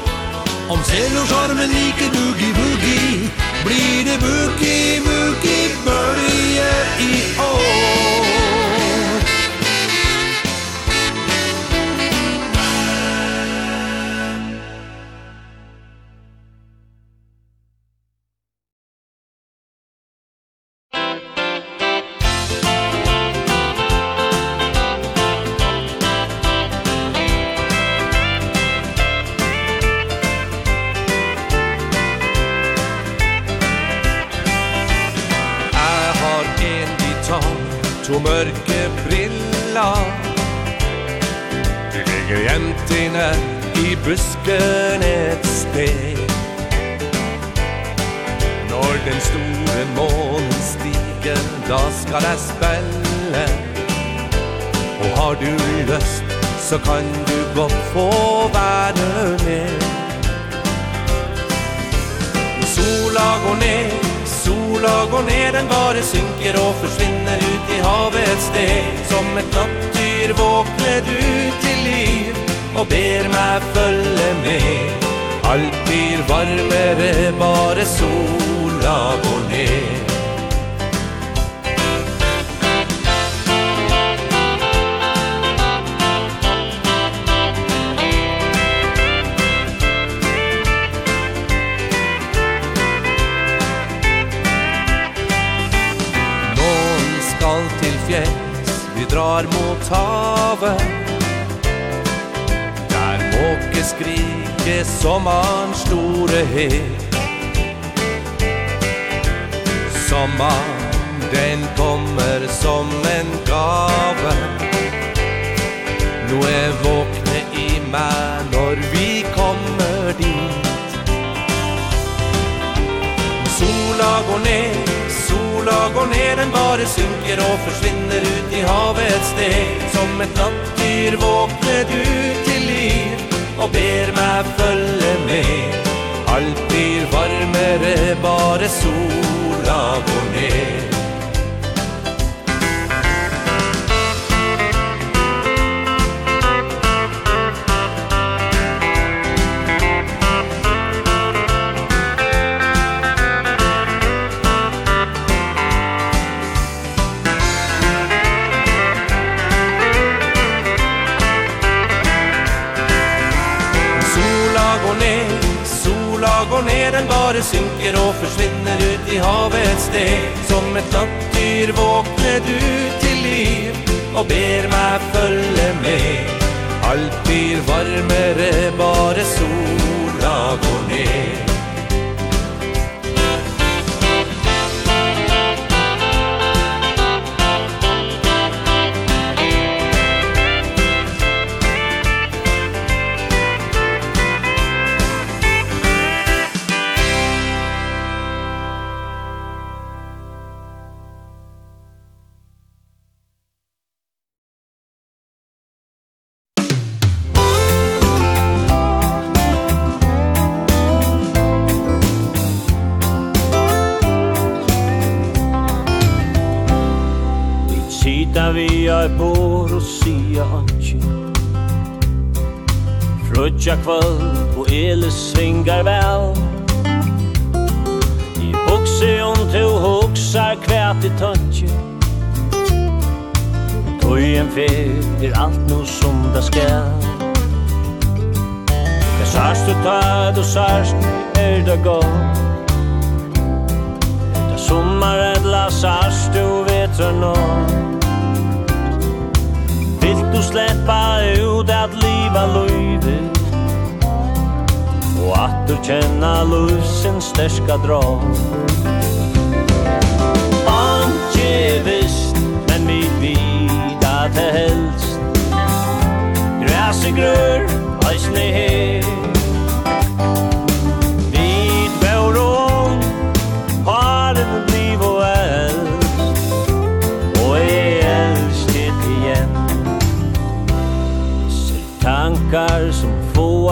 [0.68, 3.30] Om seljordsormen liker boogie-boogie
[3.64, 8.07] Blir det boogie-boogie-bølger i år.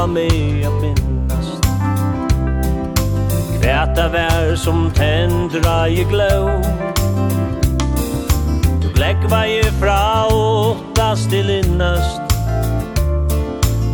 [0.07, 1.61] ta mig att minnas.
[3.61, 6.63] Kväta vär som tändra i glå
[8.83, 12.21] Du gläckva ju fra åttast till innast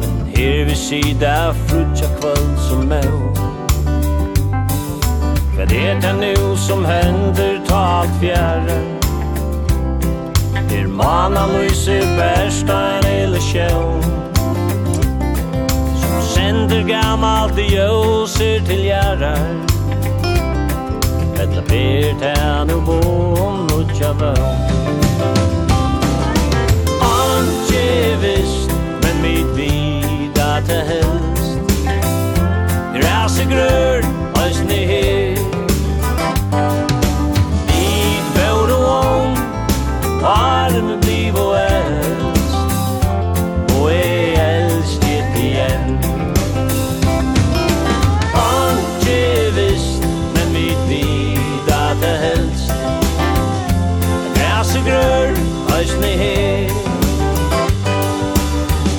[0.00, 3.32] Men här vi sida frutja kväll som må
[5.57, 8.99] Vad är det nu som händer ta allt fjärran
[10.70, 14.32] Er manan lyser bärstan eller sjön
[16.53, 19.55] Sender gammalt ljóser til gjerrar
[21.41, 24.37] Etla fyrt tæn og bon og tjavøn
[27.09, 27.87] Anke
[28.21, 31.57] vist, men mit vida til helst
[32.99, 34.05] Græse grør,
[34.45, 35.37] æsne her
[37.69, 39.37] Vid bør og om,
[40.25, 42.22] arme bliv og er
[55.83, 56.69] eisne her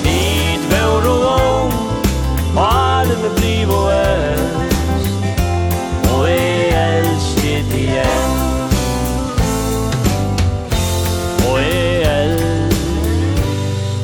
[0.04, 1.72] Tid vår og om
[2.54, 5.08] Bare bliv og elst.
[6.12, 8.30] Og jeg elsket igjen
[11.48, 12.24] Og jeg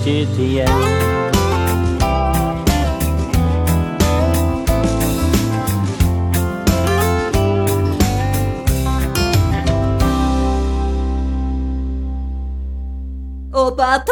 [0.07, 1.00] elsket igjen
[13.76, 14.09] på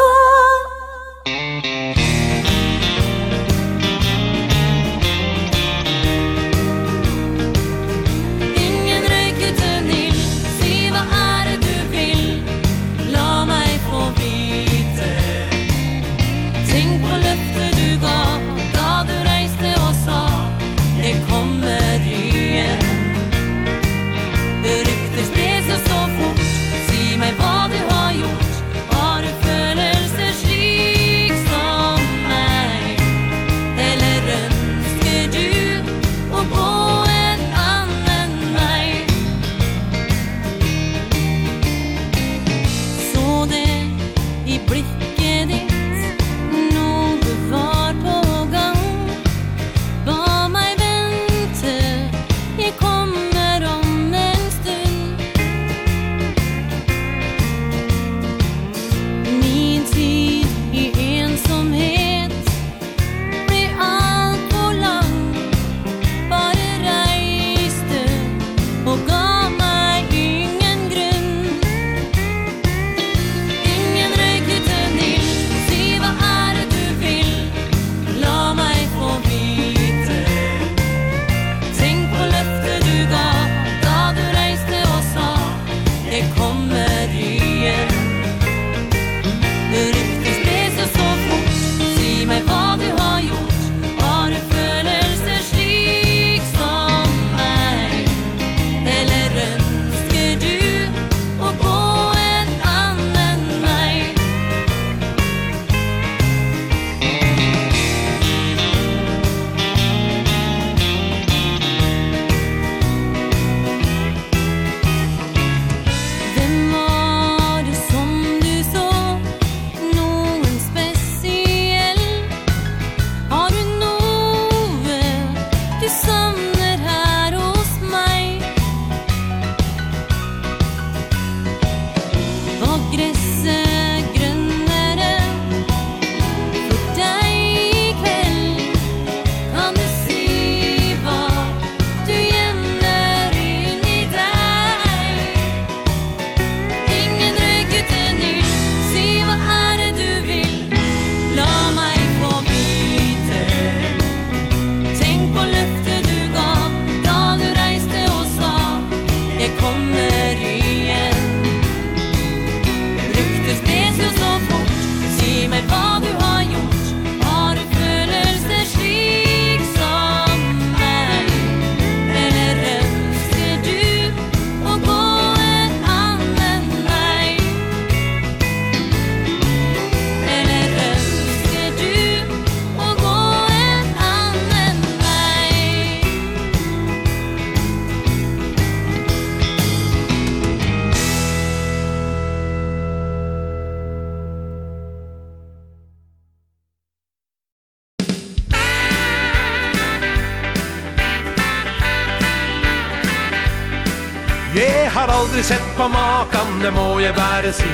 [205.79, 207.71] på makan, det må jeg bare si.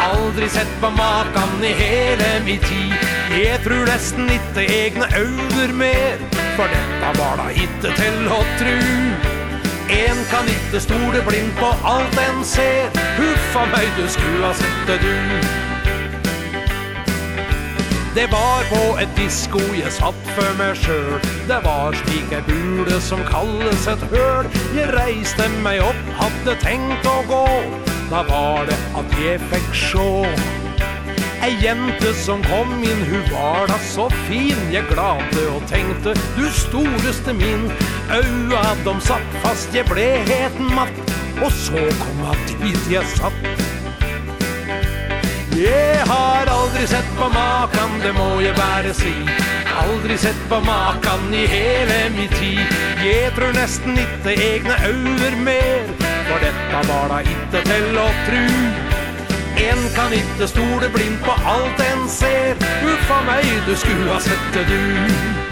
[0.00, 2.94] Aldri sett på makan i hele min tid.
[3.34, 6.18] Jeg tror nesten ikke egne øver mer
[6.56, 8.76] For dette var da ikke til å tru.
[9.96, 12.94] En kan ikke stole blind på alt en ser.
[13.18, 15.69] Huffa meg, du skulle ha sett det du.
[18.14, 23.00] Det var på ett disco jag satt för mig själv Det var slik en bule
[23.00, 24.46] som kalles et høl.
[24.76, 27.48] Jag reiste mig upp, hade tänkt att gå.
[28.10, 30.26] Da var det at jeg fikk sjå
[31.42, 34.58] Ei jente som kom inn, hun var da så fin.
[34.72, 37.70] Jeg glade og tenkte, du storeste min.
[38.12, 41.00] Øya, de satt fast, jeg ble helt matt.
[41.40, 43.59] Og så kom at dit jeg satt
[45.56, 49.12] Jeg har aldri sett på makan, det må jeg bare si.
[49.80, 52.62] Aldri sett på makan i hele min tid.
[53.02, 55.90] Jeg tror nesten ikke egne øver mer
[56.28, 58.46] For dette var da ikke til å tru.
[59.60, 62.54] En kan ikke stole blind på alt en ser.
[62.86, 65.49] Uffa meg, du skulle ha sett det du.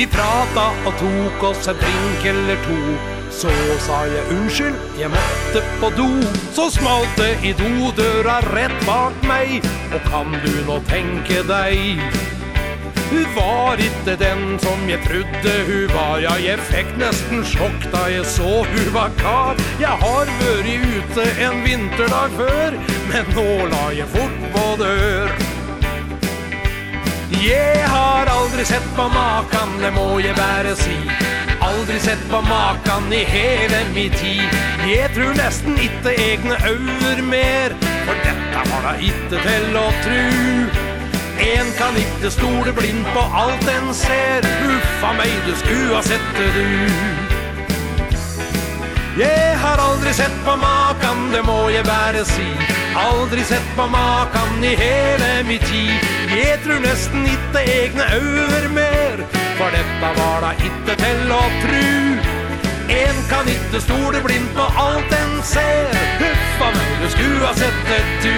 [0.00, 2.76] Vi prata og tok oss en drink eller to.
[3.36, 3.50] Så
[3.84, 6.06] sa jeg unnskyld, jeg måtte på do.
[6.56, 9.68] Så smalt det i dodøra rett bak meg.
[9.92, 12.00] Og kan du nå tenke deg?
[13.10, 16.16] Hun var ikke den som jeg trodde hun var.
[16.24, 19.60] Ja, jeg fikk nesten sjokk da jeg så hun var kar.
[19.84, 25.59] Jeg har vært ute en vinterdag før Men nå la jeg fort på dør.
[27.30, 30.96] Jeg har aldri sett på makan, det må jeg bare si.
[31.62, 34.50] Aldri sett på makan i hele min tid.
[34.82, 37.76] Jeg tror nesten ikke egne øver mer
[38.06, 40.80] For dette var da ikke til å tru.
[41.40, 44.48] En kan ikke stole blind på alt en ser.
[44.66, 46.66] Uffa meg, du skua det du.
[49.20, 52.50] Jeg har aldri sett på makan, det må jeg bare si.
[52.98, 56.19] Aldri sett på makan i hele min tid.
[56.30, 59.16] Jeg tror nesten ikke egne øver mer.
[59.58, 61.88] For dette var da ikke til å tru.
[62.90, 65.90] En kan ikke stole blind på alt en ser.
[66.22, 68.36] Huffa meg, du skulle ha sett det du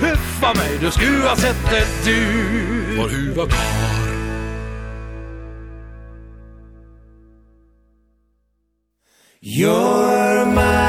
[0.00, 2.18] Huffa meg, du skulle ha sett det du
[2.96, 4.06] For hun var kar.
[9.42, 10.79] You're my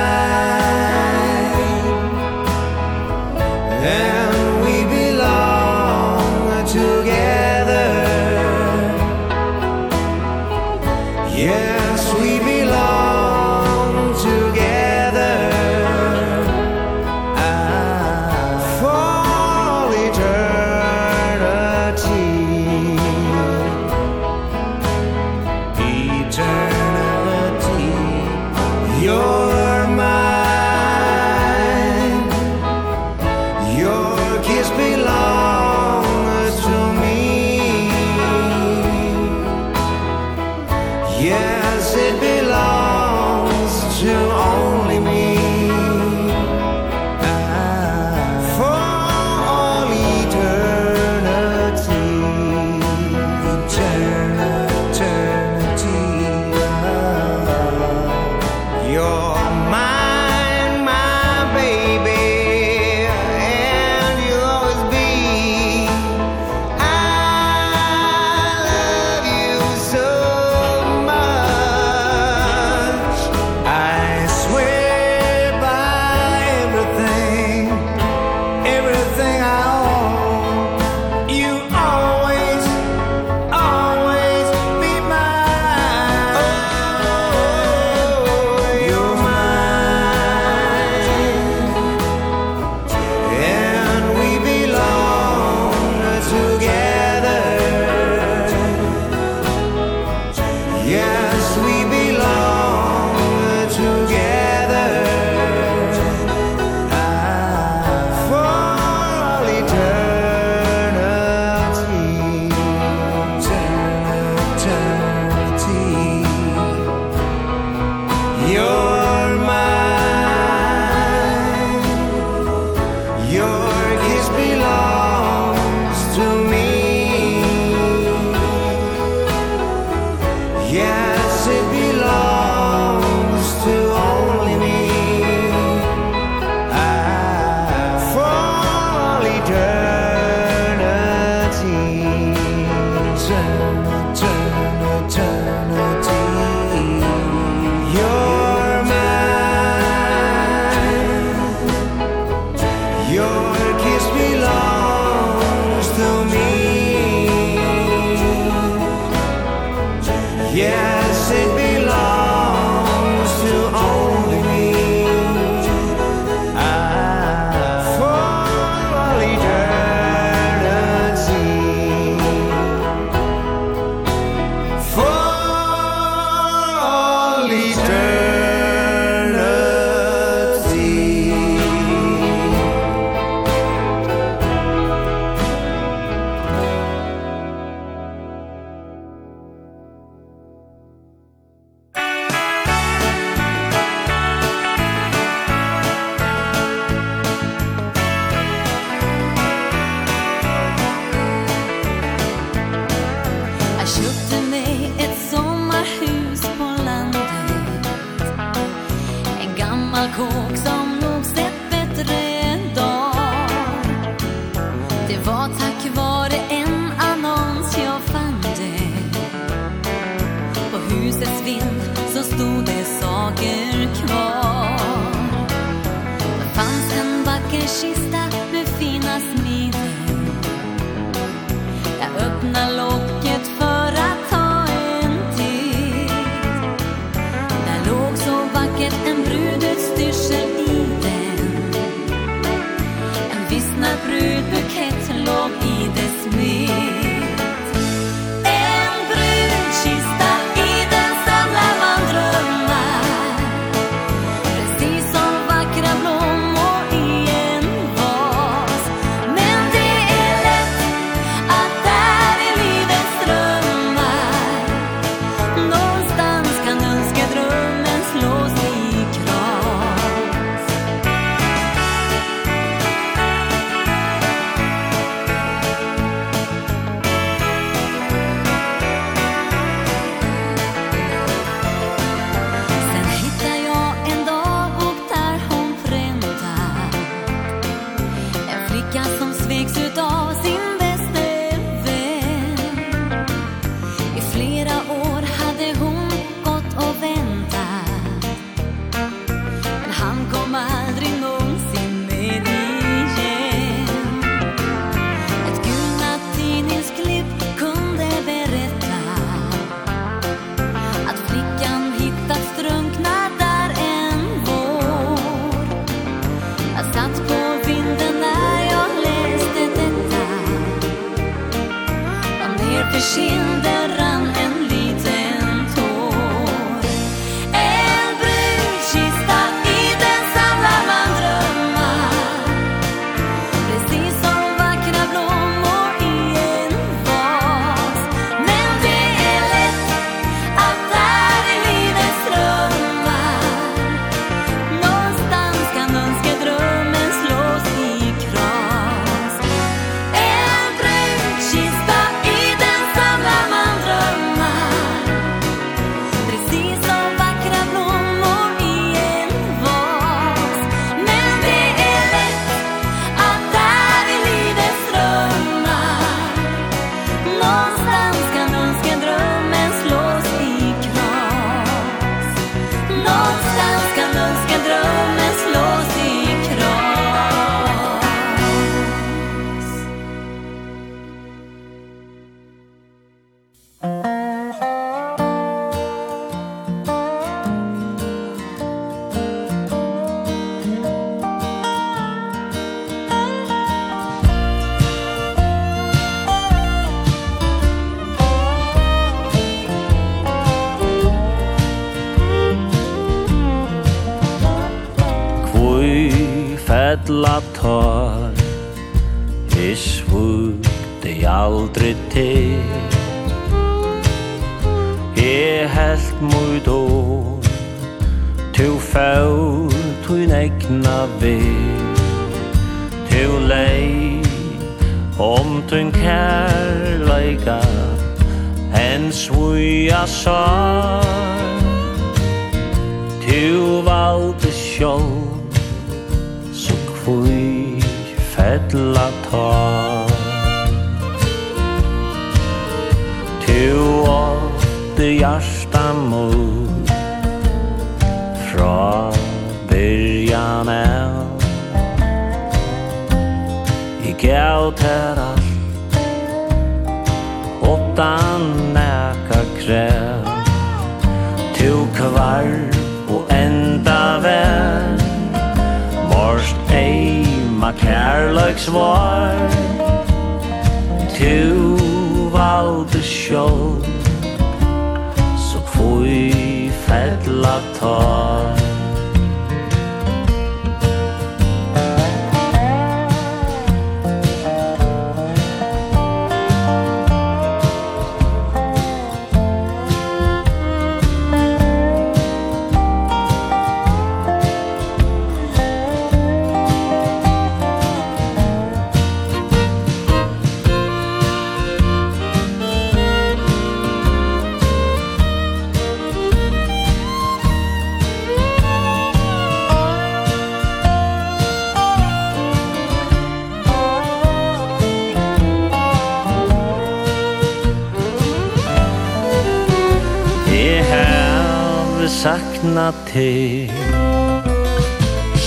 [522.11, 523.67] sakna te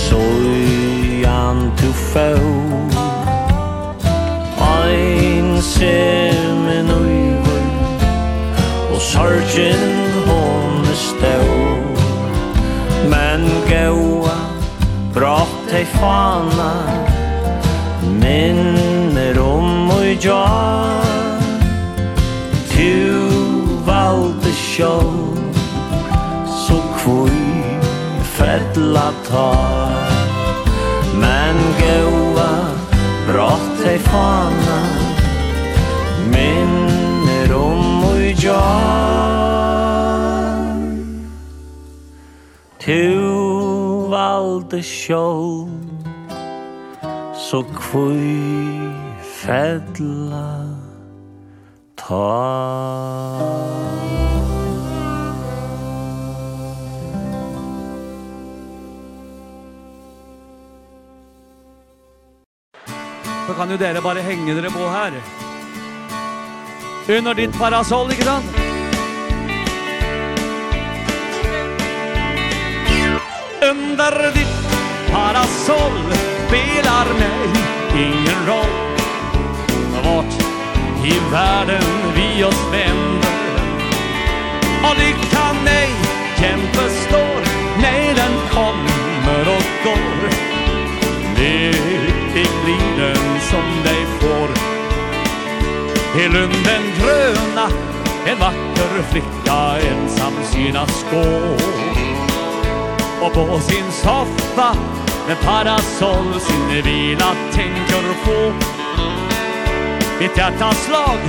[0.05, 2.45] Sojan tu fau.
[4.57, 7.65] Ein semen uivur
[8.93, 9.85] Og sorgen
[10.27, 11.53] hon stau.
[13.13, 14.37] Men gaua
[15.13, 16.73] brått ei fana.
[18.21, 21.05] Minner om oi jar
[22.73, 22.91] Tu
[23.85, 25.34] valde sjål
[28.55, 30.11] ella tar
[31.23, 32.51] Men gaua
[33.27, 34.79] brott ei fana
[36.33, 38.75] Minner om ui jan
[42.85, 43.03] Tu
[44.13, 45.69] valde sjål
[47.45, 48.39] Så kvui
[49.41, 50.51] fedla
[51.95, 53.34] tar
[63.55, 65.13] så kan jo dere bare henge dere på her.
[67.07, 68.57] Under ditt parasoll, ikke sant?
[73.69, 74.57] Under ditt
[75.07, 76.01] parasoll
[76.47, 77.47] spelar mig
[77.95, 78.75] ingen roll
[80.03, 80.35] Vart
[81.05, 83.55] i världen vi oss vänder
[84.83, 85.89] Och det kan ej
[86.41, 87.41] jämt står
[87.81, 90.54] Nej, den kommer och går
[91.37, 94.49] Lycklig blir den som dig får.
[96.21, 97.69] I lunden gröna
[98.25, 101.57] En vacker flicka ensam sina skår.
[103.21, 104.75] Och på sin soffa
[105.27, 108.53] Med parasoll sin vila tänker på.
[110.19, 111.19] Mitt hjärtas slag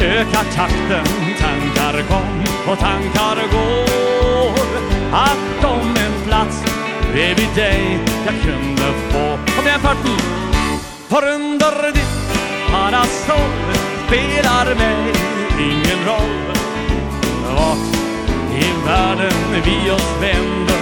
[0.00, 1.06] ökar takten
[1.40, 4.80] Tankar kom och tankar går.
[5.12, 6.64] Att om en plats
[7.12, 9.29] bredvid dig jag kunde få
[9.60, 10.18] på den farten
[11.08, 12.30] För under ditt
[12.70, 13.74] parasoll
[14.06, 15.12] spelar mig
[15.58, 16.56] ingen roll.
[17.56, 17.96] Vart
[18.52, 20.80] i världen vi oss vänder.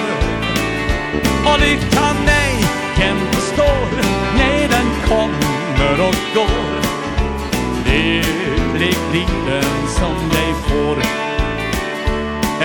[1.46, 2.64] Och lyckan nej,
[2.96, 4.02] Kent står
[4.36, 6.78] Nej, den kommer och går.
[8.78, 10.96] Lycklig den som dig får.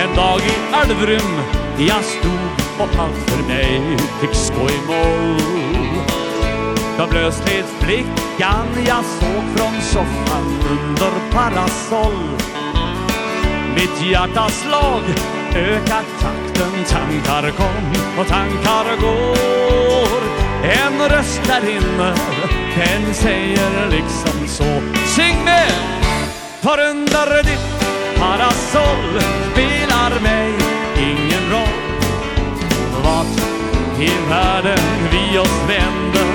[0.02, 1.40] En dag i Alvrum
[1.78, 5.83] Jag stod och allt för mig Fick skoj mål.
[6.98, 12.38] Då plötsligt flickan jag såg från soffan under parasoll.
[13.74, 15.02] Mitt hjärtas slag
[15.54, 20.24] ökar takten Tankar kom och tankar går.
[20.62, 22.14] En röst där inne,
[22.76, 24.82] den säger liksom så.
[25.06, 25.72] Sing med!
[26.60, 27.84] För under ditt
[28.18, 29.20] parasoll
[29.52, 30.52] spelar mig
[30.96, 31.84] ingen roll.
[33.04, 33.40] Vart
[34.00, 34.78] i världen
[35.10, 36.33] vi oss vänder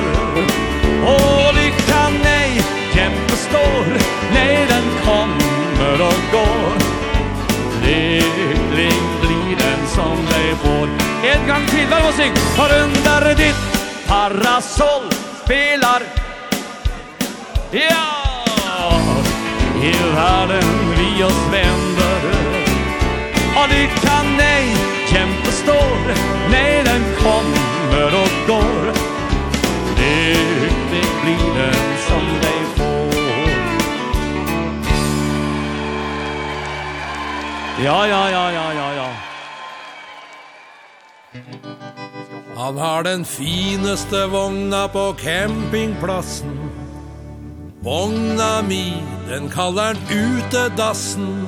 [1.03, 2.61] Och lyckan nej,
[2.95, 3.85] jämt består
[4.33, 6.73] Nej, den kommer och går.
[7.81, 10.87] Lycklig blir den som dig får.
[11.23, 13.55] En gång till, vad och sing Har under ditt
[14.07, 15.09] parasoll
[15.43, 16.01] spelar.
[17.71, 18.19] Ja!
[19.83, 20.63] I världen
[20.97, 22.19] vi oss vänder.
[23.55, 24.75] Och lyckan nej,
[25.13, 26.15] jämt består
[26.51, 27.58] Nej, den kommer
[31.23, 31.71] blir
[32.07, 32.89] som dig får.
[37.83, 39.09] Ja, ja, ja, ja, ja, ja.
[42.55, 46.59] Han har den fineste vogna på campingplassen.
[47.81, 48.93] Vogna mi,
[49.29, 51.47] den kallar han utedassen.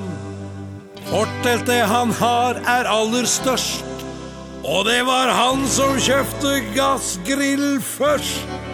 [1.11, 3.83] Forteltet han har er aller størst.
[4.64, 8.70] Og det var han som kjøpte gassgrill først.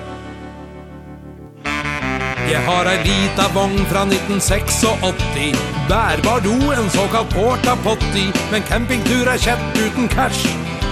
[2.48, 5.58] Jeg har ei lita vogn fra 1986
[5.90, 10.48] Bærbar do, en såkalt porta potti Men campingtur er kjett uten cash.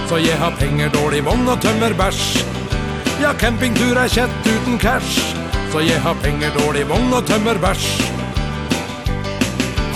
[0.08, 2.44] Så jeg har penger, dårlig vogn og tømmer bæsj.
[3.22, 5.32] Ja, campingtur er kjett uten cash.
[5.72, 8.15] Så jeg har penger, dårlig vogn og tømmer bæsj.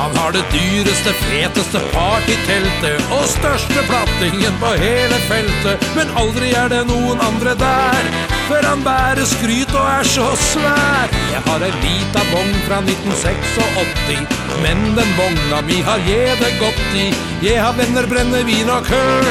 [0.01, 5.83] Han har det dyreste, feteste partyteltet Og største plattingen på hele feltet.
[5.97, 8.07] Men aldri er det noen andre der
[8.49, 11.13] For han bærer skryt og er så svær.
[11.35, 16.97] Jeg har en lita vogn fra 1986 Men den vogna mi har jeg det godt
[16.97, 17.11] i.
[17.45, 19.29] Jeg har venner, brennevin og køl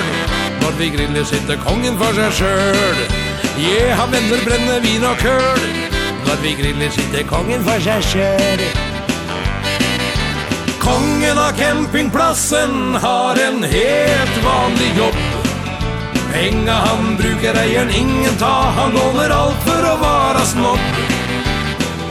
[0.61, 3.01] Når vi griller sitter kongen for seg sjøl.
[3.57, 5.65] Jeg har venner, brennevin og køl
[6.29, 8.88] Når vi griller sitter kongen for seg sjøl.
[10.79, 15.15] Kongen av campingplassen har en helt vanlig jobb.
[16.33, 18.73] Penga han brukar eieren ingen ta.
[18.77, 20.79] Han låner allt för att vara snobb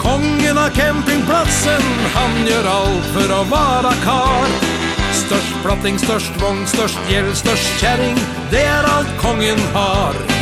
[0.02, 1.82] Kongen av campingplassen
[2.14, 4.46] Han gör allt för att vara kar.
[5.12, 8.16] Störst platting, störst vång, störst gäll, störst kjæring
[8.50, 10.37] Det er allt kongen har.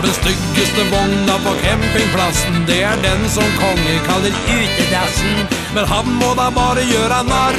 [0.00, 2.54] har den styggeste vogna på campingplassen.
[2.66, 5.34] Det er den som kongen kaller utedassen.
[5.74, 7.58] Men han må da bare gjøre narr.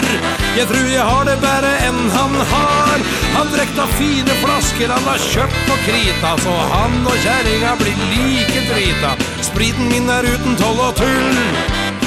[0.58, 3.04] Jeg tror jeg har det bedre enn han har.
[3.36, 8.64] Han drekta fine flasker han har kjøpt på krita Så han og kjæringa blir like
[8.72, 9.12] drita.
[9.46, 11.42] Spriten min er uten toll og tull.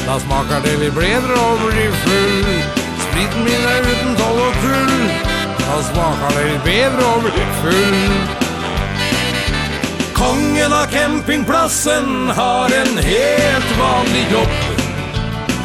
[0.02, 2.56] Da smaker det litt bedre og blir full.
[3.06, 4.96] Spriten min er uten toll og tull.
[5.62, 8.43] Da smaker det litt bedre og blir full.
[10.14, 14.84] Kongen av campingplassen har en helt vanlig jobb.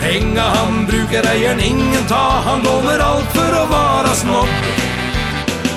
[0.02, 2.42] Penga han brukar eieren ingen ta.
[2.46, 4.50] Han låner allt för att vara snobb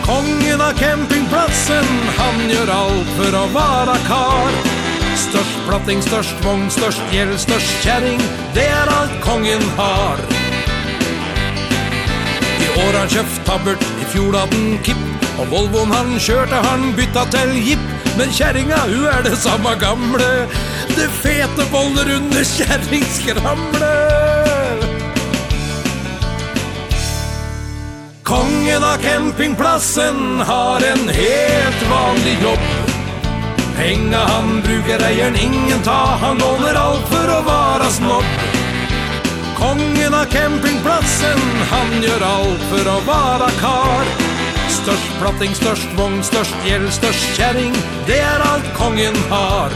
[0.03, 1.85] Kongen av campingplassen
[2.19, 4.51] Han gör allt för att vara kar.
[5.17, 8.21] Störst platting, störst vogn, störst gjeld, störst kärring
[8.55, 10.17] Det är allt kongen har.
[12.61, 15.12] I år han köpt tabbert, i fjol hade han kipp.
[15.43, 20.29] Og Volvoen han kjørte han bytta til jipp Men kjæringa, hun er det samme gamle.
[20.95, 23.91] Det fete boller under kjæringskramle
[28.23, 32.69] Kongen av campingplassen har en helt vanlig jobb.
[33.77, 36.17] Penga han bruker eieren, ingen ta.
[36.23, 38.53] Han låner alt for å vara snopp
[39.59, 44.32] Kongen av campingplatsen, han gjør alt for å vara kar
[44.83, 47.75] størst, platting størst, vogn størst, gjeld størst, kjæring
[48.07, 49.71] Det er alt kongen har.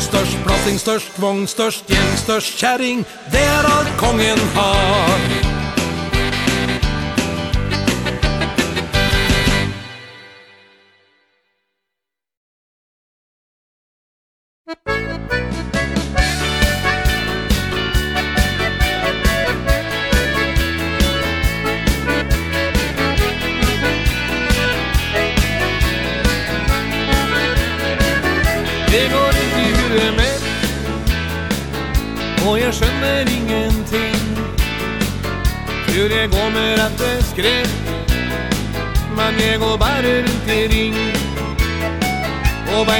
[0.00, 5.49] Størst, platting størst, vogn størst, gjeld størst, kjæring Det er alt kongen har.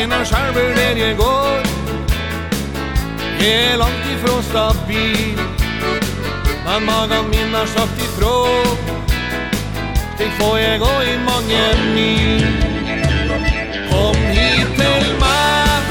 [0.01, 1.61] regnar skärver när jeg går.
[3.41, 5.39] Jeg är långt ifrån stabil
[6.65, 8.47] Men magen min har sagt ifrå
[10.15, 12.47] Stig får jag gå i många mil
[13.91, 15.83] Kom hit till meg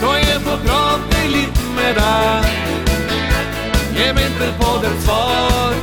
[0.00, 2.52] Så jag får prate litt med dig
[3.96, 5.74] Jeg venter på den svar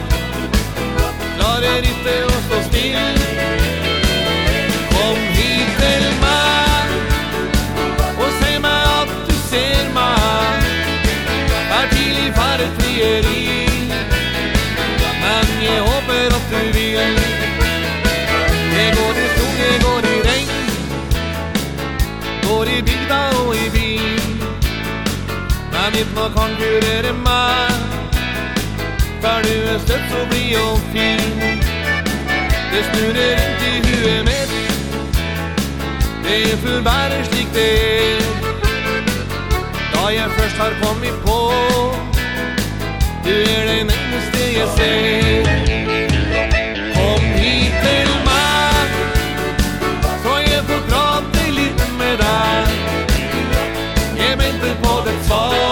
[1.38, 3.19] Klarar inte att stå still
[13.20, 13.66] batteri
[15.02, 17.16] Ja, men jeg håper at du vil
[18.74, 20.50] Det går i skog, det går i regn
[22.44, 24.42] Går i bygda og i byen
[25.72, 27.72] Men ikke kan kurere meg
[29.22, 31.20] For du er støtt så bli og fin
[32.72, 34.52] Det snurrer rundt i huet mitt
[36.24, 38.22] Det er full bære slik det er
[39.94, 42.09] Da jeg først har kommet på
[43.30, 45.44] Du er det närmaste jeg ser.
[46.96, 48.88] Kom hit till mig
[50.24, 52.66] Så jag får prata lite med dig
[54.18, 54.52] Ge mig
[54.82, 55.70] på ditt svar.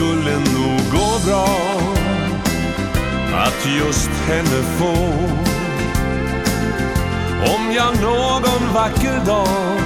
[0.00, 1.48] skulle nog gå bra
[3.34, 4.94] Att just henne få.
[7.54, 9.80] Om jag någon vacker dag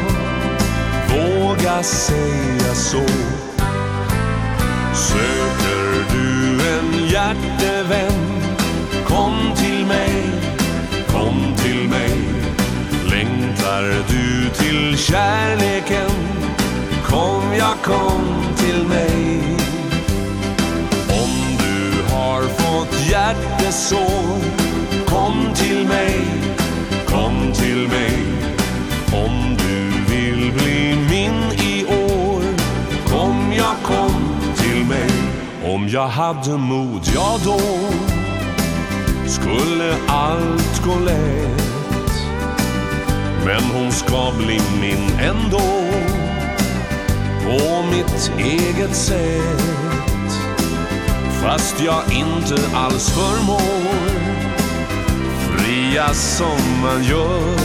[1.08, 3.02] Våga säga så
[4.94, 8.42] Söker du en hjärtevän?
[9.06, 10.22] Kom till mig,
[11.12, 12.18] kom till mig.
[13.10, 16.10] Längtar du till kärleken?
[17.06, 19.63] Kom, ja kom till mig.
[23.24, 24.38] hjärte sår
[25.06, 26.20] Kom till mig,
[27.06, 28.18] kom till mig
[29.12, 32.42] Om du vill bli min i år
[33.06, 34.22] Kom, ja kom
[34.56, 35.10] till mig
[35.74, 37.60] Om jag hade mod, ja då
[39.26, 42.12] Skulle allt gå lätt
[43.44, 45.84] Men hon ska bli min ändå
[47.44, 49.73] På mitt eget sätt
[51.44, 53.94] Fast jag inte alls förmår
[55.48, 57.56] Fria som man gör.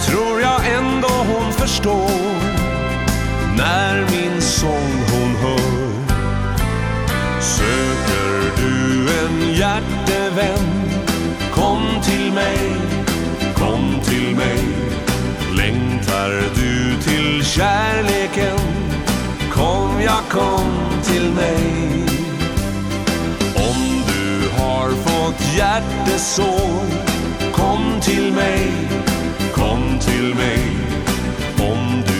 [0.00, 2.10] Tror jag ändå hon förstår
[3.56, 6.14] När min sång hon hör.
[7.40, 10.90] Söker du en hjärtevän?
[11.52, 12.76] Kom till mig,
[13.54, 14.58] kom till mig.
[15.56, 18.73] Längtar du till kärleken?
[20.04, 21.56] jag kom till mig
[23.56, 27.04] Om du har fått hjärtesår
[27.52, 28.72] Kom till mig,
[29.54, 30.60] kom till mig.
[31.58, 32.13] Om du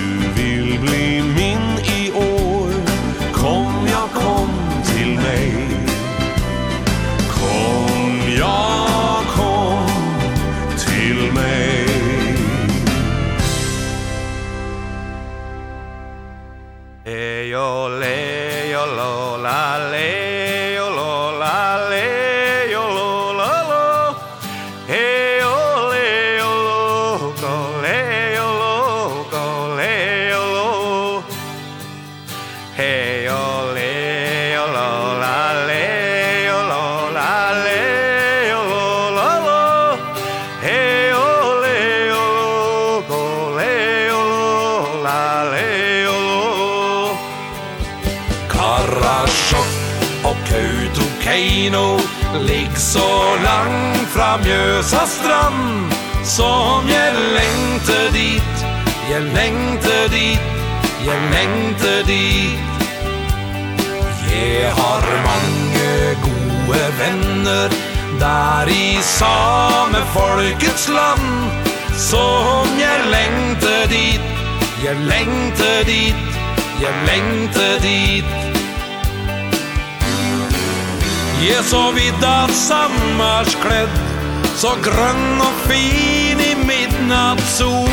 [54.84, 55.92] Rösa strand
[56.24, 58.64] Som jeg lengte dit
[59.08, 60.40] Jeg lengte dit
[61.06, 62.58] Jeg lengte dit.
[64.28, 67.68] Jeg har mange gode venner
[68.20, 71.48] Der i same folkets land.
[71.96, 74.20] Som jeg lengte dit
[74.84, 76.40] Jeg lengte dit
[76.80, 78.24] Jeg lengte dit.
[81.48, 84.03] Jeg så vidt av sammarskledd
[84.54, 87.90] Så grønn og fin i midnattssol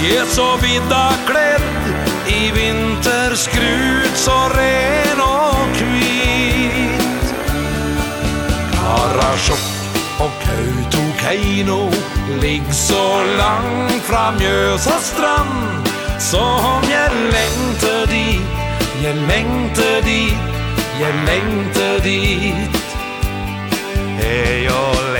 [0.00, 7.34] Jeg så vidda kledd i vinterskrut Så ren og kvit
[8.72, 9.68] Karasjokk
[10.24, 11.82] og Kautokeino
[12.40, 13.04] Ligg så
[13.36, 15.88] langt fra Mjøsa strand.
[16.20, 20.54] Som jeg lengte dit Jeg lengte dit
[20.98, 22.78] Jeg lengte dit.
[24.18, 25.17] Hej och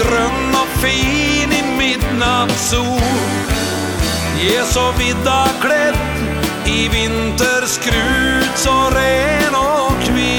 [0.00, 3.00] grønn og fin i midnattssol
[4.40, 10.36] Jeg så vidda kledd i vinterskrut så ren og kvi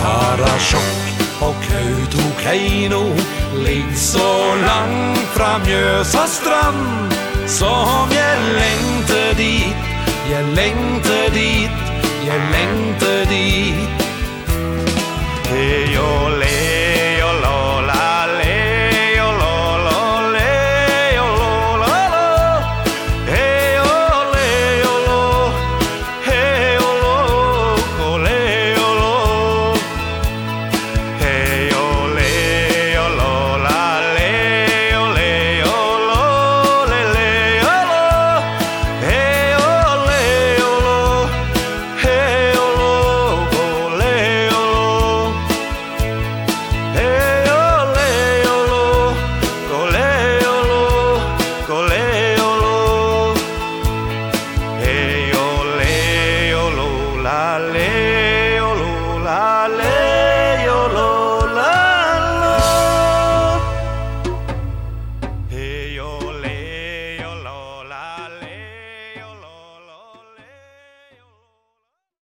[0.00, 1.00] Karasjokk
[1.42, 3.04] og Kautokeino
[3.64, 7.14] ligg så langt fra Mjøsa strand.
[7.46, 9.88] Som jeg lengte dit,
[10.30, 11.96] jeg lengte dit,
[12.26, 13.99] jeg lengte dit.